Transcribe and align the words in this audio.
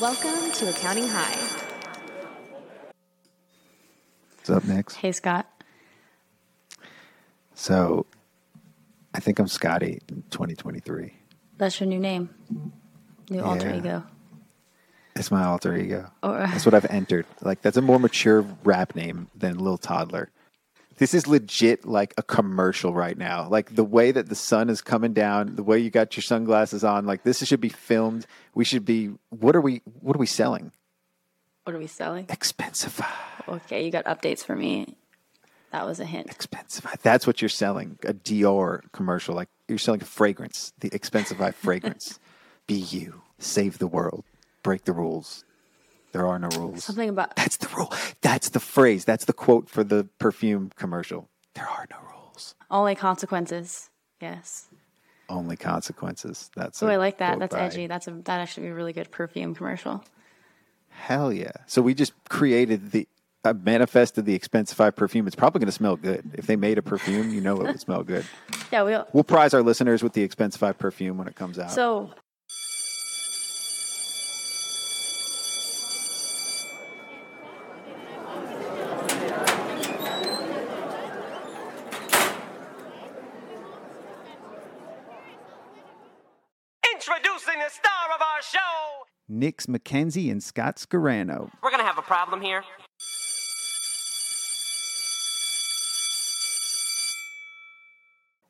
Welcome 0.00 0.52
to 0.52 0.68
Accounting 0.70 1.08
High. 1.08 1.36
What's 4.36 4.50
up 4.50 4.64
next? 4.64 4.94
Hey, 4.96 5.12
Scott. 5.12 5.46
So, 7.54 8.06
I 9.14 9.20
think 9.20 9.38
I'm 9.38 9.48
Scotty 9.48 10.00
in 10.08 10.22
2023. 10.30 11.14
That's 11.56 11.80
your 11.80 11.88
new 11.88 11.98
name. 11.98 12.30
New 13.30 13.40
alter 13.40 13.74
ego. 13.74 14.04
It's 15.16 15.30
my 15.30 15.44
alter 15.44 15.76
ego. 15.76 16.10
Or- 16.22 16.38
That's 16.38 16.64
what 16.64 16.74
I've 16.74 16.86
entered. 16.86 17.26
Like 17.40 17.62
that's 17.62 17.76
a 17.76 17.82
more 17.82 17.98
mature 17.98 18.42
rap 18.62 18.94
name 18.94 19.28
than 19.34 19.58
Lil 19.58 19.78
Toddler. 19.78 20.30
This 20.98 21.14
is 21.14 21.26
legit 21.26 21.86
like 21.86 22.12
a 22.16 22.22
commercial 22.22 22.92
right 22.92 23.16
now. 23.16 23.48
Like 23.48 23.74
the 23.74 23.84
way 23.84 24.10
that 24.10 24.28
the 24.28 24.34
sun 24.34 24.68
is 24.68 24.82
coming 24.82 25.12
down, 25.12 25.54
the 25.54 25.62
way 25.62 25.78
you 25.78 25.90
got 25.90 26.16
your 26.16 26.22
sunglasses 26.22 26.82
on, 26.82 27.06
like 27.06 27.22
this 27.22 27.44
should 27.44 27.60
be 27.60 27.68
filmed. 27.68 28.26
We 28.54 28.64
should 28.64 28.84
be 28.84 29.10
what 29.30 29.54
are 29.54 29.60
we 29.60 29.82
what 30.00 30.16
are 30.16 30.18
we 30.18 30.26
selling? 30.26 30.72
What 31.64 31.74
are 31.74 31.78
we 31.78 31.86
selling? 31.86 32.26
Expensive. 32.28 33.00
Okay, 33.48 33.84
you 33.84 33.90
got 33.90 34.04
updates 34.06 34.44
for 34.44 34.56
me. 34.56 34.96
That 35.72 35.86
was 35.86 36.00
a 36.00 36.04
hint. 36.04 36.30
Expensive. 36.30 36.86
That's 37.02 37.26
what 37.26 37.42
you're 37.42 37.48
selling. 37.48 37.98
A 38.04 38.14
Dior 38.14 38.80
commercial. 38.92 39.34
Like 39.34 39.48
you're 39.68 39.78
selling 39.78 40.02
a 40.02 40.06
fragrance, 40.06 40.72
the 40.80 40.90
expensive 40.92 41.38
fragrance. 41.56 42.18
Be 42.66 42.74
you. 42.74 43.22
Save 43.38 43.78
the 43.78 43.86
world. 43.86 44.24
Break 44.62 44.84
the 44.84 44.92
rules. 44.92 45.44
There 46.12 46.26
are 46.26 46.38
no 46.38 46.48
rules. 46.56 46.84
Something 46.84 47.08
about 47.10 47.36
That's 47.36 47.56
the 47.58 47.68
rule. 47.76 47.92
That's 48.22 48.48
the 48.50 48.60
phrase. 48.60 49.04
That's 49.04 49.26
the 49.26 49.32
quote 49.32 49.68
for 49.68 49.84
the 49.84 50.08
perfume 50.18 50.70
commercial. 50.76 51.28
There 51.54 51.68
are 51.68 51.86
no 51.90 51.96
rules. 52.12 52.54
only 52.70 52.94
consequences. 52.94 53.90
Yes. 54.20 54.66
Only 55.28 55.56
consequences. 55.56 56.50
That's. 56.56 56.82
Oh, 56.82 56.88
I 56.88 56.96
like 56.96 57.18
that. 57.18 57.38
That's 57.38 57.54
by- 57.54 57.60
edgy. 57.62 57.86
That's 57.86 58.08
a 58.08 58.12
that 58.12 58.40
actually 58.40 58.64
be 58.64 58.70
a 58.70 58.74
really 58.74 58.92
good 58.94 59.10
perfume 59.10 59.54
commercial. 59.54 60.02
Hell 60.88 61.32
yeah! 61.32 61.52
So 61.66 61.82
we 61.82 61.94
just 61.94 62.12
created 62.28 62.90
the. 62.92 63.06
Uh, 63.44 63.52
manifested 63.52 64.26
the 64.26 64.36
Expensify 64.36 64.94
perfume. 64.94 65.28
It's 65.28 65.36
probably 65.36 65.60
going 65.60 65.66
to 65.66 65.72
smell 65.72 65.94
good. 65.94 66.28
If 66.34 66.48
they 66.48 66.56
made 66.56 66.76
a 66.76 66.82
perfume, 66.82 67.30
you 67.30 67.40
know 67.40 67.60
it 67.60 67.66
would 67.66 67.80
smell 67.80 68.02
good. 68.02 68.24
Yeah, 68.72 68.82
we. 68.82 68.96
We'll 69.14 69.24
prize 69.24 69.54
our 69.54 69.62
listeners 69.62 70.02
with 70.02 70.12
the 70.12 70.26
Expensify 70.26 70.76
perfume 70.76 71.16
when 71.18 71.28
it 71.28 71.36
comes 71.36 71.58
out. 71.58 71.70
So 71.70 72.10
Introducing 86.94 87.58
the 87.58 87.70
star 87.70 88.14
of 88.14 88.20
our 88.20 88.42
show. 88.42 89.06
Niks 89.48 89.66
Mackenzie 89.66 90.30
and 90.30 90.42
Scott 90.42 90.76
Scarano. 90.76 91.50
We're 91.62 91.70
gonna 91.70 91.82
have 91.82 91.96
a 91.96 92.02
problem 92.02 92.42
here. 92.42 92.62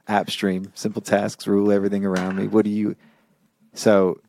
AppStream, 0.08 0.70
simple 0.74 1.02
tasks 1.02 1.46
rule 1.46 1.70
everything 1.70 2.04
around 2.04 2.36
me. 2.36 2.48
What 2.48 2.64
do 2.64 2.70
you? 2.70 2.96
So, 3.74 4.20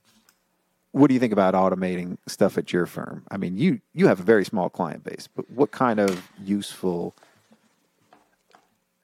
what 0.91 1.07
do 1.07 1.15
you 1.15 1.19
think 1.19 1.33
about 1.33 1.55
automating 1.55 2.17
stuff 2.27 2.57
at 2.57 2.71
your 2.71 2.85
firm? 2.85 3.23
I 3.31 3.37
mean, 3.37 3.57
you 3.57 3.79
you 3.93 4.07
have 4.07 4.19
a 4.19 4.23
very 4.23 4.45
small 4.45 4.69
client 4.69 5.03
base, 5.03 5.27
but 5.33 5.49
what 5.49 5.71
kind 5.71 5.99
of 5.99 6.29
useful 6.43 7.15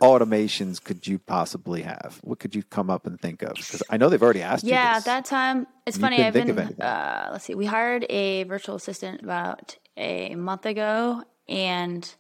automations 0.02 0.84
could 0.84 1.08
you 1.08 1.20
possibly 1.20 1.82
have? 1.84 2.20
What 2.22 2.40
could 2.40 2.56
you 2.56 2.64
come 2.64 2.90
up 2.90 3.08
and 3.08 3.20
think 3.20 3.42
of? 3.42 3.56
Because 3.56 3.84
I 3.90 3.98
know 3.98 4.10
they've 4.10 4.22
already 4.22 4.42
asked 4.42 4.64
you. 4.64 4.72
yeah, 4.72 5.00
that 5.00 5.26
time 5.26 5.68
it's 5.86 5.98
funny. 5.98 6.24
I've 6.24 6.34
been. 6.34 6.58
Uh, 6.58 7.30
let's 7.32 7.46
see. 7.46 7.56
We 7.56 7.66
hired 7.66 8.06
a 8.10 8.44
virtual 8.44 8.76
assistant 8.76 9.22
about 9.22 9.78
a 9.98 10.36
month 10.36 10.66
ago, 10.66 11.24
and 11.48 12.14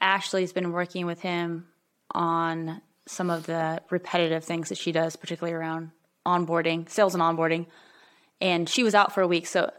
Ashley's 0.00 0.52
been 0.52 0.72
working 0.72 1.06
with 1.06 1.20
him 1.20 1.68
on 2.10 2.82
some 3.06 3.30
of 3.30 3.46
the 3.46 3.80
repetitive 3.90 4.44
things 4.44 4.68
that 4.68 4.78
she 4.78 4.92
does, 4.92 5.16
particularly 5.16 5.54
around 5.54 5.90
onboarding, 6.26 6.88
sales 6.88 7.14
and 7.14 7.22
onboarding. 7.22 7.66
And 8.40 8.68
she 8.68 8.82
was 8.82 8.94
out 8.94 9.12
for 9.12 9.20
a 9.20 9.28
week, 9.28 9.46
so 9.46 9.72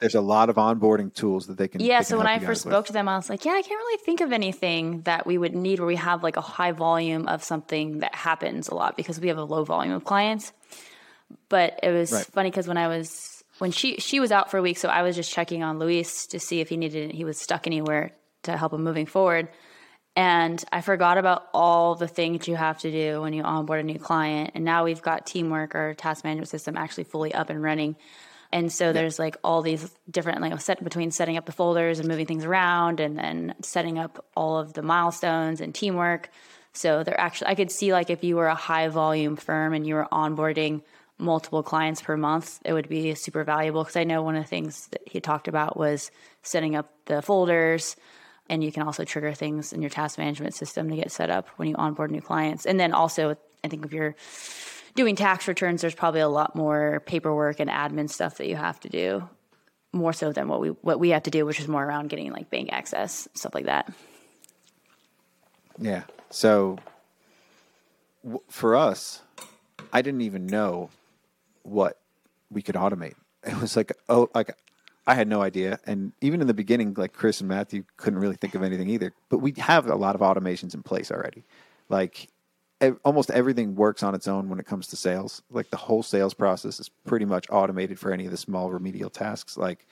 There's 0.00 0.14
a 0.14 0.20
lot 0.20 0.50
of 0.50 0.56
onboarding 0.56 1.14
tools 1.14 1.46
that 1.46 1.56
they 1.56 1.68
can. 1.68 1.80
Yeah, 1.80 2.00
they 2.00 2.04
so 2.04 2.18
when 2.18 2.26
I 2.26 2.38
first 2.38 2.46
guys 2.46 2.66
with. 2.66 2.72
spoke 2.72 2.86
to 2.86 2.92
them, 2.92 3.08
I 3.08 3.16
was 3.16 3.30
like, 3.30 3.44
yeah, 3.44 3.52
I 3.52 3.62
can't 3.62 3.78
really 3.78 3.98
think 4.04 4.20
of 4.20 4.32
anything 4.32 5.02
that 5.02 5.26
we 5.26 5.38
would 5.38 5.54
need 5.54 5.78
where 5.78 5.86
we 5.86 5.96
have 5.96 6.22
like 6.22 6.36
a 6.36 6.40
high 6.42 6.72
volume 6.72 7.26
of 7.28 7.42
something 7.42 8.00
that 8.00 8.14
happens 8.14 8.68
a 8.68 8.74
lot 8.74 8.96
because 8.96 9.18
we 9.20 9.28
have 9.28 9.38
a 9.38 9.44
low 9.44 9.64
volume 9.64 9.94
of 9.94 10.04
clients. 10.04 10.52
But 11.48 11.80
it 11.82 11.90
was 11.90 12.12
Right. 12.12 12.26
funny 12.26 12.50
because 12.50 12.68
when 12.68 12.76
I 12.76 12.88
was 12.88 13.42
when 13.58 13.70
she 13.70 13.96
she 13.98 14.20
was 14.20 14.30
out 14.32 14.50
for 14.50 14.58
a 14.58 14.62
week, 14.62 14.78
so 14.78 14.88
I 14.88 15.02
was 15.02 15.16
just 15.16 15.32
checking 15.32 15.62
on 15.62 15.78
Luis 15.78 16.26
to 16.28 16.40
see 16.40 16.60
if 16.60 16.68
he 16.68 16.76
needed 16.76 17.12
he 17.12 17.24
was 17.24 17.38
stuck 17.38 17.66
anywhere 17.66 18.12
to 18.42 18.56
help 18.56 18.72
him 18.72 18.82
moving 18.84 19.06
forward. 19.06 19.48
And 20.16 20.62
I 20.70 20.80
forgot 20.80 21.18
about 21.18 21.48
all 21.52 21.96
the 21.96 22.06
things 22.06 22.46
you 22.46 22.54
have 22.54 22.78
to 22.80 22.90
do 22.90 23.20
when 23.22 23.32
you 23.32 23.42
onboard 23.42 23.80
a 23.80 23.82
new 23.82 23.98
client. 23.98 24.52
And 24.54 24.64
now 24.64 24.84
we've 24.84 25.02
got 25.02 25.26
Teamwork, 25.26 25.74
our 25.74 25.94
task 25.94 26.22
management 26.22 26.48
system 26.50 26.76
actually 26.76 27.04
fully 27.04 27.34
up 27.34 27.50
and 27.50 27.60
running. 27.60 27.96
And 28.54 28.72
so 28.72 28.92
there's 28.92 29.18
like 29.18 29.36
all 29.42 29.62
these 29.62 29.90
different 30.08 30.40
like 30.40 30.60
set 30.60 30.82
between 30.84 31.10
setting 31.10 31.36
up 31.36 31.44
the 31.44 31.50
folders 31.50 31.98
and 31.98 32.06
moving 32.06 32.24
things 32.24 32.44
around 32.44 33.00
and 33.00 33.18
then 33.18 33.56
setting 33.62 33.98
up 33.98 34.24
all 34.36 34.58
of 34.58 34.74
the 34.74 34.82
milestones 34.82 35.60
and 35.60 35.74
Teamwork. 35.74 36.30
So 36.72 37.02
they're 37.02 37.20
actually 37.20 37.48
I 37.48 37.56
could 37.56 37.72
see 37.72 37.92
like 37.92 38.10
if 38.10 38.22
you 38.22 38.36
were 38.36 38.46
a 38.46 38.54
high 38.54 38.86
volume 38.86 39.34
firm 39.34 39.74
and 39.74 39.84
you 39.84 39.96
were 39.96 40.06
onboarding 40.12 40.82
multiple 41.18 41.64
clients 41.64 42.00
per 42.00 42.16
month, 42.16 42.60
it 42.64 42.72
would 42.72 42.88
be 42.88 43.16
super 43.16 43.42
valuable 43.42 43.82
because 43.82 43.96
I 43.96 44.04
know 44.04 44.22
one 44.22 44.36
of 44.36 44.44
the 44.44 44.48
things 44.48 44.86
that 44.92 45.02
he 45.04 45.20
talked 45.20 45.48
about 45.48 45.76
was 45.76 46.12
setting 46.44 46.76
up 46.76 46.92
the 47.06 47.22
folders 47.22 47.96
and 48.48 48.62
you 48.62 48.70
can 48.70 48.84
also 48.84 49.04
trigger 49.04 49.34
things 49.34 49.72
in 49.72 49.80
your 49.80 49.90
task 49.90 50.16
management 50.16 50.54
system 50.54 50.90
to 50.90 50.96
get 50.96 51.10
set 51.10 51.28
up 51.28 51.48
when 51.56 51.66
you 51.66 51.74
onboard 51.74 52.12
new 52.12 52.22
clients. 52.22 52.66
And 52.66 52.78
then 52.78 52.92
also 52.92 53.36
I 53.64 53.68
think 53.68 53.84
if 53.84 53.92
you're 53.92 54.14
doing 54.94 55.16
tax 55.16 55.48
returns, 55.48 55.80
there's 55.80 55.94
probably 55.94 56.20
a 56.20 56.28
lot 56.28 56.54
more 56.54 57.02
paperwork 57.06 57.60
and 57.60 57.70
admin 57.70 58.08
stuff 58.08 58.36
that 58.38 58.48
you 58.48 58.56
have 58.56 58.80
to 58.80 58.88
do, 58.88 59.28
more 59.92 60.12
so 60.12 60.32
than 60.32 60.48
what 60.48 60.60
we 60.60 60.68
what 60.68 60.98
we 60.98 61.10
have 61.10 61.22
to 61.24 61.30
do, 61.30 61.44
which 61.46 61.60
is 61.60 61.68
more 61.68 61.84
around 61.84 62.08
getting 62.08 62.32
like 62.32 62.50
bank 62.50 62.70
access, 62.72 63.28
stuff 63.34 63.54
like 63.54 63.66
that. 63.66 63.92
Yeah. 65.78 66.04
So 66.30 66.78
w- 68.22 68.40
for 68.48 68.76
us, 68.76 69.22
I 69.92 70.02
didn't 70.02 70.22
even 70.22 70.46
know 70.46 70.90
what 71.62 71.98
we 72.50 72.62
could 72.62 72.74
automate. 72.74 73.14
It 73.46 73.60
was 73.60 73.76
like, 73.76 73.92
oh, 74.08 74.30
like 74.34 74.56
I 75.06 75.14
had 75.14 75.28
no 75.28 75.42
idea. 75.42 75.78
And 75.84 76.12
even 76.22 76.40
in 76.40 76.46
the 76.46 76.54
beginning, 76.54 76.94
like 76.96 77.12
Chris 77.12 77.40
and 77.40 77.48
Matthew 77.48 77.84
couldn't 77.98 78.18
really 78.18 78.36
think 78.36 78.54
of 78.54 78.62
anything 78.62 78.88
either. 78.88 79.12
But 79.28 79.38
we 79.38 79.52
have 79.58 79.86
a 79.86 79.96
lot 79.96 80.14
of 80.14 80.22
automations 80.22 80.72
in 80.72 80.82
place 80.82 81.10
already. 81.10 81.44
Like 81.90 82.28
almost 83.04 83.30
everything 83.30 83.74
works 83.74 84.02
on 84.02 84.14
its 84.14 84.28
own 84.28 84.48
when 84.48 84.58
it 84.58 84.66
comes 84.66 84.86
to 84.88 84.96
sales. 84.96 85.42
Like 85.50 85.70
the 85.70 85.76
whole 85.76 86.02
sales 86.02 86.34
process 86.34 86.80
is 86.80 86.88
pretty 86.88 87.24
much 87.24 87.46
automated 87.50 87.98
for 87.98 88.12
any 88.12 88.24
of 88.24 88.30
the 88.30 88.36
small 88.36 88.70
remedial 88.70 89.10
tasks. 89.10 89.56
Like 89.56 89.86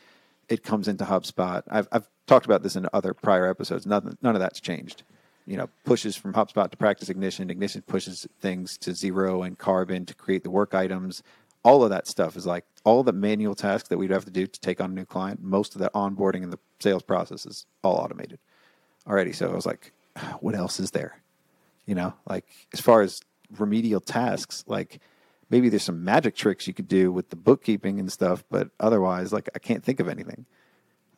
it 0.48 0.62
comes 0.62 0.88
into 0.88 1.04
HubSpot. 1.04 1.62
I've, 1.68 1.88
I've 1.92 2.08
talked 2.26 2.46
about 2.46 2.62
this 2.62 2.76
in 2.76 2.88
other 2.92 3.14
prior 3.14 3.48
episodes. 3.48 3.86
None, 3.86 4.16
none 4.22 4.34
of 4.34 4.40
that's 4.40 4.60
changed. 4.60 5.02
You 5.46 5.56
know, 5.56 5.68
pushes 5.84 6.16
from 6.16 6.34
HubSpot 6.34 6.70
to 6.70 6.76
Practice 6.76 7.08
Ignition. 7.08 7.50
Ignition 7.50 7.82
pushes 7.82 8.26
things 8.40 8.78
to 8.78 8.90
Xero 8.90 9.46
and 9.46 9.58
Karbon 9.58 10.06
to 10.06 10.14
create 10.14 10.44
the 10.44 10.50
work 10.50 10.74
items. 10.74 11.22
All 11.64 11.82
of 11.82 11.90
that 11.90 12.06
stuff 12.06 12.36
is 12.36 12.46
like 12.46 12.64
all 12.84 13.02
the 13.02 13.12
manual 13.12 13.54
tasks 13.54 13.88
that 13.88 13.98
we'd 13.98 14.10
have 14.10 14.24
to 14.24 14.30
do 14.30 14.46
to 14.46 14.60
take 14.60 14.80
on 14.80 14.90
a 14.90 14.94
new 14.94 15.04
client. 15.04 15.42
Most 15.42 15.74
of 15.74 15.80
the 15.80 15.90
onboarding 15.94 16.42
and 16.42 16.52
the 16.52 16.58
sales 16.80 17.02
process 17.02 17.46
is 17.46 17.66
all 17.82 17.96
automated 17.96 18.38
already. 19.06 19.32
So 19.32 19.50
I 19.50 19.54
was 19.54 19.66
like, 19.66 19.92
what 20.40 20.54
else 20.54 20.80
is 20.80 20.90
there? 20.90 21.21
You 21.86 21.94
know, 21.94 22.14
like 22.28 22.44
as 22.72 22.80
far 22.80 23.02
as 23.02 23.20
remedial 23.58 24.00
tasks, 24.00 24.64
like 24.66 25.00
maybe 25.50 25.68
there's 25.68 25.82
some 25.82 26.04
magic 26.04 26.34
tricks 26.36 26.66
you 26.66 26.74
could 26.74 26.88
do 26.88 27.10
with 27.12 27.30
the 27.30 27.36
bookkeeping 27.36 27.98
and 27.98 28.10
stuff, 28.10 28.44
but 28.50 28.70
otherwise, 28.78 29.32
like 29.32 29.48
I 29.54 29.58
can't 29.58 29.84
think 29.84 30.00
of 30.00 30.08
anything. 30.08 30.46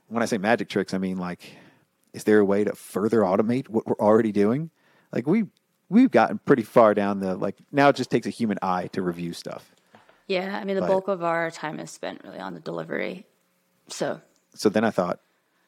When 0.08 0.22
I 0.22 0.26
say 0.26 0.38
magic 0.38 0.68
tricks, 0.68 0.94
I 0.94 0.98
mean 0.98 1.18
like, 1.18 1.56
is 2.12 2.24
there 2.24 2.38
a 2.38 2.44
way 2.44 2.64
to 2.64 2.74
further 2.74 3.20
automate 3.20 3.68
what 3.68 3.86
we're 3.86 3.96
already 3.98 4.32
doing? 4.32 4.70
Like 5.12 5.26
we 5.26 5.44
we've 5.90 6.10
gotten 6.10 6.38
pretty 6.38 6.62
far 6.62 6.94
down 6.94 7.20
the 7.20 7.34
like 7.36 7.56
now 7.70 7.88
it 7.90 7.96
just 7.96 8.10
takes 8.10 8.26
a 8.26 8.30
human 8.30 8.58
eye 8.62 8.88
to 8.92 9.02
review 9.02 9.32
stuff. 9.34 9.70
Yeah, 10.26 10.58
I 10.58 10.64
mean 10.64 10.76
the 10.76 10.82
But- 10.82 10.88
bulk 10.88 11.08
of 11.08 11.22
our 11.22 11.50
time 11.50 11.78
is 11.78 11.90
spent 11.90 12.22
really 12.24 12.38
on 12.38 12.54
the 12.54 12.60
delivery. 12.60 13.26
So 13.88 14.22
So 14.54 14.68
then 14.70 14.84
I 14.84 14.90
thought, 14.90 15.20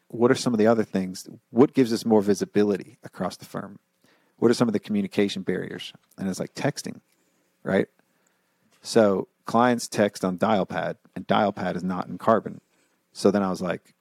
what 0.09 0.31
are 0.31 0.35
some 0.35 0.55
of 0.55 0.59
the 0.59 0.67
other 0.67 0.85
things? 0.85 1.29
What 1.51 1.75
gives 1.75 1.93
us 1.93 2.07
more 2.07 2.23
visibility 2.23 2.99
across 3.05 3.37
the 3.37 3.45
firm? 3.45 3.79
What 4.39 4.51
are 4.51 4.55
some 4.55 4.69
of 4.69 4.73
the 4.73 4.81
communication 4.81 5.43
barriers? 5.43 5.93
And 6.19 6.29
it's 6.29 6.41
like 6.41 6.55
texting, 6.55 7.01
right? 7.63 7.87
So 8.83 9.29
clients 9.47 9.89
text 9.89 10.25
on 10.25 10.39
Dialpad, 10.39 10.97
and 11.15 11.27
Dialpad 11.27 11.77
is 11.77 11.83
not 11.83 12.09
in 12.09 12.19
Karbon. 12.19 12.61
So 13.13 13.31
then 13.31 13.43
I 13.43 13.51
was 13.51 13.63
like, 13.63 13.95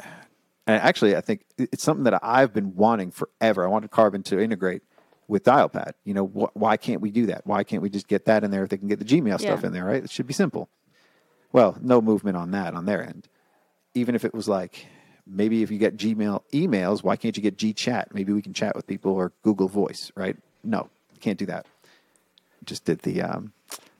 and 0.00 0.76
actually, 0.82 1.16
I 1.16 1.22
think 1.22 1.46
it's 1.56 1.82
something 1.82 2.04
that 2.04 2.20
I've 2.22 2.52
been 2.52 2.76
wanting 2.76 3.10
forever. 3.10 3.64
I 3.64 3.68
wanted 3.68 3.90
Karbon 3.90 4.22
to 4.24 4.38
integrate 4.38 4.82
with 5.26 5.42
Dialpad. 5.44 5.92
You 6.04 6.12
know, 6.12 6.26
wh- 6.26 6.54
why 6.54 6.76
can't 6.76 7.00
we 7.00 7.10
do 7.10 7.26
that? 7.26 7.46
Why 7.46 7.64
can't 7.64 7.82
we 7.82 7.88
just 7.88 8.06
get 8.06 8.26
that 8.26 8.44
in 8.44 8.50
there 8.50 8.64
if 8.64 8.68
they 8.68 8.76
can 8.76 8.88
get 8.88 8.98
the 8.98 9.04
Gmail 9.06 9.40
stuff 9.40 9.64
in 9.64 9.72
there, 9.72 9.86
right? 9.86 10.04
It 10.04 10.10
should 10.10 10.26
be 10.26 10.34
simple. 10.34 10.68
Well, 11.52 11.78
no 11.80 12.02
movement 12.02 12.36
on 12.36 12.50
that 12.50 12.74
on 12.74 12.84
their 12.84 13.02
end. 13.02 13.28
Even 13.94 14.14
if 14.14 14.26
it 14.26 14.34
was 14.34 14.46
like 14.46 14.86
maybe 15.28 15.62
if 15.62 15.70
you 15.70 15.78
get 15.78 15.96
Gmail 15.96 16.42
emails, 16.52 17.02
why 17.02 17.16
can't 17.16 17.36
you 17.36 17.42
get 17.42 17.58
G 17.58 17.72
chat? 17.72 18.14
Maybe 18.14 18.32
we 18.32 18.42
can 18.42 18.54
chat 18.54 18.74
with 18.74 18.86
people 18.86 19.12
or 19.12 19.32
Google 19.42 19.68
Voice, 19.68 20.10
right? 20.14 20.36
No, 20.64 20.88
can't 21.20 21.38
do 21.38 21.46
that. 21.46 21.66
Just 22.64 22.84
did 22.84 23.00
the 23.00 23.22
um, 23.22 23.52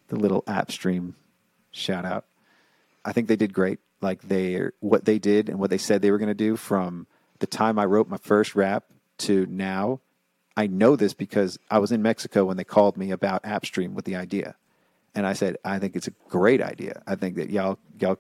the 0.09 0.17
little 0.17 0.43
AppStream 0.43 1.15
shout 1.71 2.05
out. 2.05 2.25
I 3.05 3.13
think 3.13 3.29
they 3.29 3.37
did 3.37 3.53
great. 3.53 3.79
Like 4.01 4.23
they 4.23 4.69
what 4.81 5.05
they 5.05 5.19
did 5.19 5.49
and 5.49 5.59
what 5.59 5.71
they 5.71 5.79
said 5.79 6.03
they 6.03 6.11
were 6.11 6.19
going 6.19 6.29
to 6.29 6.35
do 6.35 6.57
from 6.57 7.07
the 7.39 7.47
time 7.47 7.79
I 7.79 7.85
wrote 7.85 8.09
my 8.09 8.17
first 8.19 8.55
rap 8.55 8.85
to 9.19 9.47
now. 9.47 10.01
I 10.57 10.67
know 10.67 10.97
this 10.97 11.15
because 11.15 11.59
I 11.71 11.79
was 11.79 11.93
in 11.93 12.03
Mexico 12.03 12.45
when 12.45 12.57
they 12.57 12.65
called 12.65 12.97
me 12.97 13.13
about 13.13 13.45
AppStream 13.45 13.93
with 13.93 14.05
the 14.05 14.17
idea, 14.17 14.57
and 15.15 15.27
I 15.27 15.33
said 15.33 15.57
I 15.65 15.79
think 15.79 15.95
it's 15.95 16.09
a 16.09 16.15
great 16.29 16.61
idea. 16.61 17.03
I 17.07 17.15
think 17.15 17.37
that 17.37 17.51
y'all 17.51 17.79
y'all, 17.99 18.19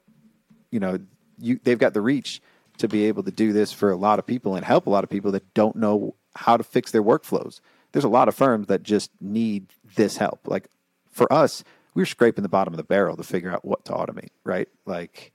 you 0.71 0.81
know, 0.81 0.99
you 1.39 1.59
they've 1.63 1.79
got 1.79 1.95
the 1.95 2.01
reach 2.01 2.41
to 2.79 2.89
be 2.89 3.05
able 3.07 3.23
to 3.25 3.31
do 3.31 3.53
this 3.53 3.73
for 3.73 3.91
a 3.91 3.97
lot 3.97 4.19
of 4.19 4.27
people 4.27 4.55
and 4.57 4.65
help 4.65 4.87
a 4.87 4.91
lot 4.91 5.05
of 5.05 5.11
people 5.11 5.33
that 5.33 5.55
don't 5.55 5.77
know 5.77 6.15
how 6.35 6.57
to 6.57 6.63
fix 6.65 6.91
their 6.91 7.03
workflows. 7.03 7.61
There's 7.93 8.05
a 8.05 8.09
lot 8.09 8.29
of 8.29 8.35
firms 8.35 8.67
that 8.69 8.83
just 8.83 9.11
need 9.21 9.67
this 9.97 10.17
help. 10.17 10.41
Like 10.47 10.69
for 11.11 11.31
us, 11.33 11.65
we 11.95 12.03
we're 12.03 12.07
scraping 12.07 12.43
the 12.43 12.49
bottom 12.49 12.73
of 12.73 12.79
the 12.79 12.85
barrel 12.85 13.17
to 13.17 13.23
figure 13.23 13.51
out 13.51 13.65
what 13.65 13.85
to 13.87 13.93
automate, 13.93 14.31
right? 14.45 14.69
Like 14.87 15.33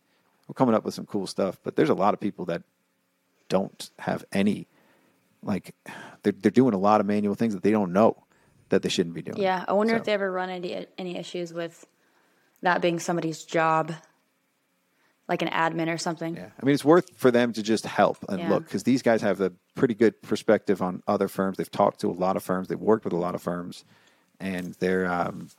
we're 0.48 0.54
coming 0.54 0.76
up 0.76 0.86
with 0.86 0.94
some 0.94 1.06
cool 1.06 1.28
stuff, 1.28 1.60
but 1.64 1.76
there's 1.76 1.90
a 1.90 1.94
lot 1.96 2.14
of 2.14 2.20
people 2.20 2.46
that 2.46 2.64
don't 3.50 3.90
have 4.00 4.24
any 4.32 4.68
like 5.42 5.76
they're 6.24 6.34
they're 6.34 6.52
doing 6.52 6.74
a 6.74 6.78
lot 6.80 7.02
of 7.02 7.06
manual 7.06 7.36
things 7.36 7.54
that 7.54 7.64
they 7.64 7.72
don't 7.72 7.92
know 7.92 8.16
that 8.70 8.82
they 8.82 8.90
shouldn't 8.90 9.14
be 9.16 9.22
doing. 9.22 9.38
Yeah, 9.38 9.66
I 9.68 9.74
wonder 9.74 9.94
So- 9.94 9.98
if 9.98 10.04
they 10.06 10.14
ever 10.14 10.32
run 10.32 10.50
any 10.50 10.88
any 10.98 11.18
issues 11.18 11.54
with 11.54 11.86
that 12.62 12.82
being 12.82 13.00
somebody's 13.00 13.44
job, 13.44 13.92
like 15.28 15.42
an 15.42 15.48
admin 15.48 15.94
or 15.94 15.98
something. 15.98 16.36
Yeah, 16.36 16.50
I 16.62 16.66
mean, 16.66 16.74
it's 16.74 16.84
worth 16.86 17.10
for 17.18 17.32
them 17.32 17.54
to 17.54 17.64
just 17.64 17.86
help 17.86 18.18
and 18.28 18.40
Yeah. 18.40 18.50
look 18.50 18.66
because 18.66 18.84
these 18.84 19.02
guys 19.02 19.22
have 19.22 19.40
a 19.42 19.52
pretty 19.76 19.94
good 19.94 20.22
perspective 20.22 20.82
on 20.82 21.02
other 21.08 21.28
firms. 21.28 21.58
They've 21.58 21.72
talked 21.72 22.02
to 22.02 22.10
a 22.10 22.14
lot 22.14 22.36
of 22.36 22.44
firms. 22.44 22.68
They've 22.68 22.80
worked 22.80 23.06
with 23.06 23.14
a 23.14 23.18
lot 23.18 23.36
of 23.36 23.42
firms, 23.42 23.86
and 24.40 24.74
they're. 24.80 25.06
Um, 25.12 25.50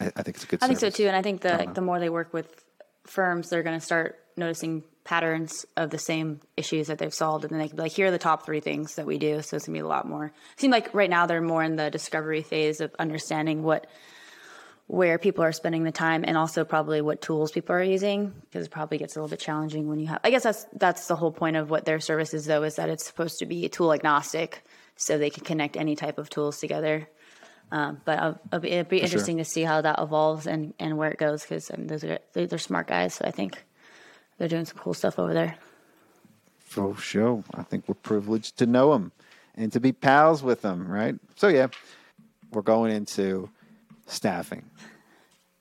I, 0.00 0.06
I 0.06 0.22
think 0.22 0.36
it's 0.36 0.44
a 0.44 0.46
good. 0.46 0.62
I 0.62 0.66
think 0.66 0.80
so 0.80 0.90
too, 0.90 1.06
and 1.06 1.16
I 1.16 1.22
think 1.22 1.40
the 1.40 1.48
Don't 1.48 1.58
like, 1.58 1.74
the 1.74 1.80
more 1.80 1.98
they 1.98 2.10
work 2.10 2.32
with 2.32 2.64
firms, 3.04 3.48
they're 3.48 3.62
going 3.62 3.78
to 3.78 3.84
start 3.84 4.18
noticing 4.36 4.82
patterns 5.04 5.66
of 5.76 5.90
the 5.90 5.98
same 5.98 6.40
issues 6.56 6.86
that 6.88 6.98
they've 6.98 7.12
solved, 7.12 7.44
and 7.44 7.52
then 7.52 7.58
they 7.58 7.68
can 7.68 7.76
be 7.76 7.82
like, 7.82 7.92
"Here 7.92 8.06
are 8.08 8.10
the 8.10 8.18
top 8.18 8.44
three 8.44 8.60
things 8.60 8.96
that 8.96 9.06
we 9.06 9.18
do." 9.18 9.42
So 9.42 9.56
it's 9.56 9.66
gonna 9.66 9.76
be 9.76 9.80
a 9.80 9.86
lot 9.86 10.08
more. 10.08 10.26
It 10.26 10.60
seems 10.60 10.72
like 10.72 10.92
right 10.94 11.10
now 11.10 11.26
they're 11.26 11.40
more 11.42 11.62
in 11.62 11.76
the 11.76 11.90
discovery 11.90 12.42
phase 12.42 12.80
of 12.80 12.94
understanding 12.98 13.62
what 13.62 13.86
where 14.86 15.18
people 15.18 15.42
are 15.42 15.52
spending 15.52 15.84
the 15.84 15.92
time, 15.92 16.24
and 16.26 16.36
also 16.36 16.64
probably 16.64 17.00
what 17.00 17.22
tools 17.22 17.50
people 17.50 17.74
are 17.74 17.82
using, 17.82 18.32
because 18.42 18.66
it 18.66 18.70
probably 18.70 18.98
gets 18.98 19.16
a 19.16 19.18
little 19.18 19.30
bit 19.30 19.40
challenging 19.40 19.88
when 19.88 19.98
you 19.98 20.06
have. 20.08 20.20
I 20.22 20.30
guess 20.30 20.42
that's 20.42 20.66
that's 20.74 21.06
the 21.06 21.16
whole 21.16 21.32
point 21.32 21.56
of 21.56 21.70
what 21.70 21.84
their 21.84 22.00
service 22.00 22.34
is, 22.34 22.44
though, 22.46 22.62
is 22.62 22.76
that 22.76 22.88
it's 22.88 23.06
supposed 23.06 23.38
to 23.38 23.46
be 23.46 23.68
tool 23.68 23.92
agnostic, 23.92 24.62
so 24.96 25.16
they 25.16 25.30
can 25.30 25.44
connect 25.44 25.76
any 25.76 25.96
type 25.96 26.18
of 26.18 26.28
tools 26.28 26.60
together. 26.60 27.08
Um, 27.72 28.00
but 28.04 28.38
it'll 28.46 28.60
be, 28.60 28.70
it'll 28.70 28.88
be 28.88 28.98
sure. 28.98 29.04
interesting 29.06 29.38
to 29.38 29.44
see 29.44 29.62
how 29.62 29.80
that 29.80 29.98
evolves 29.98 30.46
and, 30.46 30.74
and 30.78 30.98
where 30.98 31.10
it 31.10 31.18
goes 31.18 31.42
because 31.42 31.70
I 31.72 31.76
mean, 31.76 31.86
those 31.86 32.04
are 32.04 32.18
they're, 32.32 32.46
they're 32.46 32.58
smart 32.58 32.86
guys. 32.86 33.14
So 33.14 33.24
I 33.24 33.30
think 33.30 33.64
they're 34.38 34.48
doing 34.48 34.66
some 34.66 34.78
cool 34.78 34.94
stuff 34.94 35.18
over 35.18 35.32
there. 35.32 35.56
For 36.58 36.96
sure. 36.96 37.42
I 37.54 37.62
think 37.62 37.88
we're 37.88 37.94
privileged 37.94 38.58
to 38.58 38.66
know 38.66 38.92
them 38.92 39.12
and 39.54 39.72
to 39.72 39.80
be 39.80 39.92
pals 39.92 40.42
with 40.42 40.62
them, 40.62 40.86
right? 40.88 41.14
So, 41.36 41.48
yeah, 41.48 41.68
we're 42.52 42.62
going 42.62 42.92
into 42.92 43.48
staffing. 44.06 44.70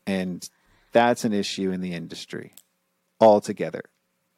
And 0.05 0.47
that's 0.91 1.23
an 1.25 1.33
issue 1.33 1.71
in 1.71 1.81
the 1.81 1.93
industry 1.93 2.53
altogether. 3.19 3.83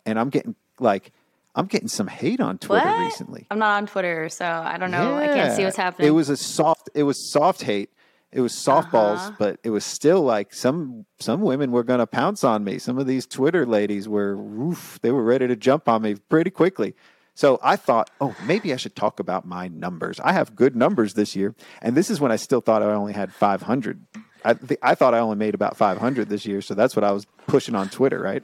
And 0.06 0.20
I'm 0.20 0.30
getting 0.30 0.56
like, 0.80 1.12
I'm 1.56 1.66
getting 1.68 1.88
some 1.88 2.08
hate 2.08 2.40
on 2.42 2.58
Twitter 2.58 2.86
What? 2.86 3.00
recently. 3.00 3.48
I'm 3.50 3.60
not 3.60 3.78
on 3.78 3.88
Twitter, 3.88 4.30
so 4.30 4.46
I 4.46 4.78
don't 4.78 4.92
know. 4.92 5.16
I 5.16 5.28
can't 5.28 5.56
see 5.56 5.64
what's 5.64 5.78
happening. 5.78 6.08
It 6.08 6.12
was 6.12 6.30
a 6.30 6.38
soft, 6.38 6.90
it 6.94 7.04
was 7.04 7.32
soft 7.32 7.62
hate. 7.64 7.90
It 8.32 8.42
was 8.42 8.52
softballs, 8.52 9.18
Uh-huh. 9.18 9.32
but 9.40 9.60
it 9.64 9.70
was 9.70 9.86
still 9.86 10.22
like 10.22 10.54
some 10.54 11.06
some 11.20 11.40
women 11.40 11.72
were 11.72 11.84
going 11.84 12.00
to 12.00 12.08
pounce 12.08 12.44
on 12.44 12.66
me. 12.66 12.80
Some 12.80 12.98
of 12.98 13.08
these 13.08 13.26
Twitter 13.26 13.66
ladies 13.66 14.10
were, 14.10 14.36
oof, 14.36 15.00
they 15.02 15.12
were 15.12 15.24
ready 15.24 15.48
to 15.48 15.56
jump 15.56 15.88
on 15.88 16.02
me 16.02 16.16
pretty 16.16 16.50
quickly. 16.52 16.96
So 17.36 17.60
I 17.62 17.76
thought, 17.76 18.10
oh, 18.22 18.34
maybe 18.46 18.74
I 18.74 18.78
should 18.78 18.96
talk 18.96 19.20
about 19.20 19.46
my 19.46 19.68
numbers. 19.68 20.20
I 20.22 20.32
have 20.32 20.56
good 20.56 20.76
numbers 20.76 21.14
this 21.16 21.36
year, 21.36 21.54
and 21.82 21.96
this 21.96 22.10
is 22.10 22.20
when 22.22 22.32
I 22.32 22.38
still 22.38 22.62
thought 22.62 22.82
I 22.82 22.86
only 22.94 23.12
had 23.14 23.34
500. 23.34 24.06
I, 24.46 24.54
th- 24.54 24.80
I 24.82 24.96
thought 24.96 25.14
I 25.14 25.20
only 25.20 25.36
made 25.36 25.54
about 25.54 25.76
500 25.76 26.30
this 26.30 26.46
year, 26.46 26.62
so 26.62 26.74
that's 26.76 26.96
what 26.96 27.04
I 27.04 27.12
was 27.12 27.26
pushing 27.48 27.76
on 27.76 27.90
Twitter, 27.90 28.20
right? 28.22 28.44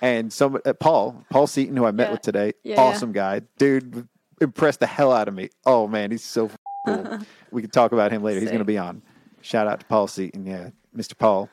And 0.00 0.32
some 0.32 0.58
uh, 0.64 0.72
Paul, 0.72 1.24
Paul 1.30 1.46
Seaton, 1.46 1.76
who 1.76 1.84
I 1.84 1.90
met 1.90 2.08
Yeah. 2.08 2.12
with 2.12 2.22
today, 2.22 2.52
Yeah, 2.64 2.80
awesome 2.80 3.12
guy, 3.12 3.42
dude, 3.58 4.08
impressed 4.40 4.80
the 4.80 4.86
hell 4.86 5.12
out 5.12 5.28
of 5.28 5.34
me. 5.34 5.50
Oh 5.66 5.86
man, 5.86 6.10
he's 6.10 6.24
so 6.24 6.50
cool. 6.86 7.18
we 7.50 7.60
can 7.62 7.70
talk 7.70 7.92
about 7.92 8.12
him 8.12 8.22
later. 8.22 8.40
He's 8.40 8.48
going 8.48 8.60
to 8.60 8.64
be 8.64 8.78
on. 8.78 9.02
Shout 9.42 9.66
out 9.66 9.80
to 9.80 9.86
Paul 9.86 10.06
Seaton, 10.06 10.46
yeah, 10.46 10.70
Mr. 10.96 11.16
Paul. 11.18 11.50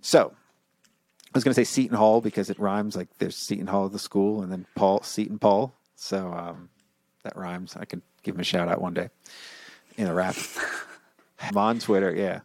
So 0.00 0.32
I 0.34 1.30
was 1.34 1.42
going 1.44 1.54
to 1.54 1.54
say 1.54 1.64
Seton 1.64 1.96
Hall 1.96 2.20
because 2.20 2.50
it 2.50 2.58
rhymes. 2.58 2.96
Like 2.96 3.08
there's 3.18 3.36
Seton 3.36 3.66
Hall 3.68 3.86
of 3.86 3.92
the 3.92 3.98
school, 3.98 4.42
and 4.42 4.52
then 4.52 4.66
Paul 4.74 5.02
Seton 5.02 5.38
Paul. 5.38 5.74
So 5.96 6.32
um, 6.32 6.68
that 7.24 7.36
rhymes. 7.36 7.76
I 7.76 7.84
could 7.84 8.02
give 8.22 8.34
him 8.34 8.40
a 8.40 8.44
shout 8.44 8.68
out 8.68 8.80
one 8.80 8.94
day 8.94 9.10
in 9.96 10.06
a 10.06 10.14
rap. 10.14 10.36
I'm 11.40 11.56
on 11.56 11.78
Twitter, 11.78 12.14
yeah. 12.14 12.40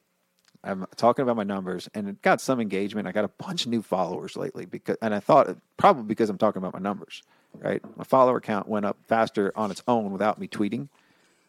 I'm 0.64 0.86
talking 0.96 1.24
about 1.24 1.38
my 1.38 1.44
numbers, 1.44 1.88
and 1.94 2.10
it 2.10 2.22
got 2.22 2.42
some 2.42 2.60
engagement. 2.60 3.08
I 3.08 3.12
got 3.12 3.24
a 3.24 3.30
bunch 3.30 3.66
of 3.66 3.72
new 3.72 3.82
followers 3.82 4.36
lately 4.36 4.66
because, 4.66 4.98
and 5.02 5.14
I 5.14 5.20
thought 5.20 5.56
probably 5.78 6.04
because 6.04 6.30
I'm 6.30 6.38
talking 6.38 6.60
about 6.60 6.74
my 6.74 6.80
numbers, 6.80 7.22
right? 7.54 7.82
My 7.96 8.04
follower 8.04 8.42
count 8.42 8.68
went 8.68 8.86
up 8.86 8.98
faster 9.08 9.54
on 9.56 9.72
its 9.72 9.84
own 9.88 10.12
without 10.12 10.40
me 10.40 10.48
tweeting, 10.48 10.90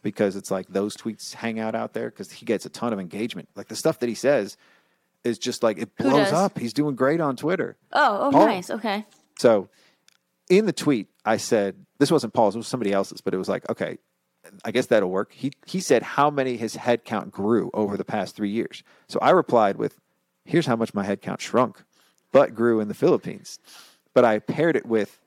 because 0.03 0.37
it's 0.37 0.51
like 0.51 0.67
those 0.69 0.97
tweets 0.97 1.35
hang 1.35 1.59
out 1.59 1.75
out 1.75 1.93
there 1.93 2.11
because 2.11 2.31
he 2.31 2.47
gets 2.47 2.67
a 2.67 2.69
ton 2.69 2.93
of 2.93 3.01
engagement. 3.01 3.49
Like 3.57 3.69
the 3.69 3.77
stuff 3.77 3.99
that 4.01 4.09
he 4.09 4.15
says 4.15 4.57
is 5.25 5.39
just 5.39 5.63
like 5.63 5.79
it 5.79 5.97
blows 5.97 6.33
up. 6.33 6.59
He's 6.59 6.73
doing 6.73 6.95
great 6.95 7.21
on 7.21 7.37
Twitter. 7.37 7.77
oh, 7.93 8.29
oh, 8.29 8.31
Paul. 8.31 8.47
nice. 8.47 8.71
Okay. 8.71 9.05
So 9.39 9.69
in 10.49 10.67
the 10.67 10.73
tweet, 10.73 11.09
I 11.29 11.37
said, 11.37 11.77
this 11.99 12.11
wasn't 12.11 12.33
Paul's, 12.33 12.55
it 12.55 12.59
was 12.59 12.67
somebody 12.67 12.91
else's, 12.91 13.21
but 13.21 13.35
it 13.35 13.37
was 13.37 13.51
like, 13.51 13.69
okay, 13.69 13.99
I 14.65 14.71
guess 14.71 14.87
that'll 14.87 15.11
work. 15.11 15.31
He, 15.35 15.53
he 15.67 15.79
said 15.79 16.03
how 16.03 16.31
many 16.31 16.57
his 16.57 16.75
head 16.75 17.05
count 17.05 17.31
grew 17.31 17.71
over 17.75 17.99
the 17.99 18.05
past 18.05 18.35
three 18.35 18.49
years. 18.49 18.83
So 19.09 19.19
I 19.21 19.31
replied 19.31 19.77
with, 19.77 20.01
here's 20.47 20.65
how 20.65 20.77
much 20.77 20.95
my 20.95 21.05
head 21.05 21.21
count 21.21 21.43
shrunk, 21.43 21.83
but 22.33 22.55
grew 22.55 22.81
in 22.81 22.89
the 22.89 22.95
Philippines. 22.95 23.59
But 24.15 24.25
I 24.25 24.39
paired 24.39 24.75
it 24.75 24.87
with 24.87 25.21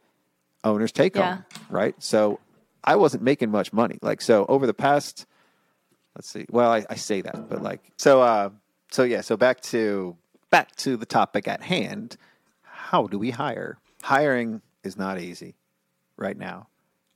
owner's 0.64 0.92
take 0.92 1.18
home, 1.18 1.46
right? 1.70 1.94
So 2.00 2.40
I 2.84 2.96
wasn't 2.96 3.22
making 3.22 3.52
much 3.52 3.72
money. 3.72 4.00
Like, 4.02 4.22
so 4.22 4.48
over 4.50 4.66
the 4.66 4.74
past, 4.74 5.28
let's 6.16 6.28
see, 6.28 6.48
well, 6.50 6.72
I, 6.72 6.84
I 6.90 6.96
say 6.96 7.22
that, 7.22 7.48
but 7.48 7.62
like, 7.62 7.92
so, 7.98 8.24
uh, 8.24 8.50
so 8.90 9.04
yeah, 9.04 9.22
so 9.22 9.38
back 9.38 9.62
to, 9.62 10.18
back 10.50 10.76
to 10.78 10.98
the 10.98 11.06
topic 11.06 11.48
at 11.48 11.62
hand. 11.62 12.18
How 12.64 13.06
do 13.06 13.20
we 13.20 13.30
hire? 13.30 13.78
Hiring 14.02 14.64
is 14.84 14.98
not 14.98 15.20
easy 15.20 15.54
right 16.22 16.38
now. 16.38 16.68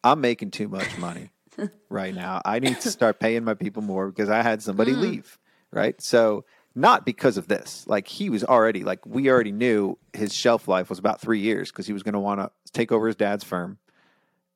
I'm 0.03 0.21
making 0.21 0.51
too 0.51 0.67
much 0.67 0.97
money 0.97 1.31
right 1.89 2.13
now. 2.13 2.41
I 2.43 2.59
need 2.59 2.81
to 2.81 2.91
start 2.91 3.19
paying 3.19 3.43
my 3.43 3.53
people 3.53 3.81
more 3.81 4.09
because 4.09 4.29
I 4.29 4.41
had 4.41 4.61
somebody 4.61 4.91
mm. 4.91 4.99
leave, 4.99 5.39
right? 5.71 5.99
So 6.01 6.45
not 6.75 7.05
because 7.05 7.37
of 7.37 7.47
this. 7.47 7.85
Like 7.87 8.07
he 8.07 8.29
was 8.29 8.43
already 8.43 8.83
like 8.83 9.05
we 9.05 9.29
already 9.29 9.51
knew 9.51 9.97
his 10.13 10.33
shelf 10.33 10.67
life 10.67 10.89
was 10.89 10.99
about 10.99 11.21
3 11.21 11.39
years 11.39 11.71
because 11.71 11.87
he 11.87 11.93
was 11.93 12.03
going 12.03 12.13
to 12.13 12.19
want 12.19 12.41
to 12.41 12.51
take 12.73 12.91
over 12.91 13.07
his 13.07 13.15
dad's 13.15 13.43
firm 13.43 13.77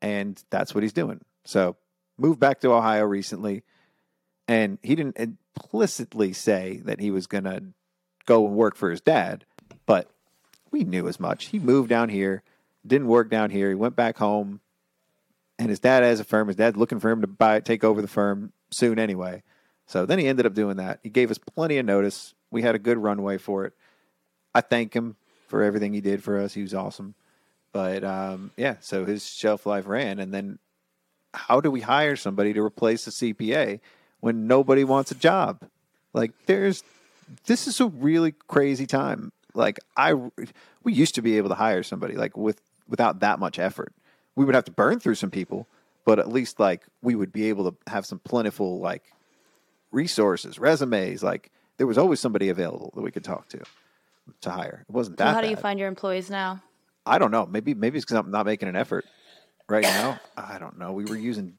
and 0.02 0.42
that's 0.50 0.76
what 0.76 0.84
he's 0.84 0.94
doing. 0.94 1.22
So 1.46 1.78
moved 2.18 2.40
back 2.40 2.60
to 2.62 2.74
Ohio 2.74 3.06
recently 3.06 3.64
and 4.48 4.78
he 4.84 4.96
didn't 4.96 5.18
implicitly 5.18 6.34
say 6.34 6.82
that 6.86 7.00
he 7.00 7.12
was 7.12 7.28
going 7.28 7.46
to 7.46 7.64
go 8.26 8.46
and 8.46 8.56
work 8.56 8.76
for 8.76 8.92
his 8.92 9.02
dad, 9.02 9.46
but 9.86 10.10
we 10.72 10.84
knew 10.84 11.08
as 11.08 11.20
much. 11.20 11.46
He 11.48 11.60
moved 11.60 11.90
down 11.90 12.10
here, 12.10 12.44
didn't 12.90 13.08
work 13.08 13.30
down 13.30 13.50
here. 13.50 13.70
He 13.70 13.76
went 13.76 13.96
back 13.96 14.18
home, 14.18 14.60
and 15.58 15.70
his 15.70 15.80
dad 15.80 16.04
has 16.04 16.20
a 16.20 16.24
firm. 16.24 16.48
His 16.48 16.58
dad's 16.58 16.78
looking 16.78 17.00
for 17.00 17.10
him 17.10 17.22
to 17.22 17.28
buy, 17.28 17.62
take 17.62 17.84
over 17.84 18.02
the 18.02 18.08
firm 18.08 18.52
soon 18.72 19.00
anyway. 19.00 19.44
So 19.88 20.06
then 20.06 20.20
he 20.20 20.28
ended 20.28 20.46
up 20.46 20.54
doing 20.54 20.78
that. 20.78 21.00
He 21.02 21.10
gave 21.10 21.32
us 21.32 21.38
plenty 21.38 21.78
of 21.78 21.86
notice. 21.86 22.34
We 22.52 22.62
had 22.62 22.76
a 22.76 22.80
good 22.80 22.98
runway 22.98 23.38
for 23.38 23.66
it. 23.66 23.74
I 24.54 24.62
thank 24.62 24.94
him 24.94 25.16
for 25.48 25.64
everything 25.64 25.94
he 25.94 26.02
did 26.02 26.24
for 26.24 26.38
us. 26.38 26.54
He 26.54 26.62
was 26.62 26.74
awesome. 26.74 27.16
But 27.72 28.04
um, 28.04 28.52
yeah, 28.58 28.76
so 28.82 29.06
his 29.06 29.28
shelf 29.28 29.66
life 29.66 29.88
ran, 29.88 30.20
and 30.20 30.34
then 30.34 30.60
how 31.34 31.62
do 31.62 31.70
we 31.70 31.82
hire 31.82 32.16
somebody 32.16 32.54
to 32.54 32.62
replace 32.62 33.08
a 33.08 33.12
CPA 33.12 33.80
when 34.20 34.48
nobody 34.48 34.84
wants 34.84 35.12
a 35.12 35.16
job? 35.16 35.68
Like 36.14 36.32
there's 36.46 36.84
this 37.46 37.68
is 37.68 37.80
a 37.80 37.88
really 37.88 38.32
crazy 38.32 38.88
time. 38.88 39.32
Like 39.54 39.80
I 39.96 40.14
we 40.84 40.94
used 40.94 41.16
to 41.16 41.22
be 41.22 41.38
able 41.38 41.50
to 41.50 41.56
hire 41.56 41.84
somebody 41.84 42.16
like 42.16 42.36
with 42.36 42.62
without 42.90 43.22
that 43.22 43.40
much 43.40 43.60
effort. 43.60 43.94
We 44.36 44.46
would 44.46 44.56
have 44.56 44.66
to 44.66 44.72
burn 44.72 45.00
through 45.00 45.16
some 45.16 45.32
people, 45.32 45.68
but 46.06 46.20
at 46.20 46.30
least 46.30 46.60
like 46.60 46.84
we 47.02 47.16
would 47.16 47.32
be 47.32 47.50
able 47.50 47.72
to 47.72 47.78
have 47.88 48.06
some 48.06 48.20
plentiful 48.20 48.80
like 48.80 49.04
resources, 49.92 50.60
resumes, 50.60 51.24
like 51.24 51.52
there 51.78 51.88
was 51.88 51.98
always 51.98 52.20
somebody 52.20 52.50
available 52.50 52.92
that 52.96 53.02
we 53.02 53.12
could 53.12 53.24
talk 53.24 53.48
to. 53.50 53.60
to 54.42 54.50
hire. 54.50 54.86
It 54.88 54.94
wasn't 54.94 55.18
So 55.18 55.26
that. 55.26 55.34
how 55.34 55.42
do 55.42 55.50
you 55.50 55.56
find 55.56 55.80
your 55.80 55.88
employees 55.88 56.30
now? 56.30 56.62
I 57.06 57.18
don't 57.18 57.32
know. 57.32 57.46
Maybe 57.46 57.74
maybe 57.74 57.98
it's 57.98 58.06
because 58.06 58.18
I'm 58.18 58.32
not 58.32 58.46
making 58.46 58.70
an 58.70 58.76
effort 58.76 59.06
right 59.68 59.84
now. 59.84 60.20
I 60.38 60.60
don't 60.60 60.78
know. 60.78 60.92
We 60.92 61.06
were 61.06 61.18
using 61.18 61.58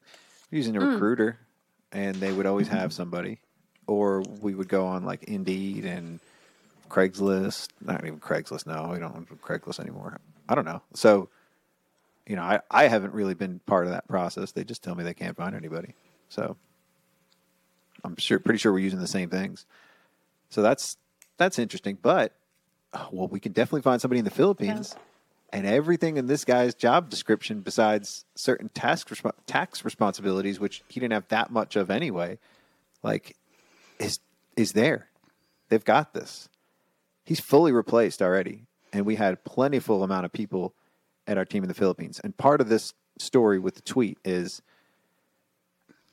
using 0.50 0.76
a 0.76 0.80
mm. 0.80 0.92
recruiter, 0.92 1.38
and 1.92 2.14
they 2.16 2.32
would 2.32 2.46
always 2.46 2.68
have 2.68 2.92
somebody, 2.92 3.38
or 3.86 4.22
we 4.40 4.54
would 4.54 4.68
go 4.68 4.86
on 4.86 5.04
like 5.04 5.24
Indeed 5.24 5.84
and 5.84 6.20
Craigslist. 6.88 7.68
Not 7.80 8.04
even 8.04 8.20
Craigslist. 8.20 8.66
No, 8.66 8.90
we 8.92 8.98
don't 8.98 9.14
have 9.14 9.42
Craigslist 9.42 9.80
anymore. 9.80 10.20
I 10.50 10.56
don't 10.56 10.64
know. 10.64 10.82
So, 10.94 11.28
you 12.26 12.34
know, 12.34 12.42
I 12.42 12.60
I 12.70 12.88
haven't 12.88 13.14
really 13.14 13.34
been 13.34 13.60
part 13.66 13.86
of 13.86 13.92
that 13.92 14.08
process. 14.08 14.50
They 14.50 14.64
just 14.64 14.82
tell 14.82 14.96
me 14.96 15.04
they 15.04 15.14
can't 15.14 15.36
find 15.36 15.54
anybody. 15.54 15.94
So, 16.28 16.56
I'm 18.04 18.16
sure 18.16 18.40
pretty 18.40 18.58
sure 18.58 18.72
we're 18.72 18.80
using 18.80 18.98
the 18.98 19.06
same 19.06 19.30
things. 19.30 19.64
So 20.48 20.60
that's 20.60 20.96
that's 21.38 21.58
interesting. 21.58 21.98
But 22.02 22.34
uh, 22.92 23.06
well, 23.12 23.28
we 23.28 23.38
can 23.38 23.52
definitely 23.52 23.82
find 23.82 24.00
somebody 24.00 24.18
in 24.18 24.24
the 24.24 24.30
Philippines, 24.32 24.96
and 25.52 25.66
everything 25.66 26.16
in 26.16 26.26
this 26.26 26.44
guy's 26.44 26.74
job 26.74 27.08
description, 27.10 27.60
besides 27.60 28.24
certain 28.34 28.70
task 28.70 29.08
respo- 29.08 29.32
tax 29.46 29.84
responsibilities, 29.84 30.58
which 30.58 30.82
he 30.88 30.98
didn't 30.98 31.12
have 31.12 31.28
that 31.28 31.52
much 31.52 31.76
of 31.76 31.90
anyway, 31.90 32.38
like 33.04 33.36
is 34.00 34.18
is 34.56 34.72
there. 34.72 35.06
They've 35.68 35.84
got 35.84 36.12
this. 36.12 36.48
He's 37.24 37.38
fully 37.38 37.70
replaced 37.70 38.20
already, 38.20 38.66
and 38.92 39.06
we 39.06 39.16
had 39.16 39.42
plentiful 39.44 40.02
amount 40.02 40.24
of 40.24 40.32
people 40.32 40.74
at 41.26 41.38
our 41.38 41.44
team 41.44 41.62
in 41.62 41.68
the 41.68 41.74
Philippines. 41.74 42.20
And 42.22 42.36
part 42.36 42.60
of 42.60 42.68
this 42.68 42.92
story 43.18 43.58
with 43.58 43.74
the 43.74 43.82
tweet 43.82 44.18
is 44.24 44.62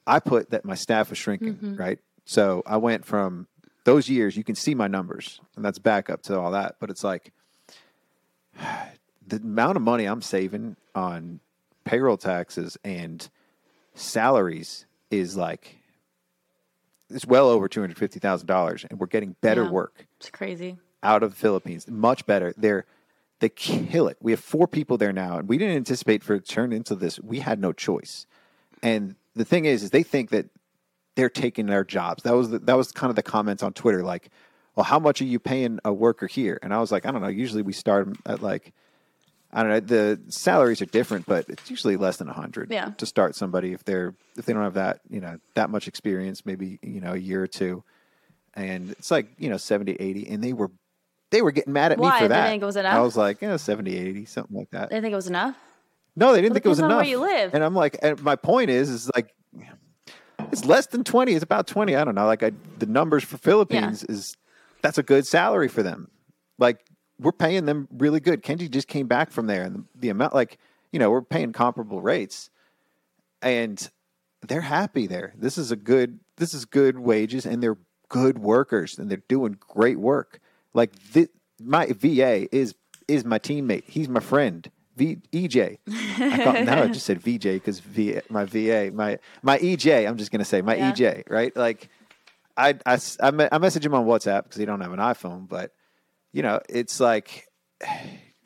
I 0.05 0.19
put 0.19 0.51
that 0.51 0.65
my 0.65 0.75
staff 0.75 1.09
was 1.09 1.17
shrinking, 1.17 1.55
mm-hmm. 1.55 1.75
right? 1.75 1.99
So 2.25 2.63
I 2.65 2.77
went 2.77 3.05
from 3.05 3.47
those 3.83 4.09
years, 4.09 4.35
you 4.35 4.43
can 4.43 4.55
see 4.55 4.75
my 4.75 4.87
numbers, 4.87 5.39
and 5.55 5.63
that's 5.63 5.79
back 5.79 6.09
up 6.09 6.21
to 6.23 6.39
all 6.39 6.51
that. 6.51 6.75
But 6.79 6.89
it's 6.89 7.03
like 7.03 7.31
the 9.27 9.37
amount 9.37 9.77
of 9.77 9.81
money 9.81 10.05
I'm 10.05 10.21
saving 10.21 10.75
on 10.93 11.39
payroll 11.85 12.17
taxes 12.17 12.77
and 12.83 13.27
salaries 13.95 14.85
is 15.09 15.37
like 15.37 15.77
it's 17.09 17.25
well 17.25 17.49
over 17.49 17.69
two 17.69 17.79
hundred 17.81 17.97
fifty 17.97 18.19
thousand 18.19 18.47
dollars, 18.47 18.85
and 18.89 18.99
we're 18.99 19.07
getting 19.07 19.35
better 19.41 19.63
Yeah. 19.63 19.71
work 19.71 20.05
It's 20.19 20.29
crazy. 20.29 20.77
Out 21.03 21.23
of 21.23 21.31
the 21.31 21.35
Philippines. 21.35 21.87
Much 21.87 22.25
better. 22.25 22.53
They're 22.57 22.85
they 23.39 23.49
kill 23.49 24.07
it. 24.07 24.17
We 24.19 24.31
have 24.31 24.39
four 24.39 24.67
people 24.67 24.97
there 24.97 25.13
now, 25.13 25.37
and 25.37 25.47
we 25.47 25.59
didn't 25.59 25.75
anticipate 25.75 26.23
for 26.23 26.33
it 26.35 26.45
to 26.45 26.51
turn 26.55 26.73
into 26.73 26.95
this. 26.95 27.19
We 27.19 27.39
had 27.39 27.59
no 27.59 27.71
choice. 27.71 28.25
And 28.81 29.15
the 29.35 29.45
thing 29.45 29.65
is, 29.65 29.83
is 29.83 29.91
they 29.91 30.01
think 30.01 30.31
that 30.31 30.47
they're 31.15 31.29
taking 31.29 31.67
their 31.67 31.83
jobs. 31.83 32.23
That 32.23 32.35
was 32.35 32.49
the, 32.49 32.59
that 32.59 32.75
was 32.75 32.91
kind 32.91 33.09
of 33.11 33.15
the 33.15 33.21
comments 33.23 33.61
on 33.61 33.73
Twitter, 33.73 34.03
like, 34.03 34.29
"Well, 34.75 34.85
how 34.85 34.97
much 34.97 35.21
are 35.21 35.25
you 35.25 35.37
paying 35.39 35.79
a 35.85 35.93
worker 35.93 36.25
here?" 36.27 36.57
And 36.63 36.73
I 36.73 36.79
was 36.79 36.91
like, 36.91 37.05
I 37.05 37.11
don't 37.11 37.21
know. 37.21 37.27
Usually 37.27 37.61
we 37.61 37.73
start 37.73 38.09
at 38.25 38.41
like, 38.41 38.73
I 39.53 39.61
don't 39.61 39.71
know. 39.71 39.79
The 39.81 40.19
salaries 40.29 40.81
are 40.81 40.85
different, 40.87 41.27
but 41.27 41.47
it's 41.47 41.69
usually 41.69 41.95
less 41.95 42.17
than 42.17 42.29
a 42.29 42.33
hundred 42.33 42.71
Yeah. 42.71 42.89
to 42.97 43.05
start 43.05 43.35
somebody 43.35 43.71
if 43.73 43.83
they're 43.83 44.15
if 44.35 44.45
they 44.45 44.53
don't 44.53 44.63
have 44.63 44.73
that 44.75 45.01
you 45.11 45.21
know 45.21 45.37
that 45.53 45.69
much 45.69 45.87
experience, 45.87 46.43
maybe 46.43 46.79
you 46.81 47.01
know 47.01 47.13
a 47.13 47.17
year 47.17 47.43
or 47.43 47.47
two 47.47 47.83
and 48.55 48.89
it's 48.91 49.11
like 49.11 49.27
you 49.37 49.49
know 49.49 49.57
70 49.57 49.91
80 49.93 50.27
and 50.29 50.43
they 50.43 50.53
were 50.53 50.71
they 51.31 51.41
were 51.41 51.51
getting 51.51 51.73
mad 51.73 51.91
at 51.91 51.97
Why? 51.97 52.15
me 52.15 52.19
for 52.19 52.27
that 52.29 52.35
didn't 52.37 52.51
think 52.53 52.63
it 52.63 52.65
was 52.65 52.75
enough? 52.75 52.93
i 52.93 53.01
was 53.01 53.17
like 53.17 53.41
yeah 53.41 53.57
70 53.57 53.95
80 53.95 54.25
something 54.25 54.57
like 54.57 54.69
that 54.71 54.89
They 54.89 55.01
think 55.01 55.13
it 55.13 55.15
was 55.15 55.27
enough. 55.27 55.55
no 56.15 56.33
they 56.33 56.41
didn't 56.41 56.53
think 56.53 56.65
it 56.65 56.69
was 56.69 56.79
enough 56.79 56.97
where 56.97 57.05
you 57.05 57.19
live. 57.19 57.53
and 57.53 57.63
i'm 57.63 57.75
like 57.75 57.97
and 58.01 58.21
my 58.23 58.35
point 58.35 58.69
is 58.69 58.89
is 58.89 59.11
like 59.15 59.33
it's 60.51 60.65
less 60.65 60.87
than 60.87 61.03
20 61.03 61.33
it's 61.33 61.43
about 61.43 61.67
20 61.67 61.95
i 61.95 62.03
don't 62.03 62.15
know 62.15 62.25
like 62.25 62.43
I, 62.43 62.51
the 62.79 62.85
numbers 62.85 63.23
for 63.23 63.37
philippines 63.37 64.03
is 64.03 64.35
that's 64.81 64.97
a 64.97 65.03
good 65.03 65.25
salary 65.25 65.67
for 65.67 65.83
them 65.83 66.09
like 66.59 66.79
we're 67.19 67.31
paying 67.31 67.65
them 67.65 67.87
really 67.91 68.19
good 68.19 68.43
kenji 68.43 68.69
just 68.69 68.87
came 68.87 69.07
back 69.07 69.31
from 69.31 69.47
there 69.47 69.63
and 69.63 69.75
the, 69.75 69.83
the 69.95 70.09
amount 70.09 70.33
like 70.33 70.57
you 70.91 70.99
know 70.99 71.09
we're 71.09 71.21
paying 71.21 71.51
comparable 71.51 72.01
rates 72.01 72.49
and 73.41 73.89
they're 74.47 74.61
happy 74.61 75.07
there. 75.07 75.33
This 75.37 75.57
is 75.57 75.71
a 75.71 75.75
good 75.75 76.19
this 76.37 76.53
is 76.53 76.65
good 76.65 76.99
wages 76.99 77.45
and 77.45 77.61
they're 77.61 77.77
good 78.09 78.39
workers 78.39 78.97
and 78.97 79.09
they're 79.09 79.23
doing 79.27 79.57
great 79.59 79.99
work. 79.99 80.39
Like 80.73 80.93
thi- 80.95 81.29
my 81.61 81.87
VA 81.87 82.53
is 82.55 82.75
is 83.07 83.23
my 83.25 83.39
teammate. 83.39 83.83
He's 83.85 84.09
my 84.09 84.19
friend. 84.19 84.69
V, 84.95 85.17
EJ. 85.31 85.77
I 85.87 86.43
call, 86.43 86.53
now 86.63 86.81
I 86.81 86.87
just 86.87 87.05
said 87.05 87.21
VJ 87.21 87.43
because 87.43 87.79
v, 87.79 88.19
my 88.29 88.45
VA, 88.45 88.89
my 88.91 89.19
my 89.43 89.59
EJ. 89.59 90.07
I'm 90.07 90.17
just 90.17 90.31
gonna 90.31 90.45
say 90.45 90.61
my 90.61 90.75
Yeah. 90.75 90.91
EJ, 90.91 91.29
right? 91.29 91.55
Like 91.55 91.89
I 92.57 92.75
I 92.85 92.97
I 93.21 93.57
message 93.59 93.85
him 93.85 93.93
on 93.93 94.05
WhatsApp 94.05 94.43
because 94.45 94.57
he 94.57 94.65
don't 94.65 94.81
have 94.81 94.93
an 94.93 94.99
iPhone, 94.99 95.47
but 95.47 95.71
you 96.33 96.41
know 96.41 96.59
it's 96.67 96.99
like 96.99 97.45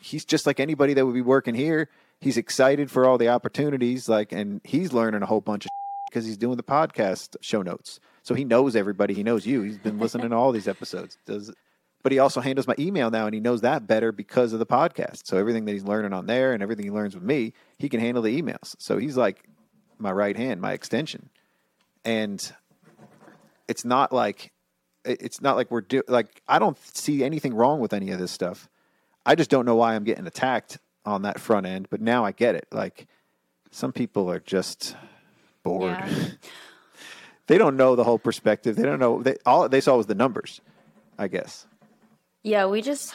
he's 0.02 0.26
just 0.26 0.46
like 0.46 0.60
anybody 0.60 0.94
that 0.94 1.06
would 1.06 1.14
be 1.16 1.22
working 1.22 1.56
here. 1.56 1.90
He's 2.20 2.38
excited 2.38 2.92
for 2.92 3.08
all 3.08 3.18
the 3.18 3.30
opportunities, 3.30 4.08
like, 4.08 4.32
and 4.32 4.62
he's 4.64 4.94
learning 4.94 5.24
a 5.24 5.26
whole 5.26 5.42
bunch 5.42 5.66
of 5.66 5.72
because 6.10 6.26
he's 6.26 6.38
doing 6.38 6.58
the 6.58 6.64
podcast 6.64 7.36
show 7.42 7.62
notes. 7.64 8.00
So 8.22 8.36
he 8.36 8.44
knows 8.44 8.76
everybody. 8.76 9.14
He 9.16 9.24
knows 9.24 9.48
you. 9.48 9.62
He's 9.64 9.80
been 9.80 9.98
listening 9.98 10.30
to 10.30 10.36
all 10.36 10.52
these 10.52 10.68
episodes. 10.68 11.18
Does, 11.26 11.52
but 12.04 12.12
he 12.12 12.20
also 12.20 12.42
handles 12.42 12.68
my 12.68 12.76
email 12.80 13.10
now, 13.12 13.26
and 13.26 13.34
he 13.34 13.40
knows 13.40 13.62
that 13.62 13.88
better 13.88 14.12
because 14.12 14.54
of 14.54 14.60
the 14.60 14.66
podcast. 14.66 15.26
So 15.26 15.38
everything 15.38 15.66
that 15.66 15.74
he's 15.74 15.84
learning 15.84 16.14
on 16.14 16.26
there 16.26 16.54
and 16.54 16.64
everything 16.64 16.86
he 16.86 16.92
learns 16.92 17.16
with 17.16 17.24
me, 17.24 17.54
he 17.78 17.90
can 17.90 18.00
handle 18.00 18.24
the 18.24 18.42
emails. 18.42 18.76
So 18.80 18.98
he's 18.98 19.18
like 19.18 19.44
my 19.98 20.12
right 20.12 20.36
hand, 20.36 20.62
my 20.62 20.74
extension, 20.74 21.30
and 22.04 22.52
it's 23.68 23.86
not 23.86 24.12
like 24.12 24.52
it's 25.06 25.42
not 25.42 25.56
like 25.56 25.72
we're 25.72 25.82
do 25.82 26.04
like 26.08 26.42
I 26.48 26.60
don't 26.60 26.78
see 26.96 27.24
anything 27.24 27.54
wrong 27.54 27.80
with 27.80 27.94
any 27.94 28.12
of 28.12 28.20
this 28.20 28.32
stuff. 28.32 28.70
I 29.26 29.36
just 29.36 29.50
don't 29.50 29.66
know 29.66 29.76
why 29.76 29.96
I'm 29.96 30.04
getting 30.04 30.28
attacked 30.28 30.80
on 31.06 31.24
that 31.24 31.40
front 31.40 31.66
end, 31.66 31.88
but 31.90 32.02
now 32.02 32.26
I 32.26 32.32
get 32.32 32.56
it. 32.56 32.68
Like 32.72 33.08
some 33.72 33.92
people 33.92 34.30
are 34.30 34.40
just 34.40 34.96
bored. 35.64 35.92
Yeah. 35.92 36.28
they 37.48 37.58
don't 37.58 37.78
know 37.78 37.96
the 37.96 38.04
whole 38.04 38.20
perspective. 38.20 38.76
They 38.76 38.84
don't 38.84 39.00
know 39.00 39.22
they 39.22 39.36
all 39.46 39.70
they 39.70 39.82
saw 39.82 39.98
was 39.98 40.08
the 40.08 40.16
numbers, 40.16 40.62
I 41.18 41.28
guess. 41.28 41.68
Yeah, 42.44 42.66
we 42.66 42.82
just 42.82 43.14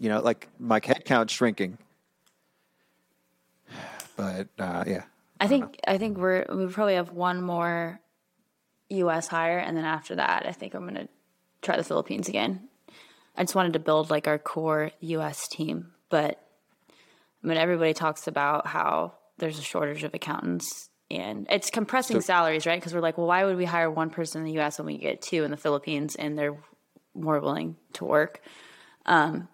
You 0.00 0.08
know, 0.08 0.20
like 0.20 0.48
my 0.58 0.80
head 0.82 1.04
count 1.04 1.30
shrinking. 1.30 1.78
But 4.16 4.48
uh, 4.58 4.84
yeah. 4.86 5.04
I 5.40 5.46
think 5.46 5.80
I 5.86 5.96
think 5.96 6.18
we're 6.18 6.44
we 6.52 6.66
probably 6.66 6.94
have 6.94 7.12
one 7.12 7.42
more 7.42 8.00
U.S. 8.90 9.28
hire, 9.28 9.58
and 9.58 9.76
then 9.76 9.84
after 9.84 10.16
that, 10.16 10.44
I 10.46 10.52
think 10.52 10.74
I'm 10.74 10.84
gonna 10.84 11.08
try 11.62 11.76
the 11.76 11.84
Philippines 11.84 12.28
again. 12.28 12.68
I 13.36 13.44
just 13.44 13.54
wanted 13.54 13.72
to 13.72 13.78
build 13.78 14.10
like 14.10 14.28
our 14.28 14.38
core 14.38 14.90
U.S. 15.00 15.48
team, 15.48 15.92
but 16.10 16.38
I 17.42 17.46
mean, 17.46 17.56
everybody 17.56 17.94
talks 17.94 18.26
about 18.26 18.66
how 18.66 19.14
there's 19.38 19.58
a 19.58 19.62
shortage 19.62 20.04
of 20.04 20.12
accountants, 20.12 20.90
and 21.10 21.46
it's 21.48 21.70
compressing 21.70 22.20
salaries, 22.20 22.66
right? 22.66 22.78
Because 22.78 22.92
we're 22.92 23.00
like, 23.00 23.16
well, 23.16 23.26
why 23.26 23.44
would 23.44 23.56
we 23.56 23.64
hire 23.64 23.90
one 23.90 24.10
person 24.10 24.42
in 24.42 24.46
the 24.46 24.52
U.S. 24.54 24.78
when 24.78 24.86
we 24.86 24.98
get 24.98 25.22
two 25.22 25.44
in 25.44 25.50
the 25.50 25.56
Philippines, 25.56 26.16
and 26.16 26.38
they're 26.38 26.58
more 27.14 27.40
willing 27.40 27.76
to 27.94 28.04
work? 28.04 28.40
Um, 29.06 29.48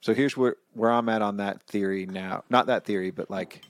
So 0.00 0.14
here's 0.14 0.36
where 0.36 0.56
where 0.74 0.90
I'm 0.90 1.08
at 1.08 1.22
on 1.22 1.38
that 1.38 1.62
theory 1.62 2.06
now. 2.06 2.44
Not 2.50 2.66
that 2.66 2.84
theory, 2.84 3.10
but 3.10 3.30
like 3.30 3.62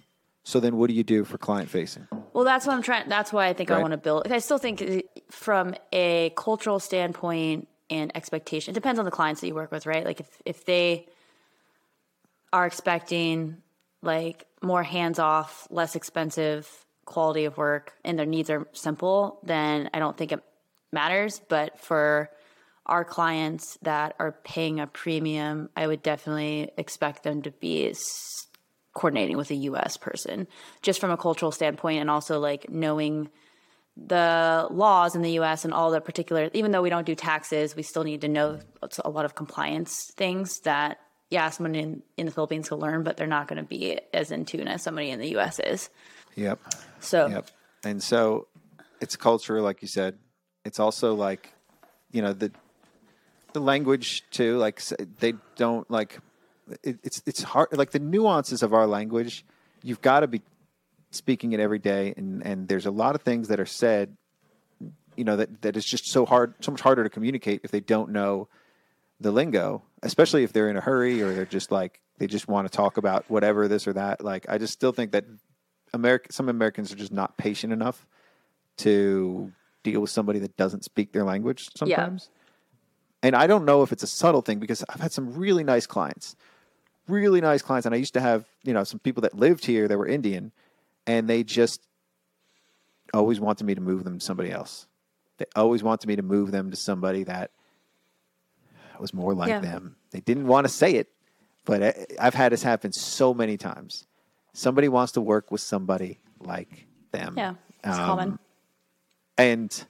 so 0.45 0.61
then 0.61 0.77
what 0.77 0.89
do 0.89 0.95
you 0.95 1.05
do 1.05 1.25
for 1.25 1.39
client 1.39 1.71
facing? 1.71 2.07
Well, 2.35 2.45
that's 2.45 2.67
what 2.67 2.75
I'm 2.75 2.83
trying. 2.83 3.09
That's 3.09 3.33
why 3.33 3.47
I 3.47 3.55
think 3.55 3.71
I 3.71 3.81
want 3.81 3.93
to 3.93 3.97
build. 3.97 4.31
I 4.31 4.39
still 4.39 4.59
think 4.59 5.05
from 5.31 5.75
a 5.93 6.33
cultural 6.37 6.79
standpoint 6.79 7.69
and 7.89 8.15
expectation, 8.15 8.73
it 8.73 8.75
depends 8.75 8.99
on 8.99 9.05
the 9.05 9.11
clients 9.11 9.41
that 9.41 9.47
you 9.47 9.55
work 9.55 9.73
with, 9.73 9.87
right? 9.87 10.05
Like 10.05 10.21
if 10.21 10.43
if 10.45 10.65
they 10.67 11.07
are 12.53 12.67
expecting 12.67 13.63
like 14.03 14.47
more 14.63 14.83
hands 14.83 15.19
off, 15.19 15.67
less 15.71 15.97
expensive 15.97 16.69
quality 17.07 17.47
of 17.47 17.57
work, 17.57 17.95
and 18.05 18.19
their 18.19 18.27
needs 18.27 18.51
are 18.51 18.67
simple, 18.73 19.39
then 19.45 19.89
I 19.95 19.99
don't 19.99 20.17
think 20.17 20.33
it 20.33 20.43
matters. 20.93 21.41
But 21.49 21.81
for 21.81 22.29
our 22.87 23.05
clients 23.05 23.79
that 23.83 24.15
are 24.19 24.33
paying 24.45 24.81
a 24.81 24.87
premium, 24.87 25.71
I 25.77 25.87
would 25.87 26.03
definitely 26.03 26.71
expect 26.77 27.23
them 27.23 27.43
to 27.43 27.51
be 27.51 27.95
coordinating 28.93 29.37
with 29.37 29.51
a 29.51 29.55
US 29.55 29.97
person 29.97 30.47
just 30.83 31.01
from 31.01 31.11
a 31.11 31.17
cultural 31.17 31.51
standpoint 31.51 32.01
and 32.01 32.11
also 32.11 32.39
like 32.39 32.71
knowing 32.71 33.29
the 33.97 34.67
laws 34.71 35.15
in 35.15 35.23
the 35.23 35.33
US 35.41 35.65
and 35.65 35.75
all 35.75 35.91
the 35.91 36.01
particular 36.01 36.51
even 36.53 36.71
though 36.71 36.83
we 36.83 36.91
don't 36.91 37.07
do 37.07 37.15
taxes 37.15 37.75
we 37.75 37.83
still 37.83 38.05
need 38.05 38.21
to 38.21 38.29
know 38.29 38.61
a 39.05 39.11
lot 39.11 39.25
of 39.25 39.35
compliance 39.35 40.11
things 40.17 40.61
that 40.61 40.99
yeah 41.31 41.51
someone 41.51 41.75
in, 41.75 42.03
in 42.17 42.27
the 42.27 42.33
Philippines 42.33 42.71
will 42.71 42.79
learn 42.79 43.03
but 43.03 43.17
they're 43.17 43.27
not 43.27 43.49
going 43.49 43.61
to 43.61 43.69
be 43.69 43.99
as 44.13 44.31
in 44.31 44.45
tune 44.45 44.69
as 44.69 44.83
somebody 44.83 45.11
in 45.11 45.19
the 45.19 45.37
US 45.37 45.59
is 45.59 45.91
Yep. 46.37 46.61
so 47.01 47.29
Yep. 47.29 47.47
And 47.85 48.03
so 48.03 48.49
it's 49.01 49.17
culture, 49.17 49.61
like 49.61 49.83
you 49.83 49.89
said. 49.89 50.19
It's 50.65 50.81
also 50.81 51.15
like, 51.15 51.53
you 52.11 52.23
know, 52.23 52.33
the 52.33 52.51
the 53.55 53.61
language 53.61 54.23
too. 54.31 54.59
Like 54.59 54.83
they 55.21 55.35
don't 55.57 55.91
like 55.91 56.19
it, 56.83 56.99
it's 57.03 57.23
it's 57.25 57.43
hard. 57.43 57.69
Like 57.73 57.93
the 57.93 57.99
nuances 57.99 58.63
of 58.63 58.75
our 58.75 58.87
language, 58.87 59.47
you've 59.83 60.03
got 60.03 60.21
to 60.21 60.27
be 60.27 60.43
speaking 61.11 61.53
it 61.53 61.61
every 61.61 61.79
day, 61.79 62.13
and 62.17 62.45
and 62.45 62.69
there's 62.69 62.85
a 62.85 62.91
lot 62.91 63.15
of 63.15 63.23
things 63.23 63.49
that 63.49 63.59
are 63.59 63.67
said, 63.67 64.17
you 65.17 65.25
know, 65.25 65.37
that 65.37 65.63
that 65.63 65.77
is 65.77 65.85
just 65.85 66.07
so 66.07 66.27
hard, 66.27 66.55
so 66.61 66.71
much 66.73 66.83
harder 66.83 67.03
to 67.03 67.11
communicate 67.11 67.63
if 67.65 67.71
they 67.71 67.81
don't 67.81 68.11
know 68.11 68.49
the 69.21 69.31
lingo, 69.31 69.83
especially 70.03 70.43
if 70.43 70.53
they're 70.53 70.69
in 70.69 70.77
a 70.77 70.81
hurry 70.81 71.23
or 71.23 71.33
they're 71.33 71.47
just 71.47 71.71
like 71.71 72.01
they 72.19 72.27
just 72.27 72.49
want 72.49 72.71
to 72.71 72.77
talk 72.77 72.97
about 72.97 73.25
whatever 73.29 73.69
this 73.69 73.87
or 73.87 73.95
that. 73.95 74.23
Like 74.23 74.47
I 74.49 74.59
just 74.59 74.73
still 74.73 74.93
think 74.93 75.13
that 75.13 75.25
America, 75.93 76.33
some 76.33 76.49
Americans 76.49 76.93
are 76.93 76.97
just 76.97 77.13
not 77.13 77.37
patient 77.39 77.73
enough 77.73 78.07
to 78.79 79.53
deal 79.85 80.01
with 80.01 80.11
somebody 80.11 80.41
that 80.41 80.57
doesn't 80.57 80.85
speak 80.85 81.13
their 81.13 81.25
language 81.25 81.69
sometimes. 81.77 82.31
And 83.25 83.35
I 83.35 83.47
don't 83.47 83.65
know 83.65 83.83
if 83.83 83.91
it's 83.91 84.03
a 84.03 84.07
subtle 84.07 84.43
thing 84.43 84.59
because 84.59 84.85
I've 84.87 85.01
had 85.01 85.11
some 85.11 85.33
really 85.33 85.65
nice 85.65 85.87
clients, 85.87 86.37
really 87.09 87.41
nice 87.41 87.63
clients, 87.63 87.87
and 87.87 87.95
I 87.95 87.99
used 87.99 88.13
to 88.15 88.21
have 88.21 88.45
you 88.63 88.75
know 88.75 88.85
some 88.85 88.99
people 89.01 89.23
that 89.23 89.33
lived 89.35 89.65
here 89.65 89.89
that 89.89 89.97
were 89.97 90.07
Indian, 90.07 90.53
and 91.07 91.27
they 91.27 91.43
just 91.43 91.81
always 93.15 93.41
wanted 93.41 93.65
me 93.65 93.75
to 93.75 93.81
move 93.81 94.05
them 94.05 94.19
to 94.19 94.25
somebody 94.25 94.51
else. 94.51 94.87
They 95.39 95.47
always 95.57 95.83
wanted 95.83 96.07
me 96.07 96.17
to 96.17 96.23
move 96.23 96.51
them 96.53 96.71
to 96.71 96.77
somebody 96.77 97.23
that 97.23 97.51
was 99.01 99.15
more 99.15 99.33
like 99.35 99.49
Yeah. 99.49 99.61
them. 99.61 99.97
They 100.11 100.21
didn't 100.21 100.47
want 100.47 100.67
to 100.67 100.73
say 100.73 100.97
it, 100.97 101.09
but 101.65 101.83
I- 101.83 102.07
I've 102.21 102.35
had 102.35 102.53
this 102.53 102.63
happen 102.63 102.93
so 102.93 103.33
many 103.33 103.57
times. 103.57 104.07
Somebody 104.53 104.89
wants 104.89 105.13
to 105.13 105.23
work 105.23 105.51
with 105.51 105.63
somebody 105.63 106.21
like 106.41 106.87
them. 107.11 107.35
Yeah, 107.39 107.55
it's 107.83 107.97
Um, 107.99 108.05
common. 108.05 108.39
and 109.39 109.87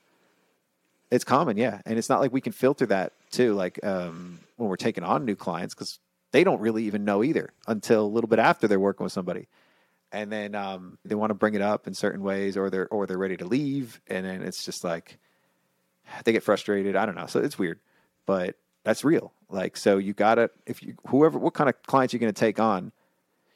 it's 1.10 1.22
common 1.24 1.56
yeah 1.56 1.80
and 1.86 1.96
it's 1.96 2.08
not 2.08 2.18
like 2.18 2.32
we 2.32 2.40
can 2.40 2.52
filter 2.52 2.86
that 2.86 3.12
too 3.34 3.54
like 3.54 3.82
um, 3.84 4.40
when 4.56 4.68
we're 4.68 4.76
taking 4.76 5.04
on 5.04 5.24
new 5.24 5.36
clients 5.36 5.74
because 5.74 5.98
they 6.32 6.44
don't 6.44 6.60
really 6.60 6.84
even 6.84 7.04
know 7.04 7.22
either 7.22 7.50
until 7.66 8.04
a 8.04 8.06
little 8.06 8.28
bit 8.28 8.38
after 8.38 8.66
they're 8.66 8.80
working 8.80 9.04
with 9.04 9.12
somebody. 9.12 9.48
And 10.12 10.30
then 10.30 10.54
um, 10.54 10.98
they 11.04 11.14
want 11.14 11.30
to 11.30 11.34
bring 11.34 11.54
it 11.54 11.62
up 11.62 11.86
in 11.86 11.94
certain 11.94 12.22
ways 12.22 12.56
or 12.56 12.70
they're 12.70 12.88
or 12.88 13.06
they're 13.06 13.18
ready 13.18 13.36
to 13.36 13.46
leave 13.46 14.00
and 14.06 14.24
then 14.24 14.42
it's 14.42 14.64
just 14.64 14.84
like 14.84 15.18
they 16.24 16.32
get 16.32 16.42
frustrated. 16.42 16.96
I 16.96 17.06
don't 17.06 17.16
know. 17.16 17.26
So 17.26 17.40
it's 17.40 17.58
weird 17.58 17.80
but 18.26 18.56
that's 18.84 19.04
real. 19.04 19.32
Like 19.48 19.76
so 19.76 19.98
you 19.98 20.12
gotta 20.12 20.50
if 20.66 20.82
you 20.82 20.94
whoever 21.08 21.38
what 21.38 21.54
kind 21.54 21.68
of 21.68 21.82
clients 21.82 22.12
you're 22.12 22.20
going 22.20 22.32
to 22.32 22.38
take 22.38 22.58
on 22.58 22.92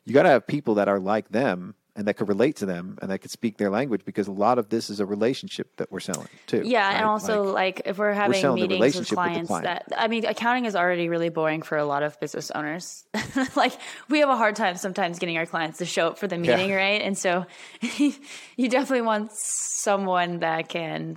you 0.04 0.14
got 0.14 0.22
to 0.22 0.30
have 0.30 0.46
people 0.46 0.76
that 0.76 0.88
are 0.88 0.98
like 0.98 1.28
them 1.28 1.74
and 1.98 2.06
that 2.06 2.14
could 2.14 2.28
relate 2.28 2.54
to 2.54 2.64
them 2.64 2.96
and 3.02 3.10
that 3.10 3.18
could 3.18 3.30
speak 3.32 3.58
their 3.58 3.70
language 3.70 4.02
because 4.04 4.28
a 4.28 4.32
lot 4.32 4.56
of 4.56 4.68
this 4.68 4.88
is 4.88 5.00
a 5.00 5.04
relationship 5.04 5.76
that 5.78 5.90
we're 5.90 5.98
selling 5.98 6.28
too. 6.46 6.62
Yeah, 6.64 6.88
and 6.94 7.04
also 7.04 7.42
Like, 7.42 7.78
like, 7.78 7.82
if 7.86 7.98
we're 7.98 8.12
having 8.12 8.40
the 8.40 8.52
meetings 8.52 8.70
with 8.70 8.78
relationship 8.80 9.10
with 9.10 9.16
clients 9.16 9.48
client. 9.48 9.64
that 9.64 9.84
I 9.98 10.06
mean, 10.06 10.24
accounting 10.24 10.64
is 10.64 10.76
already 10.76 11.08
really 11.08 11.28
boring 11.28 11.60
for 11.60 11.76
a 11.76 11.84
lot 11.84 12.04
of 12.04 12.18
business 12.20 12.52
owners. 12.52 13.04
like 13.56 13.72
we 14.08 14.20
have 14.20 14.28
a 14.28 14.36
hard 14.36 14.54
time 14.54 14.76
sometimes 14.76 15.18
getting 15.18 15.36
our 15.38 15.46
clients 15.46 15.78
to 15.78 15.86
show 15.86 16.06
up 16.06 16.18
for 16.18 16.28
the 16.28 16.36
Yeah. 16.36 16.56
meeting, 16.56 16.72
right? 16.72 17.02
And 17.02 17.18
so 17.18 17.46
you 17.98 18.68
definitely 18.68 19.02
want 19.02 19.32
someone 19.34 20.38
that 20.38 20.68
can 20.68 21.16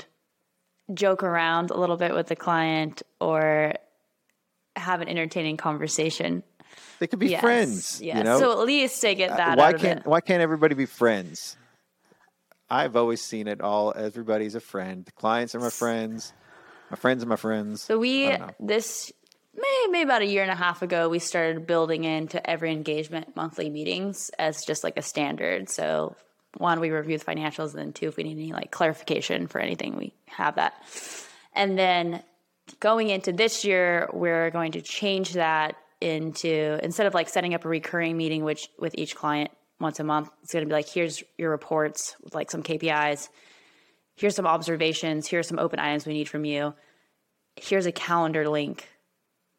joke 0.91 1.21
around 1.21 1.69
a 1.69 1.79
little 1.79 1.95
bit 1.97 2.15
with 2.15 2.25
the 2.25 2.35
client 2.35 3.03
or 3.19 3.75
have 4.75 5.01
an 5.01 5.07
entertaining 5.07 5.57
conversation. 5.57 6.41
They 7.01 7.07
could 7.07 7.19
be 7.19 7.29
Yes, 7.29 7.41
friends. 7.41 7.99
Yes. 8.01 8.17
You 8.19 8.23
know, 8.23 8.39
So 8.39 8.51
at 8.53 8.65
least 8.65 9.01
they 9.01 9.15
get 9.15 9.31
Uh, 9.31 9.37
that 9.37 9.57
why 9.57 9.69
out 9.73 9.79
can't 9.79 9.99
it. 9.99 10.05
why 10.05 10.21
can't 10.21 10.41
everybody 10.41 10.75
be 10.75 10.85
friends? 10.85 11.57
I've 12.69 12.95
always 12.95 13.21
seen 13.21 13.47
it 13.47 13.59
all. 13.59 13.91
Everybody's 13.95 14.55
a 14.55 14.59
friend. 14.61 15.03
The 15.03 15.11
clients 15.11 15.55
are 15.55 15.59
my 15.59 15.71
friends. 15.71 16.31
My 16.91 16.95
friends 16.95 17.23
are 17.23 17.27
my 17.27 17.35
friends. 17.35 17.81
So 17.81 17.97
we 17.99 18.27
I 18.27 18.37
don't 18.37 18.47
know. 18.47 18.53
this 18.59 19.11
maybe 19.53 20.03
about 20.03 20.21
a 20.21 20.25
year 20.25 20.43
and 20.43 20.51
a 20.51 20.55
half 20.55 20.81
ago 20.81 21.09
we 21.09 21.19
started 21.19 21.65
building 21.67 22.03
into 22.05 22.37
every 22.49 22.71
engagement 22.71 23.35
monthly 23.35 23.69
meetings 23.69 24.29
as 24.39 24.63
just 24.63 24.83
like 24.83 24.95
a 24.97 25.01
standard. 25.01 25.69
So 25.69 26.15
one, 26.57 26.79
we 26.81 26.91
review 26.91 27.17
the 27.17 27.25
financials, 27.25 27.71
and 27.71 27.79
then 27.79 27.93
two, 27.93 28.07
if 28.09 28.17
we 28.17 28.23
need 28.23 28.37
any 28.37 28.53
like 28.53 28.71
clarification 28.71 29.47
for 29.47 29.59
anything, 29.59 29.95
we 29.97 30.13
have 30.27 30.55
that. 30.55 30.73
And 31.55 31.77
then 31.77 32.23
going 32.79 33.09
into 33.09 33.31
this 33.31 33.65
year, 33.65 34.09
we're 34.13 34.49
going 34.51 34.73
to 34.73 34.81
change 34.81 35.33
that 35.33 35.75
into 36.01 36.79
instead 36.83 37.05
of 37.05 37.13
like 37.13 37.29
setting 37.29 37.53
up 37.53 37.63
a 37.63 37.69
recurring 37.69 38.17
meeting 38.17 38.43
which 38.43 38.69
with 38.79 38.95
each 38.97 39.15
client 39.15 39.51
once 39.79 39.99
a 39.99 40.03
month, 40.03 40.29
it's 40.43 40.53
going 40.53 40.65
to 40.65 40.69
be 40.69 40.73
like 40.73 40.89
here's 40.89 41.23
your 41.37 41.51
reports 41.51 42.15
with 42.23 42.35
like 42.35 42.51
some 42.51 42.63
KPIs. 42.63 43.29
Here's 44.15 44.35
some 44.35 44.45
observations. 44.45 45.27
Here's 45.27 45.47
some 45.47 45.57
open 45.59 45.79
items 45.79 46.05
we 46.05 46.13
need 46.13 46.29
from 46.29 46.45
you 46.45 46.73
here's 47.55 47.85
a 47.85 47.91
calendar 47.91 48.47
link 48.47 48.87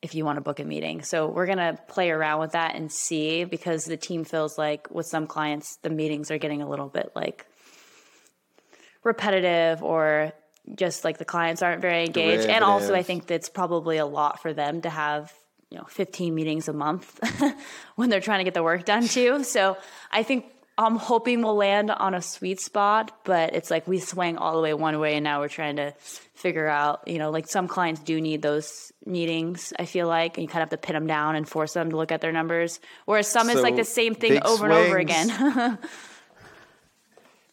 if 0.00 0.14
you 0.14 0.24
want 0.24 0.36
to 0.36 0.40
book 0.40 0.58
a 0.58 0.64
meeting. 0.64 1.02
So 1.02 1.28
we're 1.28 1.46
going 1.46 1.58
to 1.58 1.78
play 1.88 2.10
around 2.10 2.40
with 2.40 2.52
that 2.52 2.74
and 2.74 2.90
see 2.90 3.44
because 3.44 3.84
the 3.84 3.96
team 3.96 4.24
feels 4.24 4.58
like 4.58 4.90
with 4.90 5.06
some 5.06 5.26
clients, 5.26 5.76
the 5.82 5.90
meetings 5.90 6.30
are 6.30 6.38
getting 6.38 6.62
a 6.62 6.68
little 6.68 6.88
bit 6.88 7.12
like 7.14 7.46
repetitive 9.04 9.82
or 9.82 10.32
just 10.74 11.04
like 11.04 11.18
the 11.18 11.24
clients 11.24 11.62
aren't 11.62 11.82
very 11.82 12.04
engaged. 12.04 12.48
And 12.48 12.64
also, 12.64 12.94
I 12.94 13.02
think 13.02 13.26
that's 13.26 13.48
probably 13.48 13.98
a 13.98 14.06
lot 14.06 14.40
for 14.40 14.52
them 14.52 14.82
to 14.82 14.90
have, 14.90 15.32
you 15.72 15.78
know, 15.78 15.84
15 15.88 16.34
meetings 16.34 16.68
a 16.68 16.74
month 16.74 17.18
when 17.96 18.10
they're 18.10 18.20
trying 18.20 18.40
to 18.40 18.44
get 18.44 18.52
the 18.52 18.62
work 18.62 18.84
done 18.84 19.08
too. 19.08 19.42
So 19.42 19.78
I 20.10 20.22
think 20.22 20.44
I'm 20.76 20.96
hoping 20.96 21.40
we'll 21.40 21.56
land 21.56 21.90
on 21.90 22.14
a 22.14 22.20
sweet 22.20 22.60
spot, 22.60 23.10
but 23.24 23.54
it's 23.54 23.70
like 23.70 23.88
we 23.88 23.98
swing 23.98 24.36
all 24.36 24.54
the 24.54 24.60
way 24.60 24.74
one 24.74 24.98
way 25.00 25.14
and 25.14 25.24
now 25.24 25.40
we're 25.40 25.48
trying 25.48 25.76
to 25.76 25.92
figure 26.34 26.68
out, 26.68 27.08
you 27.08 27.18
know, 27.18 27.30
like 27.30 27.48
some 27.48 27.68
clients 27.68 28.02
do 28.02 28.20
need 28.20 28.42
those 28.42 28.92
meetings, 29.06 29.72
I 29.78 29.86
feel 29.86 30.08
like, 30.08 30.36
and 30.36 30.42
you 30.42 30.48
kind 30.48 30.62
of 30.62 30.70
have 30.70 30.80
to 30.80 30.86
pin 30.86 30.92
them 30.92 31.06
down 31.06 31.36
and 31.36 31.48
force 31.48 31.72
them 31.72 31.88
to 31.88 31.96
look 31.96 32.12
at 32.12 32.20
their 32.20 32.32
numbers. 32.32 32.78
Whereas 33.06 33.26
some 33.26 33.48
is 33.48 33.62
like 33.62 33.76
the 33.76 33.84
same 33.84 34.14
thing 34.14 34.42
over 34.44 34.66
and 34.66 34.74
over 34.74 34.98
again. 34.98 35.78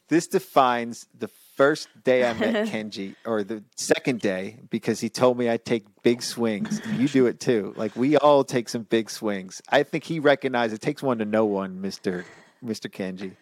This 0.09 0.25
defines 0.25 1.05
the 1.17 1.27
first 1.59 1.89
day 2.05 2.25
I 2.25 2.31
met 2.35 2.67
Kenji, 2.71 3.15
or 3.25 3.43
the 3.43 3.61
second 3.75 4.21
day, 4.21 4.59
because 4.69 5.01
he 5.01 5.09
told 5.09 5.37
me 5.37 5.51
I 5.51 5.57
take 5.57 5.83
big 6.03 6.23
swings. 6.23 6.81
You 6.95 7.09
do 7.09 7.25
it 7.25 7.41
too. 7.41 7.73
Like 7.75 7.93
we 7.97 8.15
all 8.15 8.45
take 8.45 8.69
some 8.69 8.83
big 8.83 9.09
swings. 9.09 9.61
I 9.67 9.83
think 9.83 10.05
he 10.05 10.21
recognized 10.21 10.73
it 10.73 10.79
takes 10.79 11.03
one 11.03 11.17
to 11.17 11.25
know 11.25 11.43
one, 11.43 11.81
Mister 11.81 12.23
Mister 12.61 12.87
Kenji, 12.87 13.35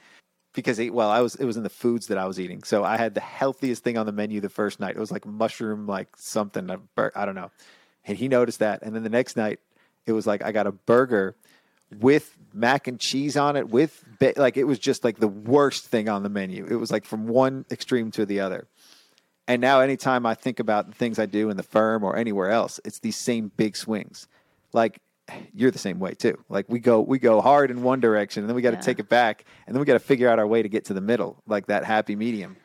because 0.53 0.77
he, 0.77 0.89
well, 0.89 1.11
I 1.11 1.21
was 1.21 1.35
it 1.35 1.45
was 1.45 1.57
in 1.57 1.63
the 1.63 1.69
foods 1.69 2.07
that 2.07 2.17
I 2.17 2.25
was 2.25 2.39
eating, 2.39 2.63
so 2.63 2.83
I 2.83 2.97
had 2.97 3.13
the 3.13 3.21
healthiest 3.21 3.83
thing 3.83 3.99
on 3.99 4.07
the 4.07 4.11
menu 4.11 4.41
the 4.41 4.49
first 4.49 4.79
night. 4.79 4.95
It 4.95 4.99
was 4.99 5.11
like 5.11 5.27
mushroom, 5.27 5.85
like 5.85 6.07
something. 6.17 6.71
I 6.71 7.25
don't 7.25 7.35
know, 7.35 7.51
and 8.03 8.17
he 8.17 8.27
noticed 8.27 8.59
that, 8.59 8.81
and 8.81 8.95
then 8.95 9.03
the 9.03 9.09
next 9.09 9.37
night 9.37 9.59
it 10.07 10.13
was 10.13 10.25
like 10.25 10.43
I 10.43 10.51
got 10.51 10.65
a 10.65 10.71
burger 10.71 11.35
with 11.99 12.35
mac 12.57 12.87
and 12.87 12.99
cheese 12.99 13.37
on 13.37 13.55
it 13.55 13.69
with 13.69 14.03
ba- 14.19 14.33
like 14.37 14.57
it 14.57 14.65
was 14.65 14.79
just 14.79 15.03
like 15.03 15.17
the 15.19 15.27
worst 15.27 15.85
thing 15.87 16.09
on 16.09 16.23
the 16.23 16.29
menu. 16.29 16.65
It 16.69 16.75
was 16.75 16.91
like 16.91 17.05
from 17.05 17.27
one 17.27 17.65
extreme 17.71 18.11
to 18.11 18.25
the 18.25 18.39
other. 18.41 18.67
And 19.47 19.61
now 19.61 19.79
anytime 19.79 20.25
i 20.25 20.33
think 20.33 20.59
about 20.59 20.87
the 20.89 20.93
things 20.95 21.19
i 21.19 21.25
do 21.25 21.49
in 21.49 21.55
the 21.57 21.63
firm 21.63 22.03
or 22.03 22.15
anywhere 22.17 22.49
else 22.51 22.79
it's 22.83 22.99
these 22.99 23.15
same 23.15 23.51
big 23.55 23.77
swings. 23.77 24.27
Like 24.73 24.99
you're 25.53 25.71
the 25.71 25.77
same 25.79 25.99
way 25.99 26.13
too. 26.13 26.37
Like 26.49 26.65
we 26.69 26.79
go 26.79 27.01
we 27.01 27.19
go 27.19 27.41
hard 27.41 27.69
in 27.71 27.81
one 27.83 27.99
direction 27.99 28.43
and 28.43 28.49
then 28.49 28.55
we 28.55 28.61
got 28.61 28.71
to 28.71 28.77
Yeah. 28.77 28.81
take 28.81 28.99
it 28.99 29.09
back 29.09 29.45
and 29.65 29.75
then 29.75 29.79
we 29.79 29.85
got 29.85 29.93
to 29.93 29.99
figure 29.99 30.29
out 30.29 30.39
our 30.39 30.47
way 30.47 30.61
to 30.61 30.69
get 30.69 30.85
to 30.85 30.93
the 30.93 31.01
middle 31.01 31.41
like 31.47 31.67
that 31.67 31.83
happy 31.85 32.15
medium 32.15 32.57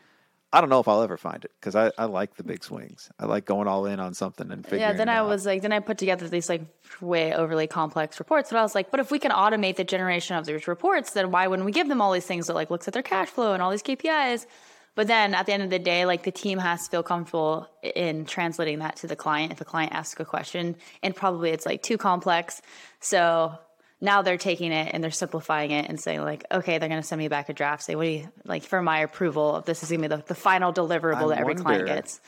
i 0.53 0.61
don't 0.61 0.71
know 0.71 0.81
if 0.81 0.89
i'll 0.89 1.03
ever 1.03 1.17
find 1.17 1.45
it 1.45 1.51
because 1.61 1.75
I, 1.75 1.91
I 1.97 2.05
like 2.05 2.37
the 2.37 2.45
big 2.45 2.63
swings 2.65 3.11
i 3.19 3.27
like 3.27 3.45
going 3.45 3.69
all 3.69 3.87
in 3.87 4.01
on 4.01 4.15
something 4.15 4.51
and 4.51 4.65
figuring 4.65 4.83
yeah, 4.83 4.93
then 4.93 5.09
I 5.09 5.17
out. 5.17 5.29
was 5.29 5.47
like, 5.47 5.63
then 5.63 5.73
I 5.73 5.81
put 5.81 5.99
together 5.99 6.29
these 6.29 6.49
like 6.49 6.63
way 7.01 7.33
overly 7.35 7.67
complex 7.67 8.19
reports. 8.19 8.51
But 8.51 8.59
I 8.59 8.63
was 8.63 8.75
like, 8.75 8.91
but 8.91 9.01
if 9.01 9.11
we 9.11 9.19
can 9.19 9.31
automate 9.31 9.77
the 9.77 9.85
generation 9.85 10.37
of 10.37 10.45
these 10.47 10.69
reports, 10.69 11.13
then 11.13 11.31
why 11.31 11.47
wouldn't 11.47 11.67
we 11.67 11.73
give 11.73 11.89
them 11.89 12.01
all 12.01 12.13
these 12.13 12.27
things 12.27 12.47
that 12.47 12.55
like 12.55 12.71
looks 12.71 12.89
at 12.89 12.95
their 12.95 13.03
cash 13.03 13.29
flow 13.29 13.55
and 13.55 13.63
all 13.63 13.71
these 13.71 13.83
KPIs? 13.83 14.47
But 14.95 15.07
then 15.07 15.35
at 15.35 15.47
the 15.47 15.53
end 15.53 15.63
of 15.63 15.71
the 15.71 15.79
day, 15.79 16.05
like 16.05 16.23
the 16.23 16.31
team 16.31 16.59
has 16.59 16.85
to 16.85 16.91
feel 16.91 17.03
comfortable 17.03 17.69
in 17.83 18.27
translating 18.27 18.81
that 18.81 18.97
to 18.97 19.07
the 19.07 19.17
client 19.17 19.53
if 19.53 19.59
the 19.59 19.65
client 19.65 19.93
asks 19.93 20.21
a 20.21 20.25
question. 20.25 20.77
And 21.03 21.17
probably 21.17 21.51
it's 21.51 21.65
like 21.65 21.83
too 21.83 21.97
complex. 21.97 22.61
So 23.01 23.59
now 24.03 24.21
they're 24.23 24.37
taking 24.37 24.73
it 24.73 24.91
and 24.93 25.03
they're 25.03 25.13
simplifying 25.13 25.71
it 25.71 25.89
and 25.89 25.99
saying 25.99 26.23
like, 26.23 26.45
okay, 26.51 26.79
they're 26.79 26.89
going 26.89 27.01
to 27.01 27.07
send 27.07 27.21
me 27.21 27.29
back 27.29 27.49
a 27.49 27.53
draft. 27.53 27.85
Say, 27.85 27.95
what 27.95 28.05
do 28.05 28.11
you 28.11 28.29
like 28.45 28.65
for 28.65 28.83
my 28.83 28.99
approval? 28.99 29.57
Of 29.57 29.65
this 29.65 29.85
is 29.85 29.91
going 29.91 30.03
to 30.03 30.09
be 30.09 30.17
the, 30.17 30.23
the 30.27 30.35
final 30.35 30.73
deliverable 30.73 31.27
I 31.27 31.29
that 31.29 31.39
every 31.39 31.55
client 31.55 31.87
gets. 31.87 32.21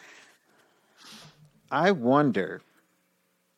I 1.71 1.91
wonder 1.91 2.63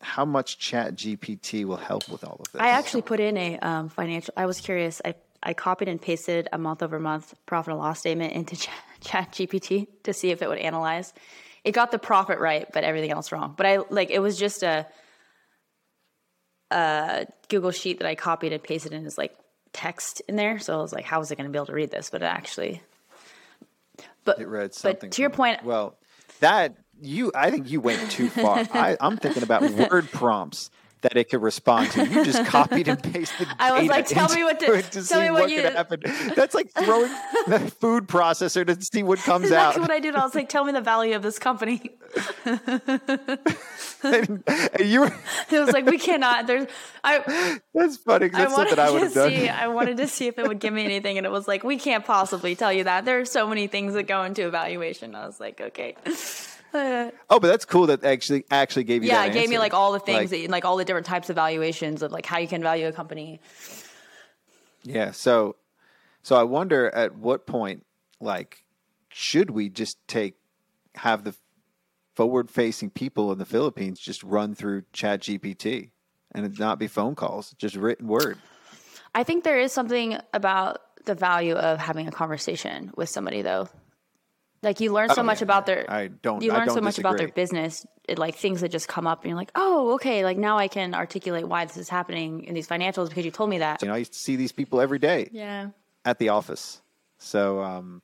how 0.01 0.25
much 0.25 0.59
Chat 0.59 0.97
GPT 0.97 1.67
will 1.67 1.77
help 1.77 2.09
with 2.09 2.25
all 2.25 2.41
of 2.41 2.51
this. 2.53 2.61
I 2.61 2.71
actually 2.71 3.03
put 3.03 3.21
in 3.21 3.37
a 3.37 3.59
um, 3.59 3.91
financial. 3.91 4.33
I 4.37 4.47
was 4.47 4.61
curious. 4.61 5.03
I 5.05 5.15
I 5.43 5.53
copied 5.53 5.89
and 5.89 6.01
pasted 6.01 6.49
a 6.53 6.59
month 6.59 6.83
over 6.83 6.99
month 6.99 7.35
profit 7.45 7.73
and 7.73 7.79
loss 7.79 8.01
statement 8.01 8.33
into 8.33 8.57
Chat, 8.61 8.75
Chat 9.01 9.33
GPT 9.33 9.89
to 10.05 10.15
see 10.15 10.31
if 10.31 10.41
it 10.41 10.49
would 10.49 10.59
analyze. 10.59 11.13
It 11.65 11.73
got 11.73 11.91
the 11.91 11.99
profit 11.99 12.39
right, 12.39 12.67
but 12.73 12.83
everything 12.83 13.11
else 13.11 13.31
wrong. 13.31 13.55
But 13.57 13.67
I 13.67 13.79
like 13.91 14.11
it 14.11 14.21
was 14.21 14.39
just 14.39 14.63
a, 14.63 14.87
a 16.71 17.27
Google 17.49 17.71
sheet 17.71 17.99
that 17.99 18.09
I 18.09 18.15
copied 18.15 18.53
and 18.53 18.63
pasted 18.63 18.93
in 18.93 19.07
as 19.07 19.19
like 19.19 19.37
text 19.73 20.23
in 20.29 20.37
there. 20.37 20.59
So 20.59 20.79
I 20.79 20.83
was 20.83 20.93
like, 20.93 21.05
how 21.05 21.19
was 21.19 21.31
it 21.31 21.37
going 21.37 21.47
to 21.47 21.53
be 21.53 21.59
able 21.59 21.67
to 21.67 21.75
read 21.75 21.91
this? 21.91 22.11
But 22.11 22.23
it 22.23 22.27
actually, 22.27 22.83
but 24.25 24.41
it 24.41 24.49
read 24.49 24.69
but 24.69 24.75
something. 24.75 25.11
to 25.11 25.23
your 25.23 25.31
point, 25.31 25.65
well, 25.65 25.97
that 26.41 26.77
you, 27.01 27.31
I 27.35 27.51
think 27.51 27.71
you 27.71 27.81
went 27.81 28.11
too 28.11 28.29
far. 28.29 28.59
I, 28.73 28.97
I'm 29.01 29.17
thinking 29.17 29.43
about 29.43 29.63
word 29.91 30.11
prompts. 30.11 30.71
That 31.03 31.17
it 31.17 31.29
could 31.31 31.43
respond 31.43 31.91
to. 31.93 32.07
You 32.07 32.25
just 32.25 32.45
copied 32.51 32.89
and 32.89 33.01
pasted. 33.03 33.47
I 33.59 33.79
was 33.79 33.89
like, 33.89 34.07
tell 34.07 34.29
me 34.35 34.43
what 34.45 34.59
to- 34.61 34.73
it 34.79 34.91
tell 34.91 35.03
see 35.03 35.21
me 35.21 35.31
what 35.31 35.43
what 35.43 35.51
you- 35.51 35.63
could 35.63 35.73
happen. 35.75 36.01
That's 36.35 36.55
like 36.55 36.71
throwing 36.73 37.11
the 37.47 37.61
food 37.81 38.07
processor 38.09 38.67
to 38.67 38.77
see 38.83 39.03
what 39.03 39.19
comes 39.21 39.51
That's 39.51 39.77
out. 39.77 39.81
what 39.81 39.91
I 39.91 40.01
did. 40.01 40.15
I 40.17 40.23
was 40.25 40.35
like, 40.35 40.49
tell 40.49 40.65
me 40.65 40.73
the 40.73 40.81
value 40.81 41.15
of 41.15 41.23
this 41.23 41.39
company. 41.39 41.91
and, 44.03 44.43
and 44.47 44.81
you 44.89 45.01
were, 45.01 45.13
It 45.51 45.59
was 45.61 45.73
like, 45.73 45.87
we 45.87 45.99
cannot. 45.99 46.47
There's, 46.47 46.67
I, 47.05 47.59
that's 47.75 47.97
funny. 47.99 48.29
'cause 48.31 48.41
I 48.41 48.45
That's 48.45 48.57
wanted 48.57 48.77
something 48.77 48.85
I 48.87 48.91
would 48.91 48.99
to 49.01 49.05
have 49.05 49.15
done. 49.15 49.31
see. 49.31 49.49
I 49.49 49.69
wanted 49.69 49.97
to 49.99 50.07
see 50.07 50.27
if 50.29 50.39
it 50.39 50.47
would 50.49 50.61
give 50.61 50.73
me 50.73 50.85
anything, 50.85 51.19
and 51.19 51.27
it 51.27 51.31
was 51.31 51.47
like, 51.47 51.63
we 51.65 51.77
can't 51.79 52.05
possibly 52.05 52.55
tell 52.57 52.73
you 52.73 52.85
that. 52.85 53.05
There 53.05 53.21
are 53.21 53.25
so 53.25 53.47
many 53.47 53.67
things 53.67 53.95
that 53.95 54.05
go 54.05 54.23
into 54.25 54.47
evaluation. 54.47 55.15
I 55.15 55.27
was 55.27 55.39
like, 55.41 55.61
okay. 55.61 55.95
Oh, 57.31 57.41
but 57.41 57.49
that's 57.49 57.65
cool 57.65 57.87
that 57.89 58.05
actually 58.05 58.45
actually 58.51 58.85
gave 58.85 59.03
you 59.03 59.09
yeah, 59.09 59.27
that 59.27 59.31
it 59.31 59.39
gave 59.39 59.49
me 59.49 59.59
like 59.59 59.75
all 59.75 59.93
the 59.93 59.99
things, 60.01 60.31
Like, 60.31 60.43
that, 60.43 60.51
like 60.51 60.65
all 60.65 60.77
the 60.77 60.85
different 60.85 61.07
types 61.07 61.29
of 61.31 61.37
valuations 61.37 62.03
of 62.03 62.13
like 62.13 62.27
how 62.27 62.39
you 62.39 62.49
can 62.49 62.63
value 62.63 62.87
a 62.87 62.93
company. 62.93 63.41
Yeah. 64.83 65.11
So, 65.11 65.57
so 66.23 66.37
I 66.37 66.45
wonder 66.45 66.89
at 66.89 67.17
what 67.17 67.47
point, 67.47 67.85
like, 68.21 68.65
should 69.09 69.51
we 69.51 69.69
just 69.69 69.99
take 70.07 70.37
have 70.95 71.25
the 71.25 71.35
forward-facing 72.15 72.91
people 72.91 73.31
in 73.33 73.39
the 73.39 73.45
Philippines 73.45 74.01
just 74.01 74.23
run 74.23 74.55
through 74.55 74.85
Chat 74.93 75.21
GPT 75.21 75.91
and 76.33 76.47
it 76.47 76.59
not 76.59 76.79
be 76.79 76.87
phone 76.87 77.15
calls, 77.15 77.55
just 77.59 77.77
written 77.77 78.07
word? 78.07 78.39
I 79.15 79.23
think 79.25 79.45
there 79.45 79.59
is 79.59 79.73
something 79.73 80.19
about 80.33 80.81
the 81.05 81.15
value 81.15 81.55
of 81.55 81.79
having 81.79 82.09
a 82.09 82.11
conversation 82.11 82.91
with 82.97 83.09
somebody, 83.09 83.43
though. 83.43 83.69
Like 84.63 84.81
you 84.81 84.93
learn 84.93 85.11
so 85.11 85.23
much 85.23 85.43
about 85.43 85.67
their. 85.67 85.85
I 85.91 86.09
don't- 86.09 86.43
You 86.43 86.53
learn 86.53 86.69
so 86.71 86.81
much 86.81 86.99
about 86.99 87.19
their 87.19 87.29
business, 87.29 87.87
it, 88.09 88.19
like 88.19 88.35
things 88.37 88.63
that 88.63 88.71
just 88.71 88.89
come 88.89 89.07
up, 89.07 89.23
and 89.23 89.31
you're 89.31 89.37
like, 89.39 89.53
oh, 89.55 89.95
okay, 89.95 90.25
like 90.25 90.39
now 90.39 90.59
I 90.59 90.69
can 90.69 90.95
articulate 90.95 91.47
why 91.47 91.65
this 91.67 91.77
is 91.77 91.89
happening 91.89 92.45
in 92.45 92.55
these 92.55 92.67
financials 92.67 93.09
because 93.09 93.25
you 93.25 93.31
told 93.31 93.51
me 93.51 93.59
that. 93.59 93.83
You 93.83 93.89
know, 93.89 93.95
I 93.95 93.99
used 93.99 94.13
to 94.15 94.19
see 94.19 94.37
these 94.37 94.53
people 94.53 94.81
every 94.81 94.99
day 94.99 95.29
Yeah. 95.33 95.69
at 96.05 96.19
the 96.19 96.31
office. 96.31 96.81
So, 97.19 97.61
um, 97.63 98.03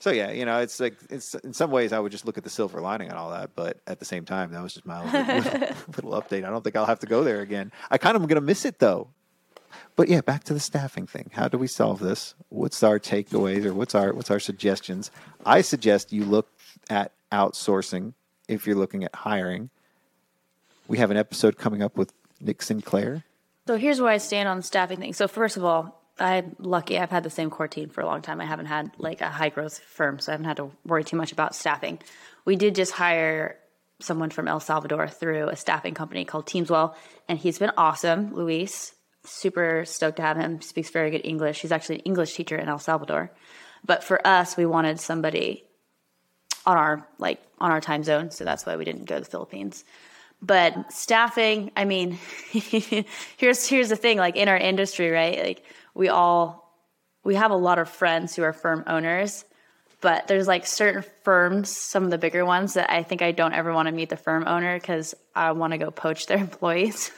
so 0.00 0.10
yeah, 0.10 0.30
you 0.32 0.44
know, 0.44 0.60
it's 0.60 0.80
like 0.80 0.96
it's 1.10 1.34
in 1.36 1.52
some 1.52 1.70
ways 1.70 1.92
I 1.92 1.98
would 1.98 2.10
just 2.12 2.24
look 2.26 2.36
at 2.38 2.44
the 2.44 2.50
silver 2.50 2.80
lining 2.80 3.10
on 3.10 3.16
all 3.16 3.30
that, 3.30 3.50
but 3.54 3.80
at 3.86 3.98
the 3.98 4.04
same 4.04 4.24
time, 4.24 4.50
that 4.52 4.62
was 4.62 4.72
just 4.74 4.86
my 4.86 5.04
little, 5.04 5.60
little 5.96 6.12
update. 6.20 6.44
I 6.44 6.50
don't 6.50 6.62
think 6.64 6.74
I'll 6.76 6.86
have 6.86 7.00
to 7.00 7.06
go 7.06 7.22
there 7.24 7.40
again. 7.40 7.70
I 7.90 7.98
kind 7.98 8.16
of 8.16 8.22
am 8.22 8.28
going 8.28 8.40
to 8.40 8.46
miss 8.46 8.64
it 8.64 8.78
though. 8.78 9.08
But 9.96 10.08
yeah, 10.08 10.20
back 10.20 10.44
to 10.44 10.54
the 10.54 10.60
staffing 10.60 11.06
thing. 11.06 11.30
How 11.32 11.48
do 11.48 11.58
we 11.58 11.66
solve 11.66 12.00
this? 12.00 12.34
What's 12.48 12.82
our 12.82 12.98
takeaways 12.98 13.64
or 13.64 13.74
what's 13.74 13.94
our 13.94 14.12
what's 14.12 14.30
our 14.30 14.40
suggestions? 14.40 15.10
I 15.44 15.60
suggest 15.60 16.12
you 16.12 16.24
look 16.24 16.48
at 16.88 17.12
outsourcing 17.32 18.14
if 18.48 18.66
you're 18.66 18.76
looking 18.76 19.04
at 19.04 19.14
hiring. 19.14 19.70
We 20.88 20.98
have 20.98 21.10
an 21.10 21.16
episode 21.16 21.56
coming 21.58 21.82
up 21.82 21.96
with 21.96 22.12
Nick 22.40 22.62
Sinclair. 22.62 23.24
So 23.66 23.76
here's 23.76 24.00
where 24.00 24.10
I 24.10 24.18
stand 24.18 24.48
on 24.48 24.56
the 24.56 24.62
staffing 24.62 24.98
thing. 24.98 25.12
So 25.12 25.28
first 25.28 25.56
of 25.56 25.64
all, 25.64 26.02
I'm 26.18 26.56
lucky. 26.58 26.98
I've 26.98 27.10
had 27.10 27.22
the 27.22 27.30
same 27.30 27.50
core 27.50 27.68
team 27.68 27.88
for 27.88 28.00
a 28.00 28.06
long 28.06 28.20
time. 28.20 28.40
I 28.40 28.44
haven't 28.44 28.66
had 28.66 28.90
like 28.98 29.20
a 29.20 29.28
high 29.28 29.48
growth 29.48 29.78
firm, 29.78 30.18
so 30.18 30.32
I 30.32 30.34
haven't 30.34 30.46
had 30.46 30.56
to 30.58 30.70
worry 30.84 31.04
too 31.04 31.16
much 31.16 31.32
about 31.32 31.54
staffing. 31.54 31.98
We 32.44 32.56
did 32.56 32.74
just 32.74 32.92
hire 32.92 33.56
someone 34.00 34.30
from 34.30 34.48
El 34.48 34.60
Salvador 34.60 35.08
through 35.08 35.48
a 35.48 35.56
staffing 35.56 35.94
company 35.94 36.24
called 36.24 36.46
Teamswell, 36.46 36.94
and 37.28 37.38
he's 37.38 37.58
been 37.58 37.72
awesome. 37.76 38.34
Luis, 38.34 38.94
super 39.24 39.84
stoked 39.84 40.16
to 40.16 40.22
have 40.22 40.36
him. 40.36 40.60
Speaks 40.60 40.90
very 40.90 41.10
good 41.10 41.24
English. 41.24 41.60
He's 41.60 41.72
actually 41.72 41.96
an 41.96 42.02
English 42.02 42.34
teacher 42.34 42.56
in 42.56 42.68
El 42.68 42.78
Salvador. 42.78 43.30
But 43.84 44.04
for 44.04 44.24
us, 44.26 44.56
we 44.56 44.66
wanted 44.66 45.00
somebody 45.00 45.64
on 46.66 46.76
our 46.76 47.08
like 47.18 47.40
on 47.58 47.70
our 47.70 47.80
time 47.80 48.04
zone, 48.04 48.30
so 48.30 48.44
that's 48.44 48.66
why 48.66 48.76
we 48.76 48.84
didn't 48.84 49.04
go 49.04 49.16
to 49.16 49.24
the 49.24 49.30
Philippines. 49.30 49.84
But 50.42 50.92
staffing, 50.92 51.70
I 51.76 51.84
mean, 51.84 52.18
here's 52.50 53.66
here's 53.66 53.88
the 53.88 53.96
thing, 53.96 54.18
like 54.18 54.36
in 54.36 54.48
our 54.48 54.56
industry, 54.56 55.10
right? 55.10 55.38
Like 55.42 55.64
we 55.94 56.08
all 56.08 56.60
we 57.24 57.34
have 57.34 57.50
a 57.50 57.56
lot 57.56 57.78
of 57.78 57.88
friends 57.88 58.34
who 58.34 58.42
are 58.42 58.52
firm 58.52 58.84
owners, 58.86 59.44
but 60.00 60.26
there's 60.28 60.48
like 60.48 60.66
certain 60.66 61.04
firms, 61.24 61.68
some 61.68 62.04
of 62.04 62.10
the 62.10 62.18
bigger 62.18 62.44
ones 62.44 62.74
that 62.74 62.90
I 62.90 63.02
think 63.02 63.22
I 63.22 63.32
don't 63.32 63.52
ever 63.52 63.72
want 63.72 63.86
to 63.86 63.92
meet 63.92 64.08
the 64.08 64.16
firm 64.16 64.46
owner 64.46 64.78
because 64.78 65.14
I 65.34 65.52
want 65.52 65.72
to 65.72 65.78
go 65.78 65.90
poach 65.90 66.26
their 66.26 66.38
employees. 66.48 67.10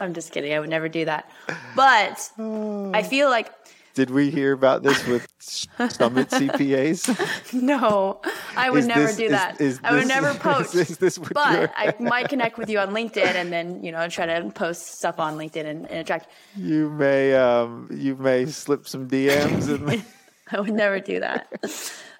I'm 0.00 0.14
just 0.14 0.32
kidding. 0.32 0.52
I 0.52 0.60
would 0.60 0.70
never 0.70 0.88
do 0.88 1.04
that. 1.06 1.30
But 1.74 2.30
I 2.38 3.02
feel 3.02 3.28
like 3.30 3.50
Did 3.94 4.10
we 4.10 4.30
hear 4.30 4.52
about 4.52 4.82
this 4.82 5.06
with 5.06 5.26
Summit 5.40 6.28
CPAs? 6.30 7.52
No, 7.54 8.20
I 8.56 8.68
would 8.70 8.80
Is 8.80 8.86
never 8.86 9.06
this- 9.06 9.16
do 9.16 9.24
is- 9.64 9.80
I 9.82 9.92
would 9.92 10.02
this- 10.02 10.08
never 10.08 10.30
is- 10.32 10.36
post. 10.38 10.74
is 10.74 11.18
but 11.18 11.72
I 11.76 11.94
might 11.98 12.28
connect 12.28 12.58
with 12.58 12.68
you 12.68 12.78
on 12.78 12.90
LinkedIn 12.90 13.24
and 13.34 13.50
then 13.52 13.82
you 13.82 13.92
know 13.92 14.06
try 14.08 14.26
to 14.26 14.50
post 14.50 14.98
stuff 14.98 15.18
on 15.18 15.36
LinkedIn 15.38 15.64
and, 15.66 15.86
and 15.90 15.98
attract. 16.00 16.28
you 16.56 16.90
may 16.90 17.34
um, 17.34 17.88
you 17.90 18.16
may 18.16 18.46
slip 18.46 18.86
some 18.86 19.08
DMs 19.08 19.68
and 19.72 20.04
I 20.52 20.60
would 20.60 20.74
never 20.74 21.00
do 21.00 21.20
that. 21.20 21.48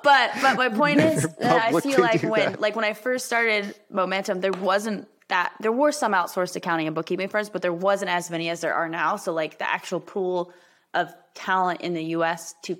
But 0.02 0.30
but 0.42 0.56
my 0.56 0.68
point 0.70 1.00
is 1.00 1.22
that 1.40 1.74
I 1.74 1.80
feel 1.80 2.00
like 2.00 2.22
when 2.22 2.52
that. 2.52 2.60
like 2.60 2.74
when 2.74 2.84
I 2.84 2.92
first 2.94 3.26
started 3.26 3.74
Momentum, 3.90 4.40
there 4.40 4.52
wasn't 4.52 5.08
that 5.28 5.54
there 5.60 5.72
were 5.72 5.92
some 5.92 6.12
outsourced 6.12 6.54
accounting 6.56 6.86
and 6.86 6.94
bookkeeping 6.94 7.28
firms, 7.28 7.50
but 7.50 7.62
there 7.62 7.72
wasn't 7.72 8.10
as 8.10 8.30
many 8.30 8.48
as 8.48 8.60
there 8.60 8.74
are 8.74 8.88
now. 8.88 9.16
So 9.16 9.32
like 9.32 9.58
the 9.58 9.68
actual 9.68 10.00
pool 10.00 10.52
of 10.94 11.12
talent 11.34 11.80
in 11.82 11.94
the 11.94 12.04
US 12.04 12.54
to 12.62 12.78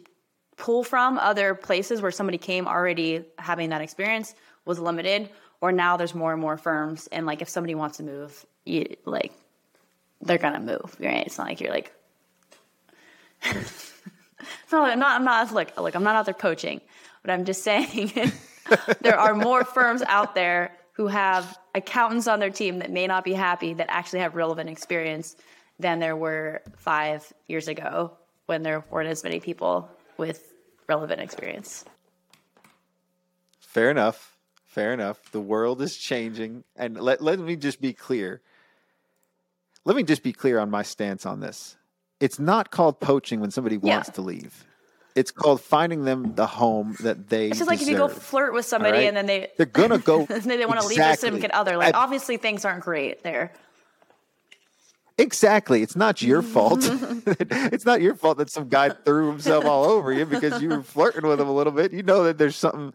pull 0.57 0.83
from 0.83 1.19
other 1.19 1.55
places 1.55 2.01
where 2.01 2.11
somebody 2.11 2.39
came 2.39 2.67
already 2.67 3.25
having 3.39 3.71
that 3.71 3.83
experience 3.83 4.35
was 4.65 4.79
limited 4.79 5.29
or 5.61 5.73
now 5.73 5.97
there's 5.97 6.15
more 6.15 6.33
and 6.33 6.41
more 6.41 6.57
firms 6.57 7.09
and 7.13 7.27
like 7.27 7.43
if 7.43 7.49
somebody 7.49 7.75
wants 7.75 7.99
to 7.99 8.03
move 8.03 8.47
you 8.65 8.97
like 9.05 9.33
they're 10.23 10.39
gonna 10.39 10.61
move 10.61 10.97
right 10.99 11.27
it's 11.27 11.39
not 11.39 11.47
like 11.47 11.61
you're 11.61 11.71
like 11.71 11.93
no 14.73 14.83
i'm 14.83 14.99
not 14.99 15.17
i'm 15.17 15.25
not 15.25 15.53
look 15.53 15.77
look 15.79 15.95
i'm 15.95 16.03
not 16.03 16.17
out 16.17 16.25
there 16.25 16.35
poaching 16.35 16.81
but 17.23 17.31
i'm 17.31 17.45
just 17.45 17.63
saying 17.63 18.11
there 19.03 19.19
are 19.19 19.35
more 19.35 19.65
firms 19.65 20.03
out 20.07 20.35
there 20.35 20.73
who 20.97 21.07
have 21.09 21.59
accountants 21.75 22.27
on 22.27 22.41
their 22.41 22.51
team 22.51 22.79
that 22.79 22.91
may 22.91 23.07
not 23.07 23.23
be 23.23 23.35
happy 23.35 23.75
that 23.75 23.87
actually 23.91 24.21
have 24.21 24.35
relevant 24.35 24.71
experience 24.71 25.37
than 25.79 25.99
there 25.99 26.17
were 26.17 26.63
five 26.79 27.31
years 27.47 27.69
ago 27.69 28.17
when 28.47 28.63
there 28.63 28.83
weren't 28.91 29.09
as 29.11 29.23
many 29.23 29.39
people 29.39 29.91
with 30.17 30.55
relevant 30.89 31.21
experience. 31.21 31.85
Fair 33.61 33.91
enough. 33.91 34.37
Fair 34.65 34.95
enough. 34.95 35.31
The 35.33 35.41
world 35.41 35.83
is 35.83 35.99
changing. 35.99 36.65
And 36.77 36.99
let, 36.99 37.21
let 37.21 37.39
me 37.39 37.57
just 37.57 37.79
be 37.81 37.93
clear. 37.93 38.41
Let 39.85 39.97
me 39.97 40.03
just 40.03 40.23
be 40.23 40.33
clear 40.33 40.59
on 40.59 40.71
my 40.71 40.83
stance 40.83 41.27
on 41.27 41.41
this. 41.41 41.77
It's 42.21 42.39
not 42.39 42.71
called 42.71 43.01
poaching 43.01 43.41
when 43.41 43.51
somebody 43.51 43.79
Yeah. 43.83 43.97
wants 43.97 44.11
to 44.11 44.23
leave. 44.23 44.65
It's 45.17 45.31
called 45.33 45.61
finding 45.63 46.05
them 46.05 46.35
the 46.35 46.47
home 46.47 46.95
that 47.01 47.29
they 47.31 47.49
It's 47.49 47.59
just 47.59 47.69
like 47.71 47.81
if 47.83 47.89
you 47.89 47.97
go 47.97 48.07
flirt 48.07 48.53
with 48.53 48.67
somebody 48.67 48.99
right? 48.99 49.09
and 49.09 49.17
then 49.17 49.27
they 49.27 49.51
They're 49.57 49.67
gonna 49.67 49.99
go 49.99 50.27
and 50.31 50.43
they 50.45 50.65
want 50.67 50.81
to 50.81 50.87
leave 50.87 50.99
their 50.99 51.09
Exactly. 51.11 51.27
significant 51.29 51.53
other. 51.55 51.77
Like 51.79 51.89
At- 51.89 51.95
obviously 51.95 52.37
things 52.37 52.65
aren't 52.65 52.85
great 52.85 53.23
there. 53.25 53.53
Exactly. 55.19 55.83
It's 55.83 55.97
not 55.97 56.21
your 56.21 56.43
fault. 56.55 56.81
it's 56.85 57.87
not 57.87 58.03
your 58.03 58.15
fault 58.15 58.39
that 58.39 58.51
some 58.51 58.69
guy 58.69 58.91
threw 58.91 59.29
himself 59.31 59.65
all 59.65 59.85
over 59.85 60.13
you 60.13 60.27
because 60.27 60.61
you 60.63 60.69
were 60.69 60.83
flirting 60.83 61.27
with 61.27 61.41
him 61.41 61.49
a 61.49 61.55
little 61.55 61.73
bit. 61.73 61.93
You 61.93 62.03
know 62.03 62.25
that 62.25 62.37
there's 62.39 62.57
something, 62.57 62.93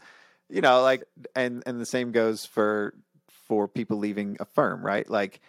you 0.48 0.60
know, 0.60 0.80
like 0.82 1.02
and 1.34 1.62
and 1.66 1.80
the 1.80 1.86
same 1.86 2.12
goes 2.12 2.46
for 2.46 2.94
for 3.48 3.66
people 3.66 3.98
leaving 3.98 4.36
a 4.38 4.44
firm, 4.44 4.86
right? 4.86 5.08
Like 5.10 5.40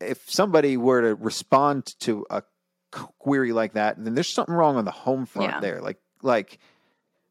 if 0.00 0.30
somebody 0.30 0.78
were 0.78 1.02
to 1.02 1.14
respond 1.14 1.94
to 2.00 2.24
a 2.30 2.42
query 2.90 3.52
like 3.52 3.74
that, 3.74 4.02
then 4.02 4.14
there's 4.14 4.32
something 4.32 4.54
wrong 4.54 4.76
on 4.76 4.84
the 4.84 4.90
home 4.90 5.26
front 5.26 5.54
Yeah. 5.54 5.60
there. 5.60 5.80
Like 5.80 5.98
like 6.22 6.58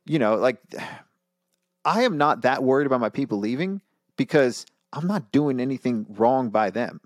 you 0.06 0.19
know, 0.19 0.36
like 0.36 0.58
I 1.86 2.04
am 2.04 2.17
not 2.17 2.41
that 2.41 2.63
worried 2.63 2.88
about 2.88 3.00
my 3.00 3.10
people 3.10 3.39
leaving 3.39 3.82
because 4.17 4.65
I'm 4.91 5.08
not 5.08 5.32
doing 5.32 5.60
anything 5.60 6.06
wrong 6.10 6.50
by 6.50 6.69
them 6.72 7.02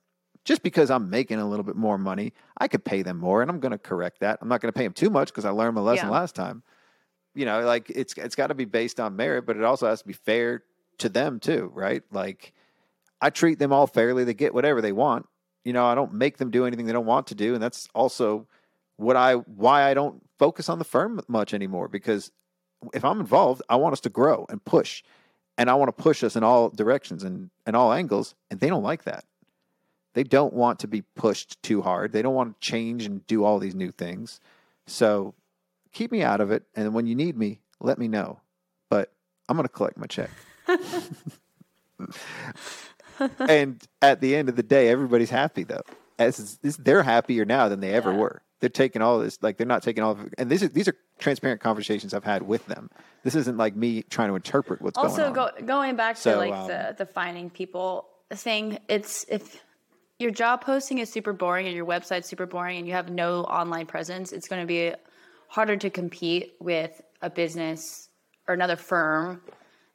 just 0.46 0.64
because 0.64 0.92
I'm 0.92 1.10
making 1.10 1.40
a 1.40 1.48
little 1.48 1.64
bit 1.64 1.76
more 1.76 1.98
money, 1.98 2.34
I 2.58 2.68
could 2.68 2.84
pay 2.84 3.02
them 3.02 3.18
more, 3.18 3.42
and 3.42 3.50
I'm 3.50 3.60
going 3.60 3.72
to 3.72 3.78
correct 3.78 4.20
that. 4.20 4.40
I'm 4.42 4.50
not 4.50 4.62
going 4.62 4.72
to 4.72 4.78
pay 4.78 4.84
them 4.84 4.94
too 4.94 5.10
much 5.10 5.30
because 5.30 5.46
I 5.46 5.52
learned 5.52 5.76
my 5.76 5.82
lesson 5.82 6.10
Yeah. 6.10 6.14
last 6.14 6.36
time. 6.36 6.64
You 7.36 7.46
know, 7.46 7.62
like 7.62 7.90
it's 7.90 8.14
it's 8.16 8.36
got 8.36 8.48
to 8.48 8.54
be 8.54 8.66
based 8.66 9.00
on 9.00 9.16
merit, 9.16 9.46
but 9.46 9.58
it 9.58 9.64
also 9.64 9.88
has 9.88 10.02
to 10.02 10.08
be 10.08 10.14
fair 10.14 10.64
to 11.00 11.10
them 11.10 11.40
too, 11.40 11.72
right? 11.74 12.04
Like 12.12 12.54
I 13.22 13.32
treat 13.32 13.58
them 13.58 13.74
all 13.74 13.88
fairly; 13.88 14.24
they 14.24 14.36
get 14.36 14.54
whatever 14.54 14.82
they 14.82 14.92
want. 14.92 15.26
You 15.64 15.74
know, 15.74 15.86
I 15.86 15.96
don't 15.96 16.14
make 16.14 16.38
them 16.38 16.52
do 16.52 16.66
anything 16.66 16.86
they 16.86 16.94
don't 16.94 17.06
want 17.06 17.28
to 17.28 17.36
do, 17.36 17.54
and 17.54 17.64
that's 17.64 17.88
also 17.94 18.48
what 18.98 19.16
I 19.16 19.36
why 19.36 19.90
I 19.90 19.94
don't 19.94 20.22
focus 20.38 20.70
on 20.70 20.80
the 20.80 20.86
firm 20.86 21.22
much 21.28 21.54
anymore 21.54 21.88
because 21.88 22.32
if 22.94 23.06
I'm 23.06 23.20
involved, 23.20 23.62
I 23.70 23.78
want 23.78 23.94
us 23.94 24.02
to 24.02 24.10
grow 24.10 24.46
and 24.50 24.64
push, 24.64 25.04
and 25.58 25.70
I 25.70 25.76
want 25.76 25.96
to 25.96 26.04
push 26.04 26.24
us 26.24 26.36
in 26.36 26.44
all 26.44 26.70
directions 26.70 27.24
and 27.24 27.50
and 27.66 27.76
all 27.76 27.94
angles, 27.94 28.36
and 28.52 28.60
they 28.60 28.68
don't 28.68 28.84
like 28.84 29.04
that. 29.04 29.26
They 30.14 30.24
don't 30.24 30.54
want 30.54 30.80
to 30.80 30.88
be 30.88 31.02
pushed 31.02 31.62
too 31.64 31.82
hard. 31.82 32.12
They 32.12 32.22
don't 32.22 32.36
want 32.36 32.60
to 32.60 32.68
change 32.68 33.06
and 33.06 33.26
do 33.26 33.44
all 33.44 33.58
these 33.60 33.76
new 33.76 33.92
things. 33.92 34.40
So 34.86 35.34
keep 35.92 36.12
me 36.12 36.22
out 36.22 36.42
of 36.42 36.52
it. 36.52 36.64
And 36.76 36.94
when 36.94 37.08
you 37.08 37.16
need 37.16 37.38
me, 37.38 37.62
let 37.80 37.98
me 37.98 38.08
know. 38.08 38.40
But 38.90 39.12
I'm 39.50 39.58
going 39.58 39.68
to 39.68 39.74
collect 39.74 39.98
my 39.98 40.06
check. 40.06 40.30
and 43.40 43.82
at 44.02 44.22
the 44.22 44.36
end 44.36 44.50
of 44.50 44.56
the 44.56 44.64
day, 44.64 44.90
everybody's 44.90 45.30
happy 45.30 45.64
though. 45.64 45.82
As 46.20 46.60
they're 46.80 47.04
happier 47.04 47.46
now 47.46 47.70
than 47.70 47.80
they 47.80 47.94
ever 47.94 48.12
Yeah. 48.12 48.18
were. 48.20 48.42
They're 48.60 48.70
taking 48.70 49.02
all 49.02 49.20
this, 49.20 49.38
like 49.42 49.58
they're 49.58 49.68
not 49.68 49.84
taking 49.84 50.04
all 50.04 50.12
of 50.14 50.22
it. 50.22 50.34
And 50.38 50.50
this 50.50 50.62
is, 50.62 50.70
these 50.70 50.88
are 50.88 50.96
transparent 51.20 51.60
conversations 51.60 52.14
I've 52.14 52.24
had 52.24 52.44
with 52.44 52.66
them. 52.68 52.90
This 53.24 53.36
isn't 53.36 53.58
like 53.58 53.76
me 53.76 54.04
trying 54.04 54.30
to 54.30 54.36
interpret 54.36 54.82
what's 54.82 54.98
also 54.98 55.18
going 55.34 55.38
on. 55.38 55.52
go, 55.60 55.66
going 55.66 55.96
back 55.98 56.16
So, 56.16 56.32
to 56.34 56.38
like 56.38 56.54
um, 56.54 56.68
the 56.68 56.96
the 57.00 57.06
finding 57.06 57.50
people 57.50 58.08
thing 58.32 58.80
it's 58.88 59.26
if 59.28 59.62
your 60.18 60.32
job 60.32 60.62
posting 60.62 61.00
is 61.00 61.12
super 61.12 61.34
boring 61.34 61.68
and 61.68 61.76
your 61.76 61.86
website's 61.86 62.28
super 62.28 62.46
boring 62.46 62.78
and 62.78 62.88
you 62.88 62.94
have 62.94 63.10
no 63.10 63.44
online 63.44 63.86
presence 63.86 64.32
it's 64.32 64.48
going 64.48 64.62
to 64.62 64.66
be 64.68 64.94
harder 65.50 65.76
to 65.78 65.90
compete 65.90 66.54
with 66.60 67.02
a 67.22 67.30
business 67.30 68.10
or 68.48 68.54
another 68.56 68.76
firm 68.76 69.42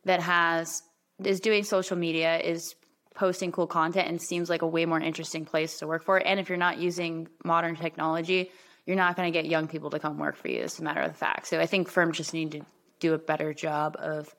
that 0.05 0.21
has 0.21 0.83
is 1.25 1.41
doing 1.41 1.65
social 1.65 1.97
media 1.97 2.39
is 2.39 2.75
posting 3.19 3.51
cool 3.53 3.67
content 3.67 4.09
and 4.09 4.23
seems 4.23 4.49
like 4.49 4.63
a 4.63 4.67
way 4.67 4.87
more 4.87 5.01
interesting 5.01 5.45
place 5.45 5.79
to 5.79 5.87
work 5.87 6.05
for 6.05 6.17
and 6.25 6.39
if 6.39 6.49
you're 6.49 6.57
not 6.59 6.79
using 6.79 7.29
modern 7.45 7.77
technology 7.77 8.51
you're 8.87 8.97
not 8.97 9.17
going 9.17 9.31
to 9.31 9.37
get 9.37 9.47
young 9.47 9.69
people 9.69 9.91
to 9.91 9.99
come 9.99 10.19
work 10.19 10.37
for 10.37 10.49
you 10.49 10.61
It's 10.61 10.79
a 10.79 10.85
matter 10.85 11.01
of 11.01 11.17
fact 11.17 11.49
so 11.49 11.59
i 11.61 11.67
think 11.67 11.89
firms 11.89 12.17
just 12.17 12.33
need 12.33 12.53
to 12.53 12.61
do 13.01 13.15
a 13.15 13.19
better 13.19 13.53
job 13.53 13.97
of 13.99 14.35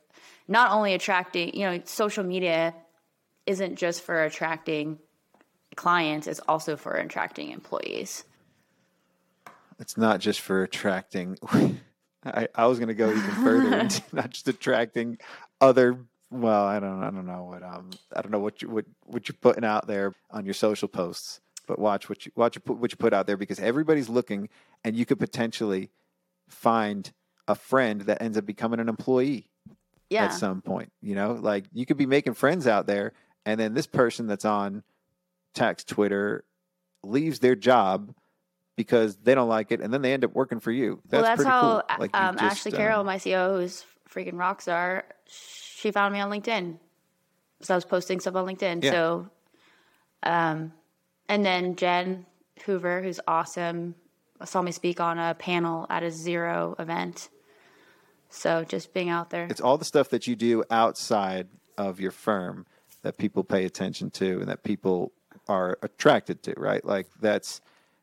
not 0.47 0.71
only 0.71 0.93
attracting 0.93 1.53
you 1.53 1.65
know 1.65 1.81
social 1.83 2.23
media 2.23 2.73
isn't 3.45 3.75
just 3.75 4.01
for 4.01 4.23
attracting 4.23 4.97
clients 5.75 6.25
it's 6.25 6.39
also 6.47 6.75
for 6.75 6.93
attracting 6.93 7.51
employees 7.51 8.23
it's 9.79 9.97
not 9.97 10.19
just 10.19 10.41
for 10.41 10.63
attracting. 10.63 11.37
I, 12.23 12.49
I 12.53 12.67
was 12.67 12.79
going 12.79 12.89
to 12.89 12.93
go 12.93 13.09
even 13.09 13.31
further 13.31 13.77
into 13.79 14.03
not 14.11 14.29
just 14.29 14.47
attracting 14.47 15.17
other. 15.61 15.97
Well, 16.31 16.63
I 16.63 16.79
don't, 16.79 17.03
I 17.03 17.09
don't 17.09 17.25
know 17.25 17.43
what 17.43 17.63
um, 17.63 17.89
I 18.15 18.21
don't 18.21 18.31
know 18.31 18.39
what 18.39 18.61
you 18.61 18.69
what 18.69 18.85
what 19.05 19.27
you're 19.27 19.37
putting 19.41 19.65
out 19.65 19.87
there 19.87 20.13
on 20.29 20.45
your 20.45 20.53
social 20.53 20.87
posts, 20.87 21.41
but 21.67 21.79
watch 21.79 22.07
what 22.07 22.25
you 22.25 22.31
watch 22.35 22.57
what 22.65 22.91
you 22.91 22.97
put 22.97 23.13
out 23.13 23.25
there 23.25 23.37
because 23.37 23.59
everybody's 23.59 24.09
looking, 24.09 24.49
and 24.83 24.95
you 24.95 25.05
could 25.05 25.19
potentially 25.19 25.89
find 26.47 27.11
a 27.47 27.55
friend 27.55 28.01
that 28.01 28.21
ends 28.21 28.37
up 28.37 28.45
becoming 28.45 28.79
an 28.79 28.89
employee 28.89 29.49
yeah 30.11 30.25
at 30.25 30.33
some 30.33 30.61
point. 30.61 30.91
You 31.01 31.15
know, 31.15 31.33
like 31.33 31.65
you 31.73 31.87
could 31.87 31.97
be 31.97 32.05
making 32.05 32.35
friends 32.35 32.67
out 32.67 32.85
there, 32.85 33.13
and 33.45 33.59
then 33.59 33.73
this 33.73 33.87
person 33.87 34.27
that's 34.27 34.45
on 34.45 34.83
text 35.55 35.87
Twitter 35.87 36.43
leaves 37.03 37.39
their 37.39 37.55
job 37.55 38.13
because 38.75 39.15
they 39.17 39.33
don't 39.33 39.49
like 39.49 39.71
it, 39.71 39.81
and 39.81 39.91
then 39.91 40.03
they 40.03 40.13
end 40.13 40.23
up 40.23 40.33
working 40.33 40.59
for 40.59 40.71
you. 40.71 41.01
That's 41.09 41.11
well 41.11 41.23
that's 41.23 41.37
pretty 41.37 41.49
how 41.49 41.61
cool. 41.61 41.97
Like 41.97 42.15
um, 42.15 42.35
just, 42.35 42.43
ashley 42.43 42.71
um, 42.73 42.77
carroll 42.77 43.03
my 43.03 43.17
ceo 43.17 43.59
who's 43.59 43.83
freaking 44.07 44.37
rock 44.37 44.61
star 44.61 45.05
she 45.29 45.91
found 45.91 46.13
me 46.13 46.19
on 46.19 46.29
linkedin 46.29 46.77
so 47.61 47.73
i 47.73 47.77
was 47.77 47.85
posting 47.85 48.19
stuff 48.19 48.35
on 48.35 48.45
linkedin 48.45 48.83
Yeah. 48.83 48.91
so 48.91 49.29
um 50.23 50.73
and 51.27 51.45
then 51.45 51.75
jen 51.75 52.25
hoover 52.65 53.01
who's 53.01 53.19
awesome 53.27 53.95
saw 54.43 54.61
me 54.61 54.71
speak 54.71 54.99
on 54.99 55.19
a 55.19 55.35
panel 55.35 55.85
at 55.89 56.01
a 56.03 56.07
Xero 56.07 56.79
event 56.79 57.29
so 58.29 58.63
just 58.63 58.93
being 58.93 59.09
out 59.09 59.29
there 59.29 59.47
It's 59.49 59.61
all 59.61 59.77
the 59.77 59.85
stuff 59.85 60.09
that 60.09 60.27
you 60.27 60.35
do 60.35 60.63
outside 60.69 61.47
of 61.77 61.99
your 61.99 62.11
firm 62.11 62.65
that 63.01 63.17
people 63.17 63.43
pay 63.43 63.65
attention 63.65 64.11
to 64.11 64.39
and 64.39 64.47
that 64.49 64.63
people 64.63 65.11
are 65.47 65.79
attracted 65.81 66.43
to, 66.43 66.53
right? 66.57 66.83
Like 66.83 67.07
that's 67.21 67.61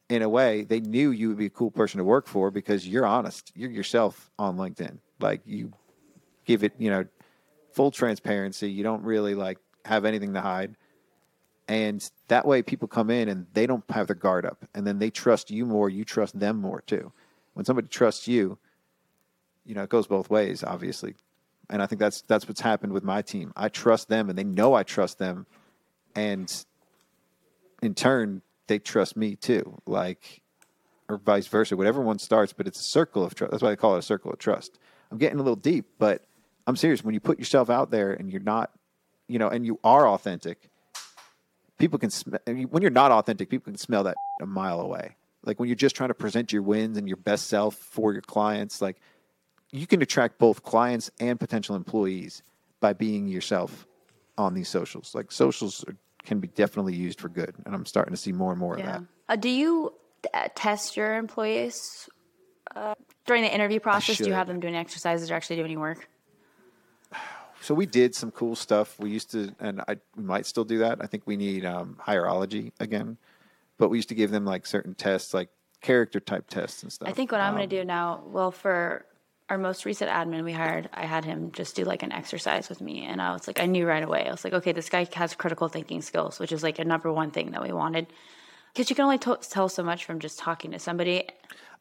in 0.08 0.22
a 0.22 0.28
way 0.28 0.64
they 0.64 0.80
knew 0.80 1.10
you 1.10 1.28
would 1.28 1.38
be 1.38 1.46
a 1.46 1.50
cool 1.50 1.70
person 1.70 1.98
to 1.98 2.04
work 2.04 2.26
for 2.26 2.50
because 2.50 2.88
you're 2.88 3.06
honest. 3.06 3.52
You're 3.54 3.70
yourself 3.70 4.30
on 4.38 4.56
LinkedIn. 4.56 4.98
Like 5.20 5.42
you 5.44 5.72
give 6.44 6.64
it, 6.64 6.72
you 6.78 6.90
know, 6.90 7.04
full 7.76 7.90
transparency. 7.90 8.70
You 8.70 8.82
don't 8.82 9.04
really 9.04 9.34
like 9.34 9.58
have 9.84 10.06
anything 10.06 10.32
to 10.32 10.40
hide. 10.40 10.76
And 11.68 12.08
that 12.28 12.46
way 12.46 12.62
people 12.62 12.88
come 12.88 13.10
in 13.10 13.28
and 13.28 13.46
they 13.52 13.66
don't 13.66 13.84
have 13.90 14.06
their 14.06 14.16
guard 14.16 14.46
up. 14.46 14.64
And 14.74 14.86
then 14.86 14.98
they 14.98 15.10
trust 15.10 15.50
you 15.50 15.66
more, 15.66 15.90
you 15.90 16.04
trust 16.04 16.38
them 16.38 16.56
more 16.60 16.80
too. 16.80 17.12
When 17.52 17.64
somebody 17.64 17.88
trusts 17.88 18.26
you, 18.26 18.58
you 19.64 19.74
know, 19.74 19.82
it 19.82 19.90
goes 19.90 20.06
both 20.06 20.30
ways, 20.30 20.64
obviously. 20.64 21.16
And 21.68 21.82
I 21.82 21.86
think 21.86 22.00
that's 22.00 22.22
that's 22.22 22.48
what's 22.48 22.60
happened 22.60 22.92
with 22.92 23.04
my 23.04 23.20
team. 23.20 23.52
I 23.56 23.68
trust 23.68 24.08
them 24.08 24.30
and 24.30 24.38
they 24.38 24.44
know 24.44 24.74
I 24.74 24.82
trust 24.82 25.18
them. 25.18 25.46
And 26.14 26.52
in 27.82 27.94
turn, 27.94 28.42
they 28.68 28.78
trust 28.78 29.16
me 29.16 29.36
too. 29.36 29.82
Like 29.86 30.40
or 31.08 31.18
vice 31.18 31.46
versa. 31.46 31.76
Whatever 31.76 32.00
one 32.00 32.18
starts, 32.18 32.52
but 32.52 32.66
it's 32.66 32.80
a 32.80 32.84
circle 32.84 33.22
of 33.22 33.34
trust. 33.34 33.50
That's 33.50 33.62
why 33.62 33.70
they 33.70 33.76
call 33.76 33.96
it 33.96 33.98
a 33.98 34.02
circle 34.02 34.32
of 34.32 34.38
trust. 34.38 34.78
I'm 35.10 35.18
getting 35.18 35.38
a 35.38 35.42
little 35.42 35.56
deep, 35.56 35.86
but 35.98 36.24
I'm 36.66 36.76
serious. 36.76 37.04
When 37.04 37.14
you 37.14 37.20
put 37.20 37.38
yourself 37.38 37.70
out 37.70 37.90
there 37.90 38.12
and 38.12 38.30
you're 38.30 38.40
not, 38.40 38.70
you 39.28 39.38
know, 39.38 39.48
and 39.48 39.64
you 39.64 39.78
are 39.84 40.08
authentic, 40.08 40.68
people 41.78 41.98
can 41.98 42.10
sm- 42.10 42.34
when 42.46 42.82
you're 42.82 42.90
not 42.90 43.12
authentic, 43.12 43.48
people 43.50 43.72
can 43.72 43.78
smell 43.78 44.04
that 44.04 44.16
a 44.40 44.46
mile 44.46 44.80
away. 44.80 45.16
Like 45.44 45.60
when 45.60 45.68
you're 45.68 45.76
just 45.76 45.94
trying 45.94 46.08
to 46.08 46.14
present 46.14 46.52
your 46.52 46.62
wins 46.62 46.96
and 46.96 47.06
your 47.06 47.16
best 47.18 47.46
self 47.46 47.76
for 47.76 48.12
your 48.12 48.22
clients, 48.22 48.82
like 48.82 48.96
you 49.70 49.86
can 49.86 50.02
attract 50.02 50.38
both 50.38 50.62
clients 50.62 51.10
and 51.20 51.38
potential 51.38 51.76
employees 51.76 52.42
by 52.80 52.92
being 52.92 53.28
yourself 53.28 53.86
on 54.36 54.54
these 54.54 54.68
socials. 54.68 55.14
Like 55.14 55.30
socials 55.30 55.84
are, 55.86 55.96
can 56.24 56.40
be 56.40 56.48
definitely 56.48 56.94
used 56.94 57.20
for 57.20 57.28
good, 57.28 57.54
and 57.64 57.74
I'm 57.74 57.86
starting 57.86 58.12
to 58.12 58.16
see 58.16 58.32
more 58.32 58.50
and 58.50 58.58
more 58.60 58.76
Yeah. 58.76 58.86
of 58.86 58.92
that. 58.92 59.02
Uh, 59.28 59.36
do 59.36 59.48
you 59.48 59.92
uh, 60.34 60.48
test 60.54 60.96
your 60.96 61.16
employees 61.16 62.08
uh, 62.74 62.94
during 63.26 63.42
the 63.42 63.54
interview 63.54 63.78
process? 63.78 64.18
Do 64.18 64.26
you 64.26 64.32
have 64.32 64.48
them 64.48 64.58
doing 64.60 64.74
exercises 64.74 65.30
or 65.30 65.34
actually 65.34 65.56
do 65.56 65.64
any 65.64 65.76
work? 65.76 66.08
So 67.66 67.74
we 67.74 67.84
did 67.84 68.14
some 68.14 68.30
cool 68.30 68.54
stuff. 68.54 68.96
We 69.00 69.10
used 69.10 69.32
to, 69.32 69.52
and 69.58 69.80
I 69.88 69.96
we 70.14 70.22
might 70.22 70.46
still 70.46 70.62
do 70.62 70.78
that. 70.78 70.98
I 71.00 71.08
think 71.08 71.24
we 71.26 71.36
need 71.36 71.64
um, 71.64 71.96
Hireology 72.06 72.70
again, 72.78 73.16
but 73.76 73.88
we 73.88 73.98
used 73.98 74.08
to 74.10 74.14
give 74.14 74.30
them 74.30 74.44
like 74.44 74.66
certain 74.66 74.94
tests, 74.94 75.34
like 75.34 75.48
character 75.80 76.20
type 76.20 76.46
tests 76.48 76.84
and 76.84 76.92
stuff. 76.92 77.08
I 77.08 77.12
think 77.12 77.32
what 77.32 77.40
I'm 77.40 77.54
Um, 77.54 77.56
going 77.56 77.68
to 77.68 77.76
do 77.80 77.84
now, 77.84 78.22
well, 78.24 78.52
for 78.52 79.04
our 79.48 79.58
most 79.58 79.84
recent 79.84 80.12
admin 80.12 80.44
we 80.44 80.52
hired, 80.52 80.88
I 80.94 81.06
had 81.06 81.24
him 81.24 81.50
just 81.50 81.74
do 81.74 81.82
like 81.82 82.04
an 82.04 82.12
exercise 82.12 82.68
with 82.68 82.80
me. 82.80 83.04
And 83.04 83.20
I 83.20 83.32
was 83.32 83.48
like, 83.48 83.58
I 83.58 83.66
knew 83.66 83.84
right 83.84 84.04
away. 84.04 84.28
I 84.28 84.30
was 84.30 84.44
like, 84.44 84.52
okay, 84.52 84.70
this 84.70 84.88
guy 84.88 85.04
has 85.14 85.34
critical 85.34 85.66
thinking 85.66 86.02
skills, 86.02 86.38
which 86.38 86.52
is 86.52 86.62
like 86.62 86.78
a 86.78 86.84
number 86.84 87.12
one 87.12 87.32
thing 87.32 87.50
that 87.50 87.64
we 87.64 87.72
wanted. 87.72 88.06
Because 88.72 88.90
you 88.90 88.94
can 88.94 89.06
only 89.06 89.18
to- 89.18 89.40
tell 89.42 89.68
so 89.68 89.82
much 89.82 90.04
from 90.04 90.20
just 90.20 90.38
talking 90.38 90.70
to 90.70 90.78
somebody. 90.78 91.26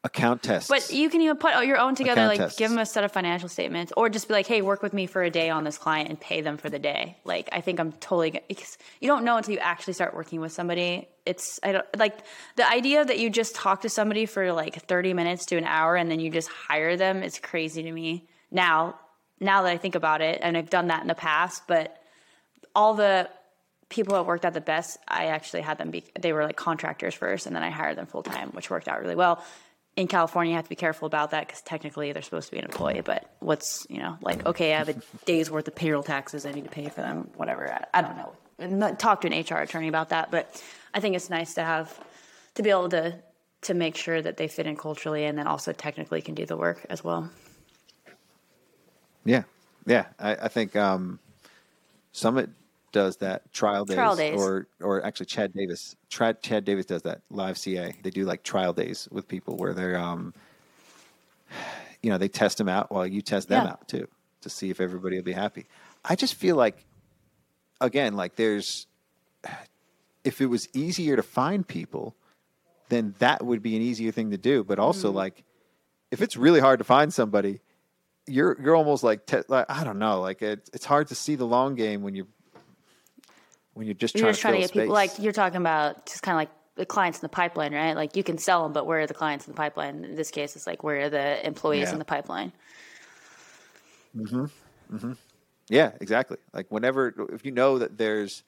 Account 0.04 0.42
tests. 0.42 0.68
But 0.68 0.90
you 0.90 1.10
can 1.10 1.20
even 1.20 1.36
put 1.36 1.64
your 1.66 1.78
own 1.78 1.94
together, 1.94 2.20
Account 2.22 2.28
like 2.28 2.38
tests. 2.38 2.58
give 2.58 2.70
them 2.70 2.78
a 2.78 2.86
set 2.86 3.04
of 3.04 3.12
financial 3.12 3.48
statements, 3.48 3.92
or 3.96 4.08
just 4.08 4.28
be 4.28 4.34
like, 4.34 4.46
"Hey, 4.46 4.62
work 4.62 4.82
with 4.82 4.92
me 4.92 5.06
for 5.06 5.22
a 5.22 5.30
day 5.30 5.50
on 5.50 5.64
this 5.64 5.78
client 5.78 6.08
and 6.08 6.20
pay 6.20 6.40
them 6.40 6.56
for 6.56 6.70
the 6.70 6.78
day." 6.78 7.16
Like, 7.24 7.48
I 7.52 7.60
think 7.60 7.80
I'm 7.80 7.92
totally 7.92 8.40
because 8.48 8.78
you 9.00 9.08
don't 9.08 9.24
know 9.24 9.36
until 9.36 9.54
you 9.54 9.60
actually 9.60 9.94
start 9.94 10.14
working 10.14 10.40
with 10.40 10.52
somebody. 10.52 11.08
It's 11.24 11.58
I 11.62 11.72
don't 11.72 11.86
like 11.96 12.16
the 12.56 12.68
idea 12.68 13.04
that 13.04 13.18
you 13.18 13.30
just 13.30 13.54
talk 13.54 13.82
to 13.82 13.88
somebody 13.88 14.26
for 14.26 14.52
like 14.52 14.82
30 14.86 15.12
minutes 15.14 15.46
to 15.46 15.56
an 15.56 15.64
hour 15.64 15.96
and 15.96 16.10
then 16.10 16.20
you 16.20 16.30
just 16.30 16.48
hire 16.48 16.96
them 16.96 17.22
is 17.22 17.38
crazy 17.38 17.82
to 17.82 17.90
me 17.92 18.28
now. 18.50 18.98
Now 19.40 19.62
that 19.62 19.70
I 19.70 19.76
think 19.76 19.94
about 19.96 20.22
it, 20.22 20.38
and 20.42 20.56
I've 20.56 20.70
done 20.70 20.86
that 20.86 21.02
in 21.02 21.08
the 21.08 21.14
past, 21.14 21.64
but 21.66 22.00
all 22.74 22.94
the 22.94 23.28
people 23.88 24.14
that 24.14 24.24
worked 24.26 24.44
at 24.44 24.54
the 24.54 24.60
best, 24.60 24.98
I 25.06 25.26
actually 25.26 25.62
had 25.62 25.78
them 25.78 25.90
be, 25.90 26.04
they 26.18 26.32
were 26.32 26.44
like 26.44 26.56
contractors 26.56 27.14
first, 27.14 27.46
and 27.46 27.54
then 27.54 27.62
I 27.62 27.70
hired 27.70 27.96
them 27.96 28.06
full 28.06 28.22
time, 28.22 28.50
which 28.50 28.70
worked 28.70 28.88
out 28.88 29.00
really 29.00 29.14
well. 29.14 29.44
In 29.96 30.08
California, 30.08 30.50
you 30.50 30.56
have 30.56 30.66
to 30.66 30.68
be 30.68 30.76
careful 30.76 31.06
about 31.06 31.30
that 31.30 31.46
because 31.46 31.62
technically 31.62 32.12
they're 32.12 32.22
supposed 32.22 32.48
to 32.48 32.52
be 32.52 32.58
an 32.58 32.66
employee. 32.66 33.00
But 33.00 33.30
what's, 33.40 33.86
you 33.88 33.98
know, 33.98 34.18
like, 34.20 34.44
okay, 34.44 34.74
I 34.74 34.78
have 34.78 34.90
a 34.90 34.96
day's 35.24 35.50
worth 35.50 35.66
of 35.66 35.74
payroll 35.74 36.02
taxes 36.02 36.44
I 36.44 36.52
need 36.52 36.64
to 36.64 36.70
pay 36.70 36.88
for 36.90 37.00
them, 37.00 37.30
whatever. 37.34 37.72
I, 37.72 37.98
I 37.98 38.02
don't 38.02 38.16
know. 38.16 38.32
Not- 38.58 38.98
Talk 38.98 39.22
to 39.22 39.32
an 39.32 39.42
HR 39.42 39.62
attorney 39.62 39.88
about 39.88 40.10
that. 40.10 40.30
But 40.30 40.62
I 40.92 41.00
think 41.00 41.16
it's 41.16 41.30
nice 41.30 41.54
to 41.54 41.62
have, 41.62 41.98
to 42.56 42.62
be 42.62 42.68
able 42.68 42.90
to, 42.90 43.14
to 43.62 43.74
make 43.74 43.96
sure 43.96 44.20
that 44.20 44.36
they 44.36 44.48
fit 44.48 44.66
in 44.66 44.76
culturally 44.76 45.24
and 45.24 45.38
then 45.38 45.46
also 45.46 45.72
technically 45.72 46.20
can 46.20 46.34
do 46.34 46.44
the 46.44 46.58
work 46.58 46.84
as 46.90 47.02
well. 47.02 47.30
yeah, 49.24 49.44
yeah. 49.86 50.06
I, 50.18 50.36
I 50.36 50.48
think 50.48 50.76
um, 50.76 51.18
Summit 52.12 52.50
does 52.92 53.18
that 53.18 53.52
trial 53.52 53.84
days, 53.84 53.96
Trial 53.96 54.16
days. 54.16 54.40
or 54.40 54.66
or 54.80 55.04
actually 55.04 55.26
Chad 55.26 55.52
Davis. 55.54 55.96
Chad, 56.08 56.42
Chad 56.42 56.64
Davis 56.64 56.86
does 56.86 57.02
that 57.02 57.20
LiveCA. 57.32 58.02
They 58.02 58.10
do 58.10 58.24
like 58.24 58.42
trial 58.42 58.72
days 58.72 59.08
with 59.10 59.28
people 59.28 59.56
where 59.56 59.74
they're 59.74 59.98
um, 59.98 60.32
you 62.02 62.10
know, 62.10 62.18
they 62.18 62.28
test 62.28 62.58
them 62.58 62.68
out 62.68 62.90
while 62.90 63.06
you 63.06 63.22
test 63.22 63.48
them 63.48 63.64
Yeah. 63.64 63.72
out 63.72 63.88
too 63.88 64.08
to 64.42 64.48
see 64.50 64.70
if 64.70 64.80
everybody 64.80 65.16
will 65.16 65.24
be 65.24 65.32
happy. 65.32 65.66
I 66.04 66.14
just 66.14 66.34
feel 66.34 66.56
like, 66.56 66.84
again, 67.80 68.14
like 68.14 68.36
there's, 68.36 68.86
if 70.24 70.40
it 70.40 70.46
was 70.46 70.68
easier 70.74 71.16
to 71.16 71.22
find 71.22 71.66
people, 71.66 72.14
then 72.88 73.14
that 73.18 73.44
would 73.44 73.62
be 73.62 73.76
an 73.76 73.82
easier 73.82 74.12
thing 74.12 74.30
to 74.30 74.38
do. 74.38 74.62
But 74.62 74.78
also, 74.78 75.08
Mm-hmm. 75.08 75.16
like, 75.16 75.44
if 76.12 76.22
it's 76.22 76.36
really 76.36 76.60
hard 76.60 76.78
to 76.78 76.84
find 76.84 77.12
somebody, 77.12 77.60
you're 78.28 78.56
you're 78.62 78.76
almost 78.76 79.02
like, 79.02 79.26
te- 79.26 79.42
like 79.48 79.66
I 79.68 79.82
don't 79.84 79.98
know, 79.98 80.20
like 80.20 80.42
it, 80.42 80.68
it's 80.72 80.84
hard 80.84 81.08
to 81.08 81.14
see 81.16 81.34
the 81.34 81.44
long 81.46 81.74
game 81.74 82.02
when 82.02 82.14
you're 82.14 82.26
when 83.76 83.86
you're 83.86 83.94
just 83.94 84.14
You're 84.14 84.22
trying 84.22 84.32
just 84.32 84.40
to 84.40 84.48
trying 84.48 84.54
to 84.54 84.60
get 84.60 84.72
people, 84.72 84.94
like, 84.94 85.18
you're 85.18 85.32
talking 85.32 85.58
about 85.60 86.06
just 86.06 86.22
kind 86.22 86.34
of 86.34 86.40
like 86.40 86.50
the 86.76 86.86
clients 86.86 87.18
in 87.18 87.22
the 87.22 87.28
pipeline, 87.28 87.74
right? 87.74 87.94
Like, 87.94 88.16
you 88.16 88.22
can 88.24 88.38
sell 88.38 88.62
them, 88.62 88.72
but 88.72 88.86
where 88.86 89.00
are 89.00 89.06
the 89.06 89.14
clients 89.14 89.46
in 89.46 89.52
the 89.52 89.56
pipeline? 89.56 90.04
In 90.04 90.14
this 90.14 90.30
case, 90.30 90.56
it's 90.56 90.66
like, 90.66 90.82
where 90.82 91.02
are 91.02 91.10
the 91.10 91.46
employees 91.46 91.88
Yeah. 91.88 91.92
in 91.92 91.98
the 91.98 92.04
pipeline? 92.04 92.52
Hmm. 94.14 94.46
Hmm. 94.90 95.12
Yeah, 95.68 95.92
exactly. 96.00 96.38
Like 96.52 96.66
whenever, 96.70 97.28
if 97.32 97.44
you 97.44 97.50
know 97.52 97.78
that 97.78 97.98
there's 97.98 98.42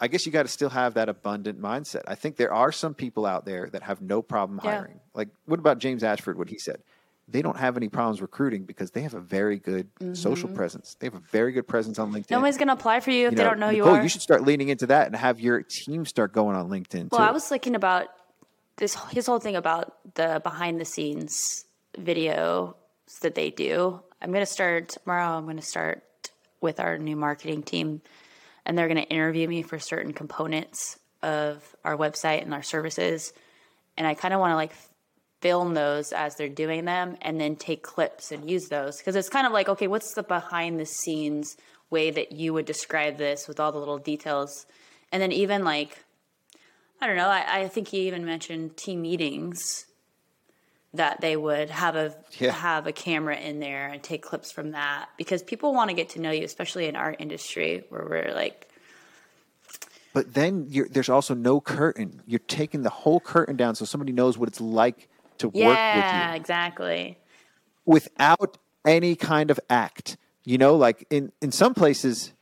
I 0.00 0.08
guess 0.08 0.26
you 0.26 0.32
got 0.32 0.42
to 0.42 0.48
still 0.48 0.70
have 0.70 0.94
that 0.94 1.08
abundant 1.08 1.60
mindset. 1.60 2.02
I 2.08 2.16
think 2.16 2.36
there 2.36 2.52
are 2.52 2.72
some 2.72 2.92
people 2.94 3.24
out 3.24 3.44
there 3.44 3.68
that 3.70 3.82
have 3.84 4.00
no 4.00 4.20
problem 4.22 4.60
Yeah. 4.64 4.70
hiring. 4.70 5.00
Like, 5.14 5.28
what 5.46 5.60
about 5.60 5.78
James 5.78 6.02
Ashford? 6.02 6.38
What 6.38 6.48
he 6.48 6.58
said, 6.58 6.82
they 7.30 7.42
don't 7.42 7.56
have 7.56 7.76
any 7.76 7.88
problems 7.88 8.20
recruiting 8.20 8.64
because 8.64 8.90
they 8.90 9.02
have 9.02 9.14
a 9.14 9.20
very 9.20 9.58
good 9.58 9.88
social 10.14 10.48
mm-hmm. 10.48 10.56
presence. 10.56 10.96
They 10.98 11.06
have 11.06 11.14
a 11.14 11.22
very 11.30 11.52
good 11.52 11.68
presence 11.68 11.98
on 11.98 12.12
LinkedIn. 12.12 12.30
Nobody's 12.30 12.56
going 12.56 12.68
to 12.68 12.74
apply 12.74 13.00
for 13.00 13.10
you 13.10 13.26
if 13.26 13.32
You 13.32 13.38
they 13.38 13.44
don't 13.44 13.58
know 13.58 13.70
you 13.70 13.84
Nikole, 13.84 13.98
are. 13.98 14.02
you 14.02 14.08
should 14.08 14.22
start 14.22 14.42
leaning 14.42 14.68
into 14.68 14.86
that 14.88 15.06
and 15.06 15.16
have 15.16 15.40
your 15.40 15.62
team 15.62 16.04
start 16.04 16.32
going 16.32 16.56
on 16.56 16.68
LinkedIn. 16.68 17.10
Well, 17.10 17.20
too. 17.20 17.24
I 17.24 17.30
was 17.30 17.46
thinking 17.46 17.74
about 17.74 18.08
this 18.76 18.96
his 19.10 19.26
whole 19.26 19.38
thing 19.38 19.56
about 19.56 20.14
the 20.14 20.40
behind 20.42 20.80
the 20.80 20.84
scenes 20.84 21.64
videos 21.96 22.74
that 23.22 23.34
they 23.34 23.50
do. 23.50 24.00
I'm 24.22 24.32
going 24.32 24.44
to 24.44 24.50
start 24.50 24.88
tomorrow. 24.90 25.36
I'm 25.36 25.44
going 25.44 25.56
to 25.56 25.62
start 25.62 26.04
with 26.60 26.80
our 26.80 26.98
new 26.98 27.16
marketing 27.16 27.62
team, 27.62 28.02
and 28.66 28.76
they're 28.76 28.88
going 28.88 29.02
to 29.02 29.08
interview 29.08 29.48
me 29.48 29.62
for 29.62 29.78
certain 29.78 30.12
components 30.12 30.98
of 31.22 31.76
our 31.84 31.96
website 31.96 32.42
and 32.42 32.54
our 32.54 32.62
services. 32.62 33.32
And 33.96 34.06
I 34.06 34.14
kind 34.14 34.32
of 34.34 34.40
want 34.40 34.52
to 34.52 34.56
like 34.56 34.72
film 35.40 35.74
those 35.74 36.12
as 36.12 36.36
they're 36.36 36.48
doing 36.48 36.84
them, 36.84 37.16
and 37.22 37.40
then 37.40 37.56
take 37.56 37.82
clips 37.82 38.30
and 38.32 38.50
use 38.50 38.68
those 38.68 38.98
because 38.98 39.16
it's 39.16 39.28
kind 39.28 39.46
of 39.46 39.52
like, 39.52 39.68
okay, 39.68 39.86
what's 39.86 40.14
the 40.14 40.22
behind 40.22 40.78
the 40.78 40.86
scenes 40.86 41.56
way 41.90 42.10
that 42.10 42.32
you 42.32 42.52
would 42.52 42.66
describe 42.66 43.16
this 43.16 43.48
with 43.48 43.58
all 43.58 43.72
the 43.72 43.78
little 43.78 43.98
details, 43.98 44.66
and 45.12 45.22
then 45.22 45.32
even 45.32 45.64
like 45.64 46.04
I 47.00 47.06
don't 47.06 47.16
know. 47.16 47.28
I, 47.28 47.60
I 47.62 47.68
think 47.68 47.88
he 47.88 48.06
even 48.08 48.26
mentioned 48.26 48.76
team 48.76 49.02
meetings 49.02 49.86
that 50.92 51.20
they 51.20 51.36
would 51.36 51.70
have 51.70 51.96
a 51.96 52.14
Yeah. 52.38 52.52
have 52.52 52.86
a 52.86 52.92
camera 52.92 53.36
in 53.36 53.60
there 53.60 53.88
and 53.88 54.02
take 54.02 54.22
clips 54.22 54.50
from 54.52 54.72
that 54.72 55.08
because 55.16 55.42
people 55.42 55.72
want 55.72 55.90
to 55.90 55.94
get 55.94 56.10
to 56.10 56.20
know 56.20 56.30
you, 56.30 56.44
especially 56.44 56.86
in 56.86 56.96
our 56.96 57.14
industry 57.18 57.84
where 57.88 58.04
we're 58.04 58.34
like, 58.34 58.68
But 60.12 60.34
then 60.34 60.66
you're, 60.68 60.88
there's 60.88 61.08
also 61.08 61.34
no 61.34 61.60
curtain. 61.60 62.22
You're 62.26 62.40
taking 62.40 62.82
the 62.82 62.90
whole 62.90 63.20
curtain 63.20 63.56
down 63.56 63.76
so 63.76 63.84
somebody 63.84 64.12
knows 64.12 64.36
what 64.36 64.48
it's 64.48 64.60
like 64.60 65.08
to 65.40 65.48
work 65.48 65.54
with 65.54 65.62
yeah, 65.62 66.30
you 66.30 66.36
exactly. 66.36 67.18
without 67.84 68.56
any 68.84 69.16
kind 69.16 69.50
of 69.50 69.60
act. 69.68 70.16
You 70.44 70.58
know, 70.58 70.76
like 70.76 71.06
in, 71.10 71.32
in 71.42 71.52
some 71.52 71.74
places, 71.74 72.32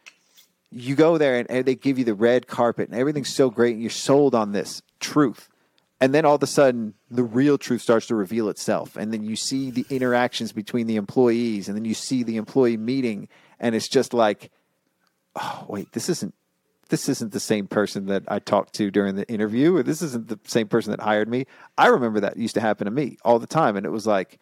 you 0.71 0.95
go 0.95 1.19
there 1.19 1.39
and, 1.39 1.51
and 1.51 1.65
they 1.65 1.75
give 1.75 1.99
you 1.99 2.05
the 2.05 2.15
red 2.15 2.47
carpet 2.47 2.89
and 2.89 2.99
everything's 2.99 3.35
so 3.35 3.51
great 3.51 3.73
and 3.73 3.83
you're 3.83 3.91
sold 3.91 4.35
on 4.35 4.53
this 4.53 4.83
truth. 5.01 5.49
And 6.01 6.15
then 6.15 6.25
all 6.25 6.37
of 6.37 6.43
a 6.43 6.47
sudden, 6.47 6.95
the 7.11 7.25
real 7.25 7.59
truth 7.59 7.83
starts 7.83 8.07
to 8.07 8.15
reveal 8.15 8.49
itself. 8.49 8.97
And 8.97 9.13
then 9.13 9.25
you 9.25 9.35
see 9.35 9.73
the 9.73 9.85
interactions 9.91 10.53
between 10.53 10.87
the 10.87 10.97
employees 10.97 11.69
and 11.69 11.77
then 11.77 11.85
you 11.85 11.95
see 11.95 12.23
the 12.23 12.37
employee 12.37 12.77
meeting. 12.77 13.29
And 13.59 13.75
it's 13.75 13.89
just 13.89 14.15
like, 14.15 14.53
oh, 15.35 15.65
wait, 15.69 15.91
this 15.93 16.09
isn't. 16.09 16.35
This 16.89 17.09
isn't 17.09 17.33
the 17.33 17.41
same 17.41 17.67
person 17.67 18.07
that 18.07 18.25
I 18.29 18.39
talked 18.39 18.73
to 18.75 18.91
during 18.91 19.15
the 19.15 19.29
interview, 19.29 19.77
or 19.77 19.83
this 19.83 20.01
isn't 20.01 20.29
the 20.29 20.39
same 20.45 20.69
person 20.69 20.91
that 20.91 21.01
hired 21.01 21.29
me. 21.29 21.47
I 21.77 21.89
remember 21.89 22.21
that 22.21 22.37
used 22.39 22.55
to 22.55 22.61
happen 22.61 22.87
to 22.87 22.91
me 22.91 23.19
all 23.25 23.39
the 23.39 23.47
time, 23.47 23.77
and 23.77 23.85
it 23.85 23.91
was 23.91 24.07
like, 24.07 24.39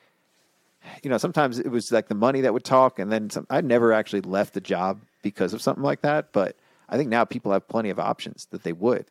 you 1.02 1.10
know, 1.10 1.18
sometimes 1.18 1.58
it 1.58 1.70
was 1.70 1.90
like 1.90 2.06
the 2.08 2.14
money 2.14 2.42
that 2.42 2.52
would 2.52 2.64
talk, 2.64 2.98
and 2.98 3.10
then 3.10 3.30
some, 3.30 3.46
I 3.50 3.60
never 3.60 3.92
actually 3.92 4.20
left 4.20 4.54
the 4.54 4.60
job 4.60 5.00
because 5.22 5.52
of 5.52 5.60
something 5.60 5.82
like 5.82 6.02
that. 6.02 6.32
But 6.32 6.56
I 6.88 6.96
think 6.96 7.10
now 7.10 7.24
people 7.24 7.50
have 7.50 7.66
plenty 7.66 7.90
of 7.90 7.98
options 7.98 8.46
that 8.52 8.62
they 8.62 8.72
would. 8.72 9.06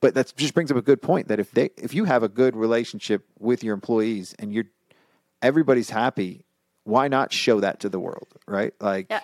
But 0.00 0.14
that 0.14 0.32
just 0.36 0.54
brings 0.54 0.70
up 0.70 0.76
a 0.78 0.82
good 0.82 1.00
point 1.02 1.28
that 1.28 1.38
if 1.38 1.52
they 1.52 1.70
if 1.76 1.94
you 1.94 2.04
have 2.04 2.22
a 2.22 2.28
good 2.28 2.56
relationship 2.56 3.24
with 3.38 3.62
your 3.62 3.74
employees 3.74 4.34
and 4.38 4.52
you're 4.52 4.64
everybody's 5.42 5.90
happy, 5.90 6.44
why 6.84 7.06
not 7.08 7.32
show 7.32 7.60
that 7.60 7.80
to 7.80 7.88
the 7.88 8.00
world, 8.00 8.28
right? 8.48 8.72
Like 8.80 9.06
Yeah. 9.10 9.20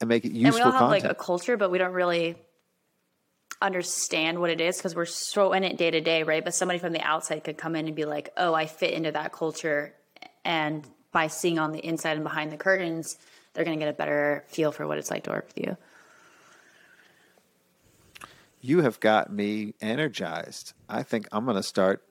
and 0.00 0.08
make 0.08 0.24
it 0.24 0.32
useful. 0.32 0.46
And 0.46 0.54
we 0.54 0.60
all 0.62 0.72
have 0.72 0.78
content. 0.90 1.04
like 1.04 1.12
a 1.12 1.14
culture, 1.14 1.56
but 1.56 1.70
we 1.70 1.78
don't 1.78 1.92
really 1.92 2.36
understand 3.62 4.38
what 4.40 4.50
it 4.50 4.60
is 4.60 4.76
because 4.76 4.94
we're 4.94 5.04
so 5.06 5.52
in 5.52 5.64
it 5.64 5.76
day 5.76 5.90
to 5.90 6.00
day, 6.00 6.22
right? 6.22 6.44
But 6.44 6.54
somebody 6.54 6.78
from 6.78 6.92
the 6.92 7.00
outside 7.02 7.44
could 7.44 7.58
come 7.58 7.76
in 7.76 7.86
and 7.86 7.94
be 7.96 8.04
like, 8.04 8.30
"Oh, 8.36 8.54
I 8.54 8.66
fit 8.66 8.92
into 8.94 9.12
that 9.12 9.32
culture," 9.32 9.94
and 10.44 10.86
by 11.12 11.26
seeing 11.26 11.58
on 11.58 11.72
the 11.72 11.80
inside 11.84 12.12
and 12.14 12.24
behind 12.24 12.52
the 12.52 12.56
curtains, 12.56 13.16
they're 13.52 13.64
going 13.64 13.78
to 13.78 13.84
get 13.84 13.92
a 13.92 13.96
better 13.96 14.44
feel 14.48 14.72
for 14.72 14.86
what 14.86 14.96
it's 14.98 15.10
like 15.10 15.24
to 15.24 15.30
work 15.30 15.46
with 15.54 15.58
you. 15.66 15.76
you 18.62 18.82
have 18.82 19.00
got 19.00 19.32
me 19.32 19.74
energized. 19.80 20.74
I 20.88 21.02
think 21.02 21.26
I'm 21.32 21.44
going 21.44 21.56
to 21.56 21.62
start 21.62 22.02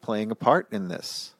playing 0.00 0.30
a 0.30 0.34
part 0.36 0.68
in 0.72 0.88
this. 0.88 1.34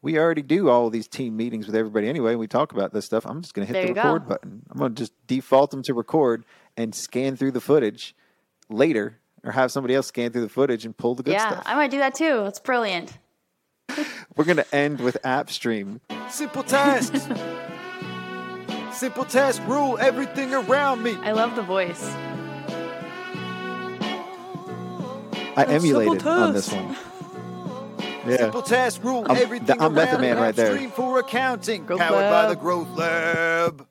We 0.00 0.18
already 0.18 0.42
do 0.42 0.68
all 0.68 0.90
these 0.90 1.06
team 1.06 1.36
meetings 1.36 1.66
with 1.66 1.76
everybody 1.76 2.08
anyway. 2.08 2.34
We 2.34 2.48
talk 2.48 2.72
about 2.72 2.92
this 2.92 3.04
stuff. 3.04 3.24
I'm 3.26 3.42
just 3.42 3.54
going 3.54 3.66
to 3.68 3.72
hit 3.72 3.74
There 3.74 3.82
the 3.82 3.88
you 3.90 3.94
go. 3.94 4.02
record 4.14 4.26
button. 4.26 4.62
I'm 4.70 4.78
going 4.78 4.94
to 4.94 5.02
just 5.02 5.12
default 5.26 5.70
them 5.70 5.82
to 5.82 5.94
record 5.94 6.44
and 6.76 6.94
scan 6.94 7.36
through 7.36 7.52
the 7.52 7.60
footage 7.60 8.16
later, 8.72 9.18
or 9.44 9.52
have 9.52 9.70
somebody 9.72 9.94
else 9.94 10.06
scan 10.06 10.32
through 10.32 10.42
the 10.42 10.48
footage 10.48 10.84
and 10.84 10.96
pull 10.96 11.14
the 11.14 11.22
good 11.22 11.34
yeah, 11.34 11.50
stuff. 11.50 11.62
Yeah, 11.66 11.72
I 11.72 11.74
might 11.76 11.90
do 11.90 11.98
that 11.98 12.14
too. 12.14 12.44
It's 12.46 12.60
brilliant. 12.60 13.18
We're 14.36 14.44
going 14.44 14.56
to 14.56 14.74
end 14.74 15.00
with 15.00 15.16
AppStream. 15.24 16.00
Simple 16.30 16.62
tasks. 16.62 17.28
Simple 18.98 19.24
task 19.24 19.62
rule 19.66 19.98
everything 19.98 20.54
around 20.54 21.02
me. 21.02 21.16
I 21.22 21.32
love 21.32 21.56
the 21.56 21.62
voice. 21.62 22.02
I 25.54 25.64
emulated 25.68 26.26
on 26.26 26.52
this 26.52 26.72
one. 26.72 26.96
Yeah. 28.24 28.36
Simple 28.36 28.62
task 28.62 29.02
rule 29.02 29.26
I'm- 29.28 29.36
everything 29.36 29.82
I'm 29.82 29.94
Method 29.94 30.12
around 30.12 30.20
Man 30.20 30.36
me. 30.36 30.42
right 30.42 30.54
there. 30.54 30.76
AppStream 30.76 30.92
for 30.92 31.18
accounting, 31.18 31.84
Growth 31.86 31.98
powered 31.98 32.30
by 32.30 32.46
the 32.46 32.54
Growth 32.54 32.88
Lab. 32.96 33.84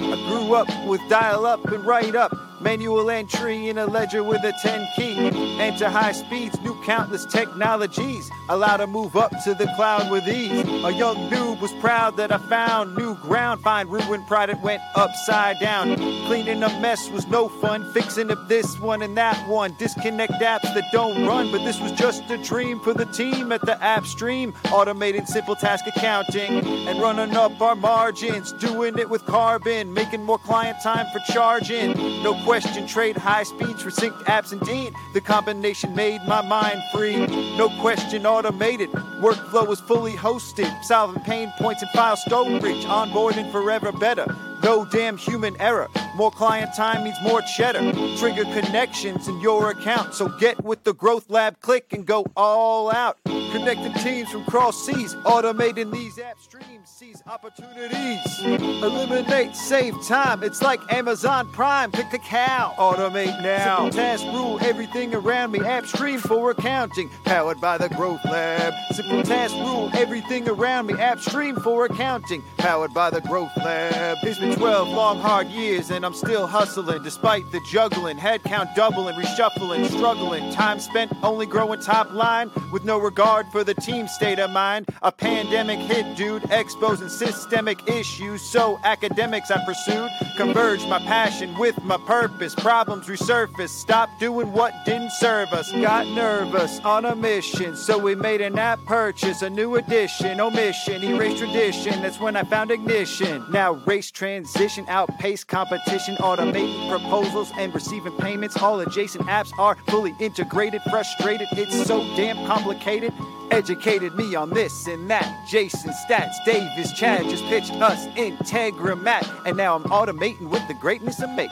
I 0.00 0.16
grew 0.28 0.54
up 0.54 0.66
with 0.88 1.00
dial 1.08 1.46
up 1.46 1.64
and 1.66 1.84
write 1.86 2.16
up, 2.16 2.32
manual 2.64 3.10
entry 3.10 3.68
in 3.68 3.76
a 3.76 3.84
ledger 3.84 4.24
with 4.24 4.42
a 4.42 4.52
10 4.62 4.88
key. 4.96 5.16
Enter 5.60 5.90
high 5.90 6.12
speeds, 6.12 6.58
new 6.62 6.74
countless 6.82 7.26
technologies, 7.26 8.30
allow 8.48 8.78
to 8.78 8.86
move 8.86 9.16
up 9.16 9.30
to 9.44 9.52
the 9.52 9.66
cloud 9.76 10.10
with 10.10 10.26
ease. 10.26 10.64
A 10.82 10.90
young 10.90 11.16
noob 11.30 11.60
was 11.60 11.72
proud 11.74 12.16
that 12.16 12.32
I 12.32 12.38
found 12.38 12.96
new 12.96 13.16
ground, 13.16 13.60
find 13.60 13.90
ruin 13.90 14.24
pride 14.24 14.48
it 14.48 14.58
went 14.60 14.82
upside 14.94 15.60
down. 15.60 15.94
Cleaning 16.26 16.62
a 16.62 16.80
mess 16.80 17.10
was 17.10 17.26
no 17.26 17.50
fun, 17.50 17.92
fixing 17.92 18.30
up 18.30 18.48
this 18.48 18.80
one 18.80 19.02
and 19.02 19.14
that 19.18 19.46
one. 19.46 19.76
Disconnect 19.78 20.32
apps 20.32 20.72
that 20.74 20.90
don't 20.90 21.26
run, 21.26 21.52
but 21.52 21.62
this 21.66 21.78
was 21.80 21.92
just 21.92 22.30
a 22.30 22.38
dream 22.38 22.80
for 22.80 22.94
the 22.94 23.04
team 23.06 23.52
at 23.52 23.60
the 23.60 23.76
AppStream. 23.82 24.54
Automated 24.72 25.28
simple 25.28 25.54
task 25.54 25.84
accounting 25.86 26.64
and 26.88 26.98
running 26.98 27.36
up 27.36 27.60
our 27.60 27.76
margins, 27.76 28.52
doing 28.54 28.98
it 28.98 29.10
with 29.10 29.22
Karbon, 29.26 29.92
making 29.92 30.22
more 30.22 30.38
client 30.38 30.78
time 30.82 31.06
for 31.12 31.20
charging. 31.30 31.92
No 32.22 32.32
question, 32.44 32.53
trade 32.60 33.16
high 33.16 33.42
speeds 33.42 33.82
for 33.82 33.90
synced 33.90 34.22
apps 34.24 34.52
indeed. 34.52 34.94
The 35.12 35.20
combination 35.20 35.94
made 35.94 36.22
my 36.28 36.40
mind 36.42 36.80
free. 36.92 37.26
No 37.56 37.68
question, 37.80 38.26
automated. 38.26 38.90
Workflow 39.20 39.66
was 39.66 39.80
fully 39.80 40.12
hosted, 40.12 40.84
solving 40.84 41.22
pain 41.22 41.52
points 41.58 41.82
in 41.82 41.88
file 41.88 42.16
storage, 42.16 42.84
onboarding 42.84 43.50
forever 43.50 43.90
better. 43.90 44.26
No 44.62 44.84
damn 44.84 45.16
human 45.16 45.60
error. 45.60 45.88
More 46.14 46.30
client 46.30 46.72
time 46.74 47.02
means 47.02 47.16
more 47.22 47.42
cheddar. 47.42 47.92
Trigger 48.16 48.44
connections 48.44 49.26
in 49.26 49.40
your 49.40 49.70
account. 49.70 50.14
So 50.14 50.28
get 50.28 50.62
with 50.62 50.84
the 50.84 50.94
Growth 50.94 51.28
Lab 51.28 51.60
click 51.60 51.92
and 51.92 52.06
go 52.06 52.24
all 52.36 52.92
out. 52.92 53.18
Connecting 53.24 53.92
teams 53.94 54.30
from 54.30 54.44
cross 54.44 54.84
seas, 54.84 55.14
automating 55.24 55.92
these 55.92 56.18
app 56.18 56.40
streams, 56.40 56.88
seize 56.88 57.22
opportunities. 57.26 58.20
Eliminate, 58.42 59.54
save 59.54 59.94
time. 60.06 60.42
It's 60.42 60.60
like 60.60 60.80
Amazon 60.92 61.50
Prime. 61.52 61.92
Pick 61.92 62.10
the 62.10 62.18
cow. 62.18 62.74
Automate 62.78 63.40
now. 63.42 63.76
Simple 63.76 63.90
task 63.90 64.24
rule 64.24 64.58
everything 64.62 65.14
around 65.14 65.52
me. 65.52 65.60
AppStream 65.60 66.20
for 66.20 66.50
accounting, 66.50 67.08
powered 67.24 67.60
by 67.60 67.78
the 67.78 67.88
Growth 67.90 68.24
Lab. 68.24 68.74
Simple 68.92 69.22
task 69.22 69.54
rule 69.54 69.88
everything 69.94 70.48
around 70.48 70.86
me. 70.86 70.94
AppStream 70.94 71.62
for 71.62 71.86
accounting, 71.86 72.42
powered 72.58 72.92
by 72.92 73.10
the 73.10 73.20
Growth 73.20 73.56
Lab. 73.56 74.18
It's 74.22 74.40
been 74.40 74.56
12 74.56 74.88
long, 74.88 75.20
hard 75.20 75.46
years, 75.48 75.90
and 75.90 76.03
I'm 76.04 76.14
still 76.14 76.46
hustling 76.46 77.02
despite 77.02 77.50
the 77.50 77.60
juggling. 77.70 78.18
Headcount 78.18 78.74
doubling, 78.74 79.14
reshuffling, 79.14 79.86
struggling. 79.86 80.52
Time 80.52 80.78
spent 80.78 81.10
only 81.22 81.46
growing 81.46 81.80
top 81.80 82.12
line 82.12 82.50
with 82.72 82.84
no 82.84 82.98
regard 82.98 83.46
for 83.50 83.64
the 83.64 83.74
team 83.74 84.06
state 84.06 84.38
of 84.38 84.50
mind. 84.50 84.86
A 85.02 85.10
pandemic 85.10 85.78
hit, 85.78 86.16
dude, 86.16 86.44
exposing 86.50 87.08
systemic 87.08 87.88
issues. 87.88 88.42
So 88.42 88.78
academics 88.84 89.50
I 89.50 89.64
pursued 89.64 90.10
converged 90.36 90.86
my 90.88 90.98
passion 90.98 91.56
with 91.58 91.82
my 91.84 91.96
purpose. 91.96 92.54
Problems 92.54 93.06
resurfaced. 93.06 93.70
Stop 93.70 94.10
doing 94.20 94.52
what 94.52 94.74
didn't 94.84 95.12
serve 95.12 95.52
us. 95.52 95.72
Got 95.72 96.06
nervous 96.08 96.80
on 96.80 97.06
a 97.06 97.16
mission, 97.16 97.76
so 97.76 97.96
we 97.96 98.14
made 98.14 98.42
an 98.42 98.58
app 98.58 98.84
purchase, 98.84 99.40
a 99.40 99.48
new 99.48 99.76
edition. 99.76 100.38
Omission, 100.40 101.02
erase 101.02 101.38
tradition. 101.38 102.02
That's 102.02 102.20
when 102.20 102.36
I 102.36 102.42
found 102.42 102.70
ignition. 102.70 103.44
Now 103.50 103.72
race 103.86 104.10
transition, 104.10 104.84
outpace 104.88 105.44
competition, 105.44 105.93
automating 105.94 106.88
proposals 106.90 107.52
and 107.56 107.72
receiving 107.72 108.12
payments. 108.14 108.56
All 108.60 108.80
adjacent 108.80 109.26
apps 109.26 109.56
are 109.58 109.76
fully 109.86 110.12
integrated. 110.18 110.82
Frustrated, 110.90 111.46
it's 111.52 111.86
so 111.86 112.00
damn 112.16 112.44
complicated. 112.46 113.12
Educated 113.52 114.14
me 114.16 114.34
on 114.34 114.50
this 114.50 114.88
and 114.88 115.08
that. 115.08 115.46
Jason 115.48 115.92
Staats, 115.92 116.34
Davis, 116.44 116.92
Chad 116.92 117.28
just 117.28 117.44
pitched 117.44 117.74
us 117.74 118.06
Integromat, 118.08 119.46
and 119.46 119.56
now 119.56 119.76
I'm 119.76 119.84
automating 119.84 120.48
with 120.48 120.66
the 120.66 120.74
greatness 120.74 121.22
of 121.22 121.30
make. 121.30 121.50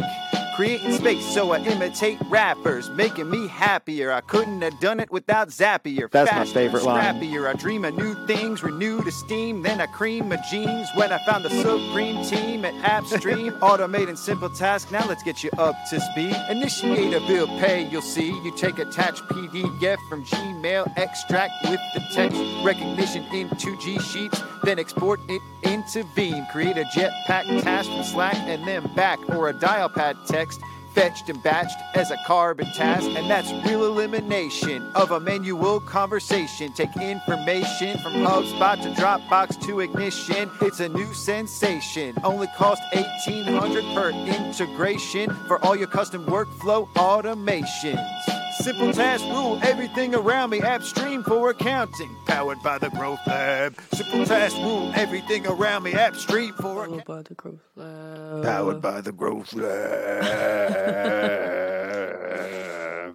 Creating 0.63 0.93
space, 0.93 1.25
so 1.25 1.51
I 1.51 1.59
imitate 1.59 2.19
rappers, 2.29 2.89
making 2.91 3.29
me 3.29 3.49
happier. 3.49 4.13
I 4.13 4.21
couldn't 4.21 4.63
have 4.63 4.79
done 4.79 5.01
it 5.01 5.11
without 5.11 5.49
Zapier. 5.49 6.09
That's 6.09 6.31
my 6.31 6.45
favorite 6.45 6.85
line. 6.85 7.17
Scrappier. 7.17 7.49
I 7.49 7.55
dream 7.55 7.85
of 7.85 7.97
new 7.97 8.15
things, 8.29 8.63
renewed 8.63 9.09
esteem, 9.09 9.63
then 9.63 9.81
I 9.81 9.87
cream 9.87 10.29
my 10.29 10.37
jeans 10.53 10.87
when 10.95 11.13
I 11.13 11.19
found 11.27 11.45
the 11.45 11.51
Supreme 11.51 12.25
team 12.27 12.65
at 12.65 12.75
AppStream. 12.75 13.59
Automating 13.59 14.17
simple 14.17 14.51
tasks, 14.51 14.93
now 14.93 15.05
let's 15.09 15.25
get 15.25 15.43
you 15.43 15.51
up 15.59 15.75
to 15.91 16.01
speed. 16.01 16.37
Initiate 16.49 17.13
a 17.13 17.19
bill 17.27 17.49
pay, 17.59 17.89
you'll 17.89 18.01
see. 18.01 18.29
You 18.29 18.57
take 18.57 18.79
attached 18.79 19.25
PDF 19.25 19.99
from 20.09 20.25
Gmail, 20.25 20.97
extract 20.97 21.55
with 21.69 21.81
the 21.93 22.07
text 22.13 22.41
recognition 22.63 23.25
into 23.35 23.77
G 23.81 23.99
Sheets, 23.99 24.41
then 24.63 24.79
export 24.79 25.19
it 25.29 25.43
into 25.65 26.05
Veeam. 26.15 26.49
Create 26.53 26.77
a 26.77 26.85
jetpack 26.85 27.63
task 27.65 27.91
from 27.91 28.05
Slack 28.05 28.37
and 28.37 28.65
then 28.65 28.89
back, 28.95 29.19
or 29.31 29.49
a 29.49 29.55
Dialpad 29.55 30.25
text 30.29 30.52
fetched 30.95 31.29
and 31.29 31.39
batched 31.43 31.81
as 31.95 32.11
a 32.11 32.17
Karbon 32.19 32.71
task, 32.75 33.07
and 33.07 33.31
that's 33.31 33.51
real 33.67 33.87
elimination 33.87 34.83
of 34.95 35.11
a 35.11 35.21
manual 35.21 35.81
conversation. 35.81 36.73
Take 36.73 36.97
information 36.97 37.99
from 37.99 38.13
HubSpot 38.15 38.81
to 38.83 38.91
Dropbox 38.91 39.61
to 39.67 39.81
Ignition. 39.81 40.51
It's 40.61 40.81
a 40.81 40.89
new 40.89 41.13
sensation. 41.15 42.15
Only 42.23 42.47
cost 42.49 42.83
1800 42.93 43.85
per 43.95 44.11
integration 44.11 45.31
for 45.47 45.65
all 45.65 45.77
your 45.77 45.89
custom 45.89 46.25
workflow 46.27 46.89
automations. 46.95 48.52
Simple 48.63 48.93
task 48.93 49.25
rule 49.25 49.59
everything 49.65 50.15
around 50.15 50.51
me. 50.51 50.61
AppStream 50.61 51.25
for 51.25 51.51
accounting, 51.51 52.15
powered 52.27 52.63
by 52.63 52.79
the 52.79 52.91
Growth 52.91 53.19
Lab. 53.27 53.77
Simple 53.93 54.25
task 54.25 54.57
rule 54.59 54.93
everything 54.95 55.45
around 55.49 55.83
me. 55.83 55.95
App 55.95 56.15
stream 56.15 56.55
for 56.55 56.85
accounting. 56.85 57.05
by 57.05 57.23
the 57.23 57.35
growth 57.35 57.59
lab. 57.75 58.45
Powered 58.45 58.81
by 58.81 59.01
the 59.01 59.11
Growth 59.11 59.53
Lab. 59.53 60.73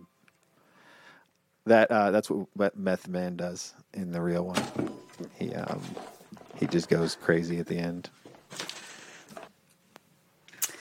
That 1.66 1.92
uh, 1.92 2.12
that's 2.12 2.30
what, 2.30 2.48
what 2.54 2.78
Meth 2.80 3.08
Man 3.10 3.36
does 3.36 3.74
in 3.94 4.12
the 4.12 4.22
real 4.22 4.46
one. 4.46 4.64
He 5.38 5.54
um 5.54 5.82
he 6.56 6.66
just 6.66 6.88
goes 6.88 7.16
crazy 7.16 7.60
at 7.60 7.68
the 7.68 7.78
end. 7.78 8.10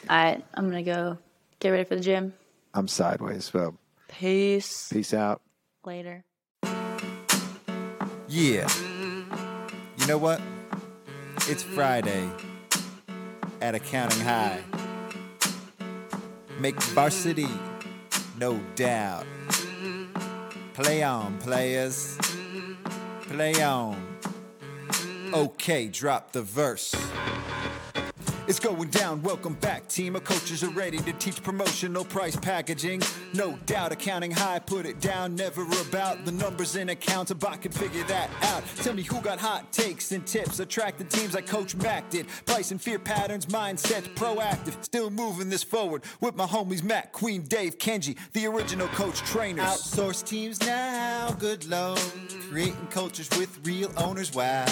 All 0.09 0.17
right, 0.17 0.45
I'm 0.55 0.67
gonna 0.69 0.85
go 0.85 1.19
get 1.59 1.71
ready 1.71 1.83
for 1.83 1.97
the 1.97 2.01
gym. 2.01 2.35
I'm 2.73 2.87
sideways, 2.87 3.47
so 3.47 3.77
Peace. 4.19 4.89
peace 4.91 5.13
out. 5.13 5.43
Later. 5.85 6.25
Yeah. 8.29 8.67
You 9.99 10.07
know 10.07 10.17
what? 10.17 10.41
It's 11.49 11.63
Friday 11.63 12.27
at 13.61 13.75
Accounting 13.75 14.23
High. 14.23 14.63
Make 16.59 16.81
varsity, 16.83 17.49
no 18.39 18.59
doubt. 18.75 19.27
Play 20.73 21.03
on, 21.03 21.37
players. 21.39 22.17
Play 23.21 23.63
on. 23.63 24.17
Okay, 25.35 25.89
drop 25.89 26.33
the 26.33 26.43
verse. 26.43 26.95
It's 28.49 28.61
going 28.61 28.91
down. 28.91 29.23
Welcome 29.23 29.55
back. 29.55 29.89
Team 29.89 30.15
of 30.15 30.23
coaches 30.23 30.63
are 30.63 30.71
ready 30.71 30.99
to 30.99 31.13
teach 31.15 31.43
promotional 31.43 32.05
price 32.05 32.37
packaging. 32.37 33.03
No 33.35 33.59
doubt, 33.67 33.91
accounting 33.91 34.31
high, 34.31 34.61
put 34.61 34.87
it 34.87 35.01
down. 35.01 35.35
Never 35.35 35.65
about 35.89 36.25
the 36.25 36.31
numbers 36.31 36.77
in 36.77 36.91
accounts. 36.91 37.33
A 37.33 37.35
bot 37.35 37.63
can 37.63 37.73
figure 37.73 38.05
that 38.05 38.31
out. 38.43 38.63
Tell 38.77 38.95
me 38.95 39.03
who 39.03 39.21
got 39.21 39.41
hot 39.41 39.73
takes 39.73 40.13
and 40.13 40.25
tips. 40.25 40.61
Attracting 40.61 41.09
teams 41.09 41.35
like 41.35 41.49
Coach 41.49 41.75
Mac 41.75 42.09
did. 42.09 42.29
Price 42.45 42.71
and 42.71 42.81
fear 42.81 43.01
patterns, 43.01 43.47
mindset 43.47 44.03
proactive. 44.15 44.81
Still 44.85 45.11
moving 45.11 45.51
this 45.51 45.65
forward 45.65 46.05
with 46.21 46.37
my 46.37 46.47
homies 46.47 46.85
Matt, 46.85 47.13
Queen, 47.13 47.43
Dave, 47.43 47.79
Kenji, 47.79 48.17
the 48.33 48.47
original 48.47 48.87
coach 48.89 49.19
trainers. 49.23 49.65
Outsource 49.65 50.25
teams 50.25 50.61
now, 50.61 51.33
good 51.41 51.67
lord. 51.67 51.99
Creating 52.49 52.87
cultures 52.91 53.29
with 53.37 53.59
real 53.67 53.93
owners, 53.97 54.33
wow. 54.33 54.67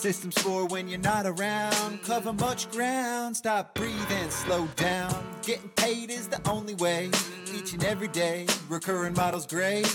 Systems 0.00 0.40
for 0.40 0.64
when 0.64 0.88
you're 0.88 0.98
not 0.98 1.26
around. 1.26 2.02
Cover 2.04 2.32
much 2.32 2.70
ground. 2.70 3.36
Stop 3.36 3.74
breathing, 3.74 4.30
slow 4.30 4.66
down. 4.76 5.14
Getting 5.42 5.68
paid 5.76 6.10
is 6.10 6.26
the 6.26 6.40
only 6.48 6.74
way. 6.76 7.10
Each 7.54 7.74
and 7.74 7.84
every 7.84 8.08
day, 8.08 8.46
recurring 8.70 9.12
models 9.12 9.46
great. 9.46 9.86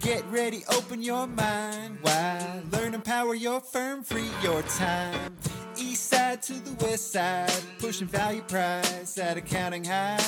Get 0.00 0.24
ready, 0.30 0.64
open 0.74 1.02
your 1.02 1.26
mind. 1.26 1.98
Why? 2.00 2.62
Learn, 2.72 2.94
empower 2.94 3.34
your 3.34 3.60
firm, 3.60 4.02
free 4.02 4.30
your 4.42 4.62
time. 4.62 5.36
East 5.76 6.06
side 6.06 6.40
to 6.44 6.54
the 6.54 6.72
west 6.86 7.12
side, 7.12 7.52
pushing 7.78 8.06
value 8.06 8.40
price 8.40 9.18
at 9.18 9.36
accounting 9.36 9.84
high. 9.84 10.18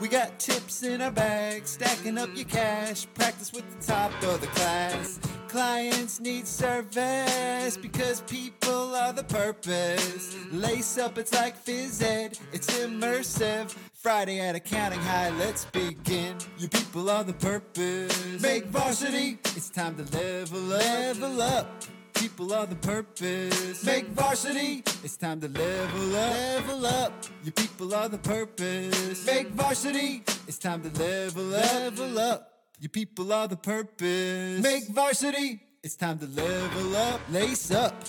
We 0.00 0.08
got 0.08 0.38
tips 0.38 0.82
in 0.84 1.02
our 1.02 1.10
bag, 1.10 1.66
stacking 1.66 2.16
up 2.16 2.30
your 2.34 2.46
cash. 2.46 3.06
Practice 3.12 3.52
with 3.52 3.68
the 3.78 3.86
top 3.86 4.10
of 4.22 4.40
the 4.40 4.46
class. 4.46 5.20
Clients 5.48 6.20
need 6.20 6.46
service 6.46 7.78
because 7.78 8.20
people 8.22 8.94
are 8.94 9.14
the 9.14 9.24
purpose. 9.24 10.36
Lace 10.52 10.98
up, 10.98 11.16
it's 11.16 11.32
like 11.32 11.56
phys 11.64 12.02
ed, 12.02 12.38
it's 12.52 12.68
immersive. 12.78 13.74
Friday 13.94 14.40
at 14.40 14.54
accounting 14.54 15.00
high, 15.00 15.30
let's 15.30 15.64
begin. 15.64 16.36
You 16.58 16.68
people 16.68 17.08
are 17.08 17.24
the 17.24 17.32
purpose. 17.32 18.42
Make 18.42 18.66
varsity, 18.66 19.38
it's 19.56 19.70
time 19.70 19.96
to 19.96 20.04
level, 20.16 20.72
up. 20.74 20.80
level 20.82 21.40
up. 21.40 21.82
People 22.12 22.52
are 22.52 22.66
the 22.66 22.74
purpose. 22.74 23.84
Make 23.84 24.08
varsity. 24.08 24.82
It's 25.04 25.16
time 25.16 25.40
to 25.40 25.48
level 25.48 26.16
up. 26.16 26.32
Level 26.34 26.86
up. 26.86 27.12
You 27.44 27.52
people 27.52 27.94
are 27.94 28.08
the 28.08 28.18
purpose. 28.18 29.24
Make 29.24 29.48
varsity. 29.50 30.24
It's 30.48 30.58
time 30.58 30.82
to 30.82 30.90
level 31.00 31.54
up. 31.54 31.62
Level 31.62 32.18
up. 32.18 32.57
You 32.80 32.88
people 32.88 33.32
are 33.32 33.48
the 33.48 33.56
purpose. 33.56 34.62
Make 34.62 34.86
varsity. 34.88 35.60
It's 35.82 35.96
time 35.96 36.18
to 36.20 36.26
level 36.26 36.96
up. 36.96 37.20
Lace 37.30 37.72
up. 37.72 38.04